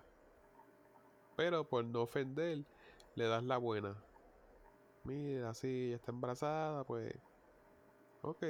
Pero 1.36 1.68
por 1.68 1.84
no 1.84 2.02
ofender, 2.02 2.64
le 3.16 3.24
das 3.26 3.42
la 3.42 3.58
buena. 3.58 4.00
Mira, 5.02 5.52
sí, 5.52 5.92
está 5.92 6.12
embarazada, 6.12 6.84
pues. 6.84 7.12
Ok. 8.22 8.44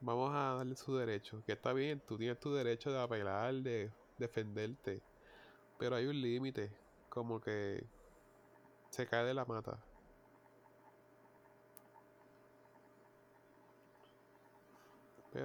Vamos 0.00 0.32
a 0.34 0.56
darle 0.56 0.74
su 0.74 0.96
derecho. 0.96 1.40
Que 1.46 1.52
está 1.52 1.72
bien, 1.72 2.00
tú 2.00 2.18
tienes 2.18 2.40
tu 2.40 2.52
derecho 2.52 2.90
de 2.90 3.00
apelar, 3.00 3.54
de 3.54 3.92
defenderte. 4.18 5.00
Pero 5.78 5.94
hay 5.94 6.06
un 6.06 6.20
límite. 6.20 6.76
Como 7.08 7.40
que 7.40 7.86
se 8.90 9.06
cae 9.06 9.24
de 9.24 9.34
la 9.34 9.44
mata. 9.44 9.78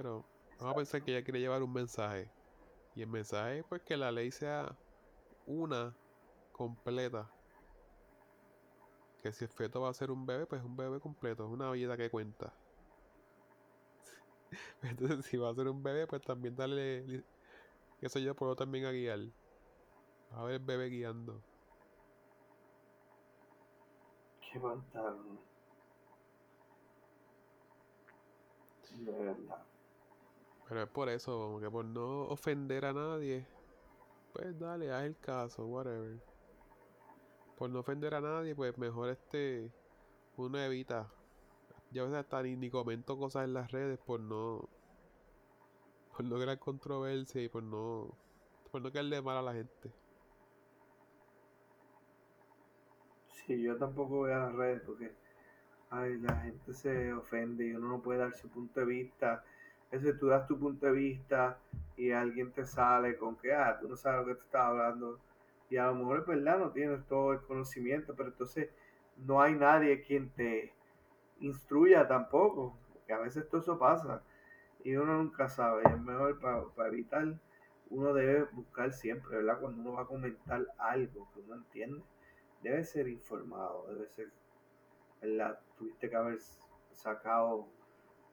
Pero 0.00 0.24
vamos 0.58 0.72
a 0.72 0.76
pensar 0.76 1.02
que 1.02 1.10
ella 1.10 1.22
quiere 1.22 1.40
llevar 1.40 1.62
un 1.62 1.74
mensaje. 1.74 2.26
Y 2.94 3.02
el 3.02 3.08
mensaje, 3.08 3.62
pues 3.68 3.82
que 3.82 3.98
la 3.98 4.10
ley 4.10 4.30
sea 4.30 4.74
una 5.44 5.94
completa. 6.52 7.30
Que 9.22 9.30
si 9.30 9.44
el 9.44 9.50
feto 9.50 9.82
va 9.82 9.90
a 9.90 9.94
ser 9.94 10.10
un 10.10 10.24
bebé, 10.24 10.46
pues 10.46 10.62
un 10.62 10.74
bebé 10.74 11.00
completo, 11.00 11.44
es 11.44 11.50
una 11.50 11.70
vida 11.70 11.98
que 11.98 12.08
cuenta. 12.08 12.50
Entonces, 14.82 15.26
si 15.26 15.36
va 15.36 15.50
a 15.50 15.54
ser 15.54 15.68
un 15.68 15.82
bebé, 15.82 16.06
pues 16.06 16.22
también 16.22 16.56
darle. 16.56 17.22
Eso 18.00 18.18
yo 18.20 18.34
puedo 18.34 18.56
también 18.56 18.86
a 18.86 18.92
guiar. 18.92 19.20
A 20.30 20.44
ver 20.44 20.54
el 20.54 20.64
bebé 20.64 20.88
guiando. 20.88 21.44
Qué 24.40 24.58
pantalón. 24.58 25.38
De 28.90 29.12
verdad. 29.12 29.69
Pero 30.70 30.84
es 30.84 30.88
por 30.88 31.08
eso, 31.08 31.36
como 31.36 31.58
que 31.58 31.68
por 31.68 31.84
no 31.84 32.22
ofender 32.28 32.84
a 32.84 32.92
nadie. 32.92 33.44
Pues 34.32 34.56
dale, 34.56 34.92
haz 34.92 35.02
el 35.02 35.16
caso, 35.18 35.66
whatever. 35.66 36.16
Por 37.58 37.70
no 37.70 37.80
ofender 37.80 38.14
a 38.14 38.20
nadie, 38.20 38.54
pues 38.54 38.78
mejor 38.78 39.08
este. 39.08 39.68
Uno 40.36 40.60
evita. 40.60 41.10
Yo 41.90 42.02
a 42.02 42.06
veces 42.06 42.20
hasta 42.20 42.44
ni, 42.44 42.54
ni 42.54 42.70
comento 42.70 43.18
cosas 43.18 43.46
en 43.46 43.54
las 43.54 43.72
redes 43.72 43.98
por 43.98 44.20
no. 44.20 44.68
Por 46.16 46.24
no 46.24 46.38
crear 46.38 46.60
controversia 46.60 47.42
y 47.42 47.48
por 47.48 47.64
no. 47.64 48.16
Por 48.70 48.80
no 48.80 48.92
caerle 48.92 49.20
mal 49.22 49.38
a 49.38 49.42
la 49.42 49.54
gente. 49.54 49.90
Sí, 53.26 53.60
yo 53.60 53.76
tampoco 53.76 54.18
voy 54.18 54.30
a 54.30 54.38
las 54.38 54.54
redes 54.54 54.82
porque 54.86 55.12
ay, 55.90 56.16
la 56.20 56.36
gente 56.36 56.72
se 56.72 57.12
ofende 57.12 57.66
y 57.66 57.72
uno 57.72 57.88
no 57.88 58.00
puede 58.00 58.20
dar 58.20 58.36
su 58.36 58.48
punto 58.48 58.78
de 58.78 58.86
vista. 58.86 59.44
Es 59.90 60.02
decir, 60.02 60.18
tú 60.18 60.28
das 60.28 60.46
tu 60.46 60.58
punto 60.58 60.86
de 60.86 60.92
vista 60.92 61.58
y 61.96 62.12
alguien 62.12 62.52
te 62.52 62.64
sale 62.64 63.16
con 63.16 63.36
que, 63.36 63.52
ah, 63.52 63.78
tú 63.80 63.88
no 63.88 63.96
sabes 63.96 64.20
lo 64.20 64.26
que 64.26 64.34
te 64.34 64.44
estás 64.44 64.66
hablando. 64.66 65.18
Y 65.68 65.76
a 65.76 65.86
lo 65.86 65.94
mejor 65.94 66.20
es 66.20 66.26
verdad, 66.26 66.58
no 66.58 66.70
tienes 66.70 67.04
todo 67.06 67.32
el 67.32 67.40
conocimiento, 67.42 68.14
pero 68.16 68.30
entonces 68.30 68.70
no 69.18 69.40
hay 69.40 69.54
nadie 69.54 70.02
quien 70.02 70.30
te 70.30 70.72
instruya 71.40 72.06
tampoco, 72.08 72.76
porque 72.92 73.12
a 73.12 73.18
veces 73.18 73.48
todo 73.48 73.60
eso 73.60 73.78
pasa 73.78 74.22
y 74.84 74.96
uno 74.96 75.18
nunca 75.18 75.48
sabe. 75.48 75.82
Es 75.84 76.00
mejor 76.00 76.40
para 76.40 76.88
evitar, 76.88 77.38
uno 77.90 78.14
debe 78.14 78.44
buscar 78.52 78.92
siempre, 78.92 79.36
¿verdad? 79.36 79.60
Cuando 79.60 79.80
uno 79.80 79.92
va 79.92 80.02
a 80.02 80.06
comentar 80.06 80.66
algo 80.78 81.28
que 81.32 81.40
uno 81.40 81.56
entiende 81.56 82.02
debe 82.62 82.84
ser 82.84 83.08
informado, 83.08 83.86
debe 83.88 84.08
ser, 84.08 84.30
¿verdad? 85.20 85.58
Tuviste 85.78 86.10
que 86.10 86.16
haber 86.16 86.38
sacado 86.94 87.68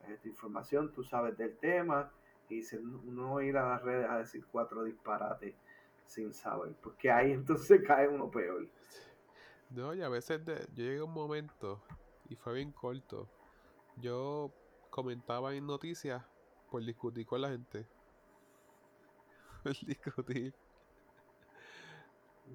esta 0.06 0.28
información, 0.28 0.92
tú 0.92 1.02
sabes 1.02 1.36
del 1.36 1.56
tema, 1.58 2.10
y 2.48 2.62
no 3.04 3.40
ir 3.42 3.56
a 3.56 3.68
las 3.68 3.82
redes 3.82 4.08
a 4.08 4.18
decir 4.18 4.44
cuatro 4.50 4.84
disparates 4.84 5.54
sin 6.06 6.32
saber, 6.32 6.74
porque 6.82 7.10
ahí 7.10 7.32
entonces 7.32 7.82
cae 7.86 8.08
uno 8.08 8.30
peor. 8.30 8.66
No, 9.70 9.94
y 9.94 10.02
a 10.02 10.08
veces 10.08 10.44
de, 10.44 10.66
yo 10.74 10.84
llegué 10.84 10.98
a 10.98 11.04
un 11.04 11.12
momento, 11.12 11.82
y 12.28 12.36
fue 12.36 12.54
bien 12.54 12.72
corto, 12.72 13.28
yo 13.96 14.52
comentaba 14.90 15.54
en 15.54 15.66
noticias 15.66 16.24
por 16.70 16.84
discutir 16.84 17.26
con 17.26 17.42
la 17.42 17.50
gente. 17.50 17.86
Por 19.64 19.72
discutir. 19.74 20.54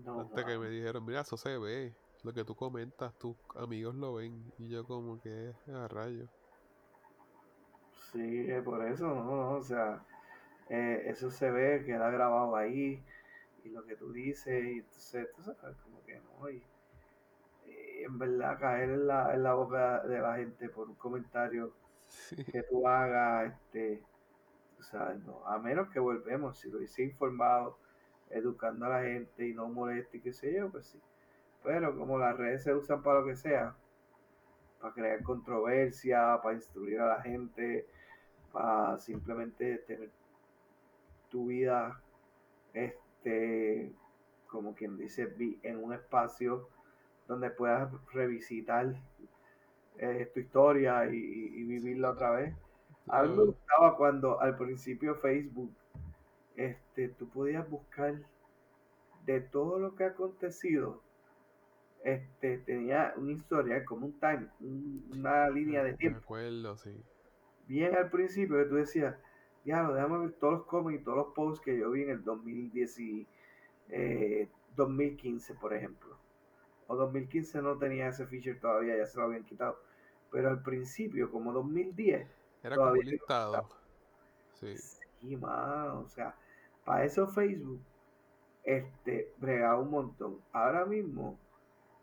Hasta 0.08 0.46
que 0.46 0.58
me 0.58 0.70
dijeron, 0.70 1.06
mira, 1.06 1.22
eso 1.22 1.38
se 1.38 1.58
ve. 1.58 1.94
Lo 2.24 2.34
que 2.34 2.46
tú 2.46 2.56
comentas, 2.56 3.14
tus 3.20 3.36
amigos 3.56 3.94
lo 3.96 4.16
ven. 4.16 4.52
Y 4.58 4.70
yo 4.70 4.86
como 4.86 5.20
que 5.20 5.54
a 5.68 5.88
rayo. 5.89 6.30
Sí, 8.14 8.47
por 8.64 8.86
eso, 8.86 9.07
¿no? 9.07 9.53
O 9.57 9.64
sea, 9.64 10.03
eh, 10.70 11.03
eso 11.07 11.32
se 11.32 11.49
ve, 11.51 11.84
queda 11.86 12.09
grabado 12.11 12.55
ahí. 12.55 13.03
Y 13.64 13.70
lo 13.70 13.84
que 13.86 13.95
tú 13.95 14.11
dices, 14.14 14.64
y 14.66 14.80
entonces, 14.80 15.28
tú 15.36 15.43
sabes, 15.43 15.78
como 15.78 16.03
que 16.05 16.20
no. 16.20 16.49
Y, 16.49 16.64
en 18.03 18.20
verdad 18.20 18.59
caer 18.59 18.89
en 18.89 19.07
la, 19.07 19.34
en 19.34 19.43
la 19.43 19.53
boca 19.53 20.01
de 20.03 20.20
la 20.20 20.36
gente 20.36 20.70
por 20.70 20.89
un 20.89 20.95
comentario 20.95 21.74
que 22.51 22.64
tú 22.64 22.88
hagas, 22.88 23.53
este, 23.53 24.03
o 24.80 24.84
sea, 24.84 25.14
no, 25.26 25.45
a 25.47 25.57
menos 25.59 25.89
que 25.89 25.99
volvemos, 25.99 26.59
si 26.59 26.70
lo 26.70 26.82
hice 26.82 27.03
informado 27.03 27.78
educando 28.30 28.86
a 28.86 28.89
la 28.89 29.03
gente 29.03 29.47
y 29.47 29.53
no 29.53 29.70
moleste 29.70 30.18
y 30.18 30.22
qué 30.22 30.34
sé 30.34 30.53
yo, 30.53 30.70
pues 30.70 30.88
sí. 30.88 30.99
Pero 31.64 31.97
como 31.97 32.20
las 32.20 32.38
redes 32.38 32.64
se 32.64 32.74
usan 32.74 33.01
para 33.01 33.22
lo 33.22 33.28
que 33.28 33.36
sea, 33.38 33.76
para 34.82 34.93
crear 34.93 35.24
controversia, 35.24 36.39
para 36.43 36.55
instruir 36.55 36.99
a 36.99 37.07
la 37.07 37.22
gente, 37.22 37.88
para 38.54 38.99
simplemente 38.99 39.80
tener 39.80 40.12
tu 41.30 41.47
vida, 41.47 41.99
este, 42.74 43.91
como 44.47 44.76
quien 44.76 44.97
dice, 44.97 45.36
en 45.64 45.84
un 45.84 45.93
espacio 45.93 46.70
donde 47.28 47.49
puedas 47.49 47.91
revisitar 48.14 48.93
eh, 49.97 50.32
tu 50.34 50.39
historia 50.39 51.08
y, 51.08 51.16
y, 51.16 51.64
vivirla 51.64 52.12
otra 52.12 52.32
vez. 52.32 52.56
A 53.08 53.24
mí 53.24 53.36
me 53.36 53.43
gustaba 53.43 53.97
cuando 53.97 54.39
al 54.39 54.56
principio 54.56 55.16
Facebook 55.16 55.74
este, 56.56 57.10
tú 57.10 57.28
podías 57.30 57.68
buscar 57.70 58.16
de 59.26 59.41
todo 59.41 59.80
lo 59.80 59.95
que 59.95 60.04
ha 60.04 60.08
acontecido. 60.10 61.01
Este, 62.04 62.60
tenía 62.60 63.14
una 63.18 63.32
historia 63.32 63.84
como 63.86 64.06
un 64.08 64.20
time, 64.20 64.47
una 65.12 65.49
línea 65.49 65.84
de 65.84 65.93
tiempo. 65.93 66.20
acuerdo, 66.20 66.78
sí. 66.78 66.91
Bien 67.68 67.95
al 67.95 68.09
principio 68.09 68.57
que 68.57 68.66
tú 68.66 68.76
decías, 68.76 69.16
ya 69.66 69.84
lo 69.84 69.93
déjame 69.93 70.20
ver 70.20 70.34
todos 70.34 70.53
los 70.53 70.66
cómics 70.66 71.01
y 71.01 71.03
todos 71.03 71.18
los 71.18 71.34
posts 71.34 71.64
que 71.64 71.78
yo 71.78 71.91
vi 71.91 72.03
en 72.03 72.09
el 72.09 72.24
2010 72.24 72.99
y, 72.99 73.28
2015, 74.76 75.53
eh, 75.53 75.55
por 75.59 75.74
ejemplo. 75.74 76.18
O 76.88 76.95
2015 76.95 77.61
no 77.61 77.78
tenía 77.78 78.07
ese 78.07 78.26
feature 78.28 78.55
todavía, 78.55 78.97
ya 78.97 79.05
se 79.05 79.18
lo 79.18 79.26
habían 79.26 79.43
quitado. 79.45 79.80
Pero 80.32 80.49
al 80.49 80.61
principio, 80.61 81.32
como 81.32 81.53
2010, 81.53 82.28
era 82.64 82.76
como 82.76 82.93
listado. 82.95 83.70
Sí. 84.53 84.76
Sí, 84.78 85.39
o 85.41 86.07
sea, 86.09 86.36
para 86.84 87.05
eso 87.05 87.28
Facebook, 87.28 87.82
este, 88.64 89.34
brega 89.38 89.78
un 89.78 89.89
montón. 89.89 90.39
Ahora 90.51 90.86
mismo, 90.86 91.38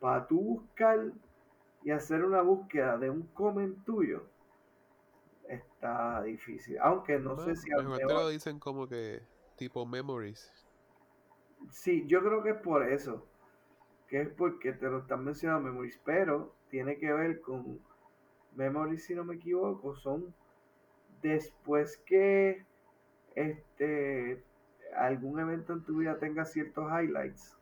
para 0.01 0.27
tú 0.27 0.41
buscar 0.41 1.13
y 1.83 1.91
hacer 1.91 2.25
una 2.25 2.43
búsqueda 2.43 2.97
de 2.99 3.11
un 3.11 3.23
comment 3.35 3.85
tuyo, 3.85 4.23
está 5.51 6.23
difícil. 6.23 6.79
Aunque 6.81 7.19
no 7.19 7.37
sé 7.37 7.57
si... 7.57 7.71
Mejor 7.71 7.99
te 7.99 8.05
lo 8.05 8.29
dicen 8.29 8.59
como 8.59 8.89
que 8.89 9.23
tipo 9.57 9.85
memories. 9.87 10.51
Sí, 11.71 12.07
yo 12.07 12.21
creo 12.21 12.43
que 12.43 12.51
es 12.51 12.61
por 12.61 12.83
eso. 12.89 13.27
Que 14.09 14.23
es 14.23 14.29
porque 14.31 14.73
te 14.73 14.89
lo 14.89 14.99
están 14.99 15.25
mencionando 15.25 15.69
memories. 15.69 16.01
Pero 16.05 16.55
tiene 16.69 16.99
que 16.99 17.13
ver 17.13 17.41
con 17.41 17.81
memories, 18.55 19.05
si 19.05 19.15
no 19.15 19.25
me 19.25 19.37
equivoco. 19.37 19.95
Son 19.97 20.35
después 21.23 21.99
que 22.07 22.65
este 23.35 24.43
algún 24.97 25.39
evento 25.39 25.73
en 25.73 25.85
tu 25.85 25.99
vida 25.99 26.19
tenga 26.19 26.45
ciertos 26.45 26.85
highlights 26.91 27.57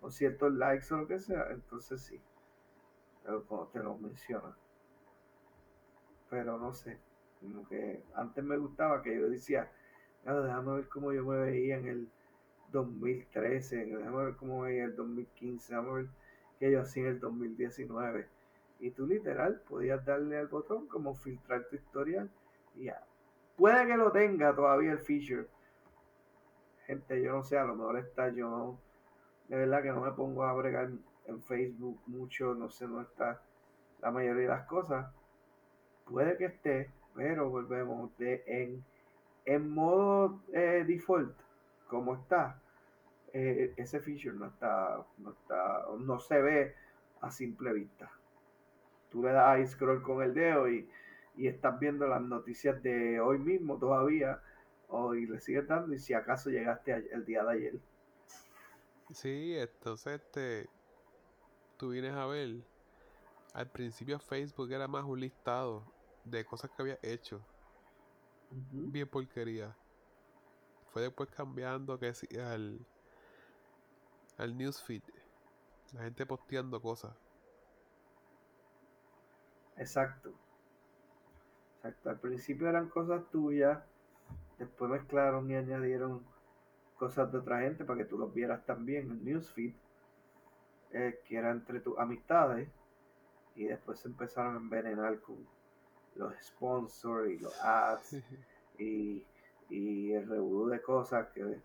o 0.00 0.10
ciertos 0.10 0.52
likes 0.52 0.92
o 0.92 0.98
lo 0.98 1.06
que 1.06 1.18
sea, 1.18 1.50
entonces 1.50 2.02
sí, 2.02 2.20
cuando 3.24 3.68
te 3.68 3.80
lo 3.80 3.96
mencionan. 3.96 4.54
Pero 6.28 6.58
no 6.58 6.74
sé, 6.74 6.98
como 7.40 7.66
que 7.68 8.02
antes 8.14 8.44
me 8.44 8.56
gustaba 8.56 9.02
que 9.02 9.18
yo 9.18 9.28
decía, 9.28 9.70
déjame 10.24 10.74
ver 10.74 10.88
cómo 10.88 11.12
yo 11.12 11.24
me 11.24 11.38
veía 11.38 11.76
en 11.76 11.86
el 11.86 12.08
2013, 12.72 13.86
déjame 13.86 14.24
ver 14.24 14.36
cómo 14.36 14.62
me 14.62 14.70
veía 14.70 14.84
en 14.84 14.90
el 14.90 14.96
2015, 14.96 15.74
déjame 15.74 15.92
ver 15.92 16.06
qué 16.58 16.70
yo 16.70 16.80
hacía 16.80 17.04
en 17.04 17.08
el 17.10 17.20
2019. 17.20 18.26
Y 18.80 18.90
tú 18.90 19.06
literal 19.06 19.62
podías 19.68 20.04
darle 20.04 20.38
al 20.38 20.48
botón 20.48 20.86
como 20.86 21.14
filtrar 21.14 21.66
tu 21.68 21.76
historial 21.76 22.30
y 22.74 22.84
ya. 22.84 23.02
Puede 23.56 23.86
que 23.86 23.96
lo 23.96 24.12
tenga 24.12 24.54
todavía 24.54 24.92
el 24.92 24.98
feature, 24.98 25.46
gente, 26.86 27.22
yo 27.22 27.32
no 27.32 27.42
sé, 27.42 27.58
a 27.58 27.64
lo 27.64 27.74
mejor 27.74 27.98
está 27.98 28.28
yo, 28.28 28.78
de 29.48 29.56
verdad 29.56 29.82
que 29.82 29.88
no 29.88 30.00
me 30.02 30.12
pongo 30.12 30.44
a 30.44 30.52
bregar 30.52 30.90
en 31.26 31.42
Facebook 31.42 32.00
mucho, 32.06 32.54
no 32.54 32.70
sé, 32.70 32.86
no 32.86 33.00
está 33.00 33.40
la 34.00 34.10
mayoría 34.10 34.42
de 34.42 34.48
las 34.48 34.66
cosas. 34.66 35.10
Puede 36.04 36.36
que 36.36 36.46
esté, 36.46 36.90
pero 37.16 37.48
volvemos 37.48 38.16
de 38.18 38.44
en, 38.46 38.84
en 39.46 39.70
modo 39.70 40.42
eh, 40.52 40.84
default, 40.86 41.34
como 41.88 42.14
está, 42.14 42.60
eh, 43.32 43.72
ese 43.76 44.00
feature 44.00 44.36
no 44.36 44.46
está, 44.46 45.04
no 45.18 45.30
está, 45.30 45.86
no 45.98 46.20
se 46.20 46.40
ve 46.40 46.74
a 47.22 47.30
simple 47.30 47.72
vista. 47.72 48.10
Tú 49.10 49.22
le 49.22 49.32
das 49.32 49.46
ahí 49.48 49.66
scroll 49.66 50.02
con 50.02 50.22
el 50.22 50.34
dedo 50.34 50.68
y, 50.68 50.88
y 51.36 51.46
estás 51.46 51.80
viendo 51.80 52.06
las 52.06 52.20
noticias 52.20 52.82
de 52.82 53.18
hoy 53.20 53.38
mismo 53.38 53.78
todavía 53.78 54.40
o 54.88 55.14
y 55.14 55.26
le 55.26 55.40
sigues 55.40 55.66
dando 55.66 55.94
y 55.94 55.98
si 55.98 56.12
acaso 56.12 56.50
llegaste 56.50 56.92
el 57.12 57.24
día 57.24 57.42
de 57.44 57.52
ayer. 57.52 57.74
Sí, 59.12 59.56
entonces 59.56 60.20
este, 60.20 60.68
tú 61.76 61.90
vienes 61.90 62.12
a 62.12 62.26
ver, 62.26 62.56
al 63.54 63.70
principio 63.70 64.18
Facebook 64.18 64.70
era 64.70 64.86
más 64.86 65.04
un 65.04 65.20
listado 65.20 65.95
de 66.26 66.44
cosas 66.44 66.70
que 66.70 66.82
había 66.82 66.98
hecho. 67.02 67.40
bien 68.50 69.08
porquería. 69.08 69.76
Fue 70.92 71.02
después 71.02 71.28
cambiando 71.30 71.98
que 71.98 72.12
sí, 72.14 72.26
al, 72.38 72.86
al 74.38 74.56
newsfeed. 74.56 75.02
La 75.92 76.02
gente 76.02 76.26
posteando 76.26 76.80
cosas. 76.80 77.14
Exacto. 79.76 80.32
Exacto. 81.76 82.10
Al 82.10 82.18
principio 82.20 82.68
eran 82.68 82.88
cosas 82.88 83.22
tuyas, 83.30 83.78
después 84.58 84.90
mezclaron 84.90 85.50
y 85.50 85.54
añadieron 85.56 86.24
cosas 86.96 87.30
de 87.30 87.38
otra 87.38 87.60
gente 87.60 87.84
para 87.84 87.98
que 87.98 88.06
tú 88.06 88.18
los 88.18 88.32
vieras 88.34 88.64
también 88.66 89.10
en 89.10 89.24
newsfeed, 89.24 89.74
eh, 90.92 91.20
que 91.24 91.36
era 91.36 91.50
entre 91.52 91.80
tus 91.80 91.98
amistades, 91.98 92.68
y 93.54 93.66
después 93.66 94.00
se 94.00 94.08
empezaron 94.08 94.54
a 94.54 94.58
envenenar 94.58 95.20
con 95.20 95.36
los 96.16 96.34
sponsors 96.42 97.30
y 97.30 97.38
los 97.38 97.58
ads 97.62 98.16
y, 98.78 99.24
y 99.68 100.12
el 100.12 100.28
revuelo 100.28 100.72
de 100.72 100.82
cosas 100.82 101.28
que 101.28 101.60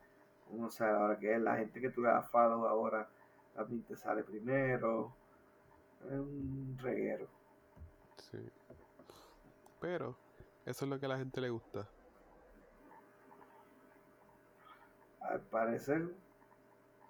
uno 0.49 0.69
sabe 0.69 0.91
ahora 0.91 1.19
que 1.19 1.33
es 1.33 1.41
la 1.41 1.57
gente 1.57 1.79
que 1.79 1.89
tú 1.89 2.01
le 2.01 2.09
das 2.09 2.29
follow 2.29 2.65
ahora 2.65 3.07
también 3.55 3.83
te 3.83 3.95
sale 3.95 4.23
primero. 4.23 5.13
Es 6.05 6.13
un 6.13 6.77
reguero. 6.81 7.27
Sí. 8.17 8.49
Pero 9.79 10.15
eso 10.65 10.85
es 10.85 10.89
lo 10.89 10.99
que 10.99 11.05
a 11.05 11.09
la 11.09 11.17
gente 11.17 11.41
le 11.41 11.49
gusta. 11.49 11.87
Al 15.21 15.41
parecer, 15.41 16.09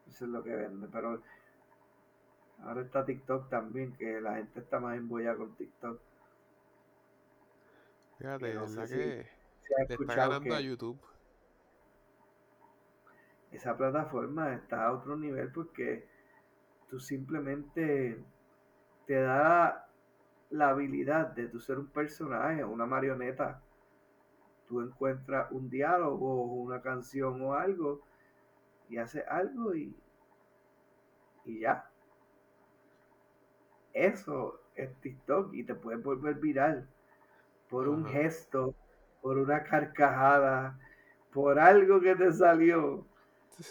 eso 0.08 0.26
es 0.26 0.32
lo 0.32 0.44
que 0.44 0.56
vende. 0.56 0.88
Pero 0.92 1.22
ahora 2.64 2.82
está 2.82 3.06
TikTok 3.06 3.50
también, 3.50 3.94
que 3.94 4.20
la 4.20 4.36
gente 4.36 4.60
está 4.60 4.80
más 4.80 4.98
embollada 4.98 5.38
con 5.38 5.56
TikTok. 5.56 6.00
Fíjate, 8.22 8.54
no 8.54 8.68
sé 8.68 8.88
si- 8.88 8.96
Si 9.68 9.74
le 9.88 9.96
está 9.96 10.16
ganando 10.16 10.56
a 10.56 10.62
YouTube. 10.62 11.00
esa 13.52 13.76
plataforma 13.78 14.54
está 14.54 14.86
a 14.86 14.94
otro 14.94 15.16
nivel 15.18 15.52
porque 15.52 16.08
tú 16.90 17.00
simplemente 17.00 18.18
te 19.08 19.16
da 19.22 19.88
la 20.52 20.70
habilidad 20.70 21.28
de 21.28 21.48
tú 21.48 21.60
ser 21.60 21.80
un 21.80 21.88
personaje, 21.88 22.64
una 22.64 22.86
marioneta. 22.86 23.62
Tú 24.68 24.82
encuentras 24.82 25.52
un 25.52 25.70
diálogo 25.70 26.44
una 26.46 26.82
canción 26.82 27.42
o 27.42 27.54
algo 27.54 28.02
y 28.90 28.98
haces 28.98 29.24
algo 29.28 29.76
y, 29.76 29.96
y 31.46 31.60
ya. 31.60 31.90
Eso 33.94 34.60
es 34.76 34.94
TikTok 35.02 35.54
y 35.54 35.64
te 35.64 35.76
puedes 35.76 36.04
volver 36.04 36.36
viral 36.36 36.88
por 37.72 37.88
un 37.88 38.06
gesto, 38.06 38.76
por 39.22 39.38
una 39.38 39.64
carcajada, 39.64 40.78
por 41.34 41.58
algo 41.58 42.02
que 42.02 42.16
te 42.16 42.32
salió. 42.34 43.08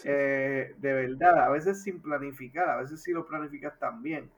Eh, 0.03 0.73
de 0.77 0.93
verdad, 0.93 1.45
a 1.45 1.49
veces 1.49 1.83
sin 1.83 2.01
planificar, 2.01 2.67
a 2.69 2.77
veces 2.77 3.03
si 3.03 3.11
lo 3.11 3.27
planificas 3.27 3.77
también, 3.77 4.31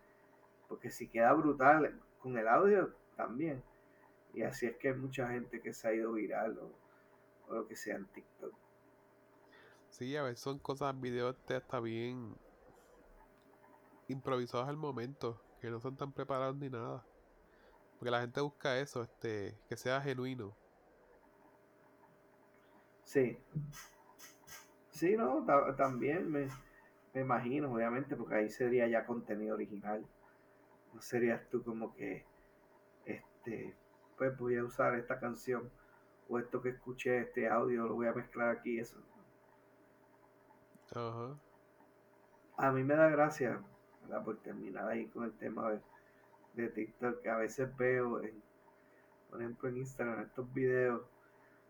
porque 0.68 0.92
si 0.92 1.08
queda 1.08 1.32
brutal 1.34 1.98
con 2.20 2.38
el 2.38 2.48
audio 2.48 2.94
también. 3.16 3.64
Y 4.34 4.44
así 4.44 4.66
es 4.66 4.76
que 4.78 4.90
hay 4.90 4.96
mucha 4.96 5.30
gente 5.30 5.62
que 5.62 5.74
se 5.74 5.88
ha 5.88 5.94
ido 5.94 6.12
viral 6.12 6.58
o, 6.60 6.72
o 7.48 7.56
lo 7.56 7.68
que 7.68 7.76
sea 7.76 7.96
en 7.96 8.06
TikTok. 8.08 8.54
Sí, 9.92 10.18
a 10.18 10.24
veces 10.24 10.40
son 10.40 10.60
cosas, 10.60 11.00
videos 11.00 11.38
de 11.48 11.56
hasta 11.56 11.80
bien 11.80 12.36
improvisados 14.08 14.68
al 14.68 14.76
momento, 14.76 15.40
que 15.62 15.70
no 15.70 15.80
son 15.80 15.96
tan 15.96 16.12
preparados 16.12 16.58
ni 16.58 16.70
nada. 16.70 17.06
Porque 18.04 18.12
la 18.12 18.20
gente 18.22 18.42
busca 18.42 18.78
eso, 18.80 19.02
este, 19.04 19.58
que 19.70 19.78
sea 19.78 20.02
genuino. 20.02 20.58
Sí. 23.04 23.38
Sí, 24.92 25.16
no, 25.18 25.44
ta- 25.46 25.76
también 25.76 26.32
me, 26.32 26.48
me 27.14 27.22
imagino, 27.22 27.74
obviamente, 27.74 28.16
porque 28.16 28.36
ahí 28.36 28.50
sería 28.50 28.88
ya 28.88 29.06
contenido 29.06 29.56
original. 29.56 30.06
No 30.94 31.02
serías 31.02 31.48
tú 31.50 31.64
como 31.64 31.94
que, 31.96 32.26
este, 33.06 33.76
pues 34.18 34.38
voy 34.38 34.58
a 34.58 34.66
usar 34.66 34.96
esta 34.96 35.20
canción 35.20 35.72
o 36.30 36.40
esto 36.40 36.62
que 36.62 36.70
escuché, 36.70 37.20
este 37.22 37.50
audio, 37.50 37.88
lo 37.88 37.96
voy 37.96 38.08
a 38.08 38.14
mezclar 38.14 38.50
aquí, 38.50 38.80
eso. 38.80 38.98
Ajá. 40.96 41.40
A 42.58 42.72
mí 42.72 42.84
me 42.84 42.96
da 42.96 43.10
gracia, 43.10 43.62
¿verdad? 44.02 44.24
por 44.24 44.38
terminar 44.42 44.88
ahí 44.90 45.08
con 45.08 45.26
el 45.26 45.34
tema 45.38 45.70
de, 45.72 45.80
de 46.54 46.70
TikTok, 46.70 47.22
que 47.22 47.30
a 47.30 47.38
veces 47.38 47.76
veo, 47.78 48.22
en, 48.22 48.42
por 49.30 49.42
ejemplo, 49.42 49.70
en 49.70 49.78
Instagram, 49.78 50.22
estos 50.22 50.54
videos 50.54 51.02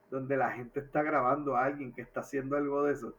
donde 0.10 0.38
la 0.38 0.52
gente 0.52 0.80
está 0.80 1.02
grabando 1.02 1.56
a 1.56 1.66
alguien 1.66 1.94
que 1.94 2.02
está 2.02 2.20
haciendo 2.20 2.56
algo 2.56 2.84
de 2.84 2.94
eso. 2.94 3.16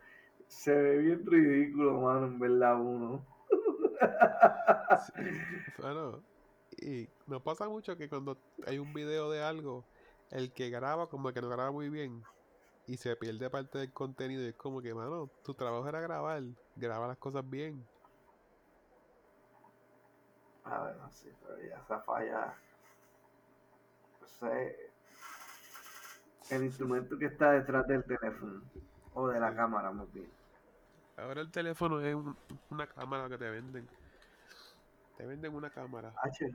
Se 0.46 0.74
ve 0.74 0.98
bien 0.98 1.26
ridículo, 1.26 2.00
mano, 2.00 2.26
en 2.26 2.38
verdad, 2.38 2.80
uno. 2.80 3.24
Bueno, 5.78 6.22
y 6.78 7.08
nos 7.26 7.42
pasa 7.42 7.68
mucho 7.68 7.96
que 7.96 8.08
cuando 8.08 8.36
hay 8.66 8.78
un 8.78 8.92
video 8.92 9.30
de 9.30 9.42
algo, 9.42 9.84
el 10.30 10.52
que 10.52 10.70
graba 10.70 11.08
como 11.08 11.32
que 11.32 11.40
no 11.40 11.48
graba 11.48 11.70
muy 11.70 11.88
bien 11.88 12.22
y 12.86 12.96
se 12.96 13.16
pierde 13.16 13.48
parte 13.50 13.78
del 13.78 13.92
contenido 13.92 14.42
y 14.42 14.48
es 14.48 14.54
como 14.54 14.82
que, 14.82 14.94
mano, 14.94 15.30
tu 15.42 15.54
trabajo 15.54 15.88
era 15.88 16.00
grabar, 16.00 16.42
graba 16.76 17.08
las 17.08 17.18
cosas 17.18 17.48
bien. 17.48 17.86
A 20.64 20.84
ver, 20.84 20.96
no 20.96 21.10
sé, 21.10 21.32
pero 21.42 21.60
ya 21.62 21.76
esa 21.78 22.00
falla. 22.00 22.54
No 24.20 24.26
sé. 24.26 24.76
El 26.50 26.64
instrumento 26.64 27.18
que 27.18 27.26
está 27.26 27.52
detrás 27.52 27.86
del 27.86 28.04
teléfono. 28.04 28.62
O 29.14 29.28
de 29.28 29.38
la 29.38 29.54
cámara, 29.54 29.92
más 29.92 30.12
bien. 30.12 30.30
Ahora 31.16 31.40
el 31.42 31.50
teléfono 31.50 32.00
es 32.00 32.14
un- 32.14 32.36
una 32.70 32.86
cámara 32.86 33.28
que 33.28 33.38
te 33.38 33.48
venden. 33.48 33.88
Te 35.16 35.26
venden 35.26 35.54
una 35.54 35.70
cámara. 35.70 36.12
H, 36.22 36.50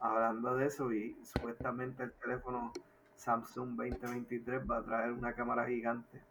hablando 0.00 0.54
de 0.56 0.66
eso, 0.66 0.92
y 0.92 1.16
supuestamente 1.24 2.04
el 2.04 2.12
teléfono 2.12 2.72
Samsung 3.16 3.76
2023 3.76 4.62
va 4.70 4.78
a 4.78 4.84
traer 4.84 5.12
una 5.12 5.34
cámara 5.34 5.66
gigante. 5.66 6.22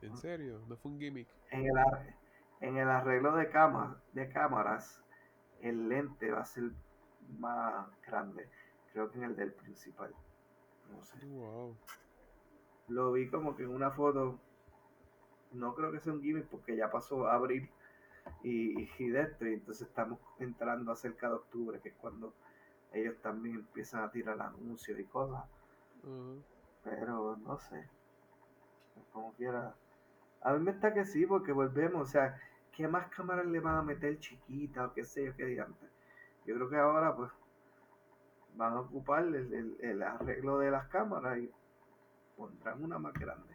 ¿En 0.00 0.16
serio? 0.16 0.60
No 0.68 0.76
fue 0.76 0.92
un 0.92 1.00
gimmick. 1.00 1.28
En 1.50 1.60
el, 1.64 1.72
en 2.60 2.76
el 2.78 2.88
arreglo 2.88 3.34
de, 3.36 3.50
cama, 3.50 4.00
de 4.12 4.28
cámaras, 4.28 5.01
el 5.62 5.88
lente 5.88 6.30
va 6.30 6.40
a 6.40 6.44
ser 6.44 6.70
más 7.38 7.88
grande. 8.06 8.48
Creo 8.92 9.10
que 9.10 9.18
en 9.18 9.24
el 9.24 9.36
del 9.36 9.52
principal. 9.52 10.14
No 10.90 11.02
sé. 11.04 11.24
Wow. 11.26 11.74
Lo 12.88 13.12
vi 13.12 13.28
como 13.30 13.56
que 13.56 13.62
en 13.62 13.70
una 13.70 13.90
foto. 13.90 14.38
No 15.52 15.74
creo 15.74 15.92
que 15.92 16.00
sea 16.00 16.12
un 16.12 16.22
gimmick 16.22 16.46
porque 16.46 16.76
ya 16.76 16.90
pasó 16.90 17.28
abril 17.28 17.68
y, 18.42 18.88
y 18.98 19.10
de 19.10 19.22
esto. 19.22 19.46
Y 19.46 19.54
entonces 19.54 19.88
estamos 19.88 20.18
entrando 20.38 20.92
a 20.92 20.96
cerca 20.96 21.28
de 21.28 21.34
octubre, 21.34 21.80
que 21.80 21.90
es 21.90 21.94
cuando 21.96 22.34
ellos 22.92 23.16
también 23.22 23.56
empiezan 23.56 24.04
a 24.04 24.10
tirar 24.10 24.40
anuncios 24.40 24.98
y 24.98 25.04
cosas. 25.04 25.44
Pero 26.84 27.36
no 27.36 27.58
sé. 27.58 27.88
Como 29.12 29.32
quiera. 29.34 29.74
A 30.42 30.54
mí 30.54 30.64
me 30.64 30.72
está 30.72 30.92
que 30.92 31.04
sí, 31.04 31.24
porque 31.26 31.52
volvemos. 31.52 32.08
O 32.08 32.10
sea, 32.10 32.38
¿qué 32.72 32.88
más 32.88 33.08
cámaras 33.10 33.46
le 33.46 33.60
van 33.60 33.76
a 33.76 33.82
meter 33.82 34.18
chiquitas 34.18 34.90
o 34.90 34.94
qué 34.94 35.04
sé 35.04 35.26
yo 35.26 35.36
qué 35.36 35.44
digan? 35.46 35.74
Yo 36.44 36.54
creo 36.56 36.68
que 36.68 36.76
ahora, 36.76 37.14
pues, 37.14 37.30
van 38.54 38.72
a 38.74 38.80
ocupar 38.80 39.24
el, 39.24 39.34
el- 39.34 39.76
el 39.80 40.02
arreglo 40.02 40.58
de 40.58 40.70
las 40.70 40.88
cámaras 40.88 41.38
y 41.38 41.50
pondrán 42.36 42.82
una 42.82 42.98
más 42.98 43.14
grande. 43.14 43.54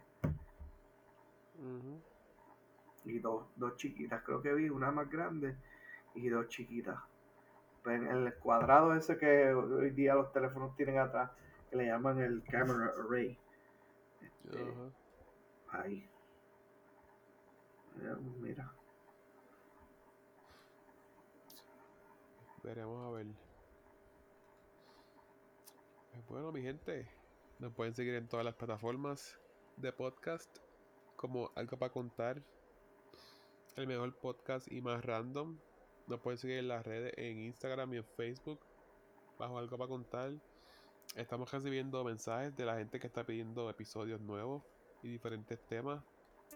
Y 3.04 3.18
dos, 3.20 3.46
dos 3.56 3.76
chiquitas. 3.76 4.22
Creo 4.22 4.42
que 4.42 4.52
vi 4.54 4.68
una 4.68 4.90
más 4.90 5.08
grande 5.10 5.56
y 6.14 6.28
dos 6.28 6.48
chiquitas. 6.48 6.98
Pero 7.82 8.10
en 8.10 8.26
el 8.26 8.34
cuadrado 8.34 8.94
ese 8.94 9.16
que 9.18 9.52
hoy 9.52 9.90
día 9.90 10.14
los 10.14 10.32
teléfonos 10.32 10.74
tienen 10.76 10.98
atrás, 10.98 11.30
que 11.70 11.76
le 11.76 11.86
llaman 11.86 12.18
el 12.20 12.42
camera 12.44 12.92
array. 12.98 13.38
Este. 14.20 14.58
Ahí. 15.70 16.08
Mira, 18.40 18.70
Veremos 22.68 23.02
a 23.02 23.10
ver. 23.16 23.26
Pues 26.12 26.26
bueno, 26.28 26.52
mi 26.52 26.60
gente, 26.60 27.08
nos 27.58 27.72
pueden 27.72 27.94
seguir 27.94 28.12
en 28.12 28.28
todas 28.28 28.44
las 28.44 28.56
plataformas 28.56 29.40
de 29.78 29.90
podcast 29.90 30.54
como 31.16 31.50
Algo 31.54 31.78
para 31.78 31.90
Contar, 31.90 32.42
el 33.76 33.86
mejor 33.86 34.14
podcast 34.16 34.70
y 34.70 34.82
más 34.82 35.02
random. 35.02 35.58
Nos 36.08 36.20
pueden 36.20 36.36
seguir 36.36 36.58
en 36.58 36.68
las 36.68 36.84
redes, 36.84 37.14
en 37.16 37.38
Instagram 37.38 37.94
y 37.94 37.96
en 37.96 38.04
Facebook, 38.04 38.60
bajo 39.38 39.56
Algo 39.56 39.78
para 39.78 39.88
Contar. 39.88 40.32
Estamos 41.16 41.50
recibiendo 41.50 42.04
mensajes 42.04 42.54
de 42.54 42.66
la 42.66 42.76
gente 42.76 43.00
que 43.00 43.06
está 43.06 43.24
pidiendo 43.24 43.70
episodios 43.70 44.20
nuevos 44.20 44.62
y 45.02 45.08
diferentes 45.08 45.58
temas. 45.68 46.04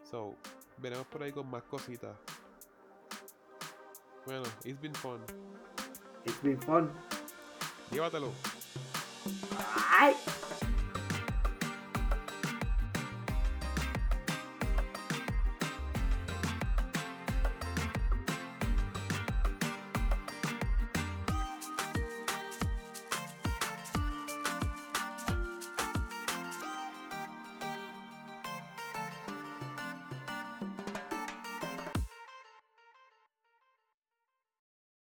So, 0.02 0.36
veremos 0.76 1.06
por 1.06 1.22
ahí 1.22 1.32
con 1.32 1.48
más 1.48 1.62
cositas. 1.62 2.18
Bueno, 4.26 4.42
it's 4.62 4.78
been 4.78 4.94
fun. 4.94 5.22
It's 6.24 6.38
been 6.42 6.58
fun. 6.58 6.90
Llévatelo. 7.90 8.30
Ay. 9.98 10.14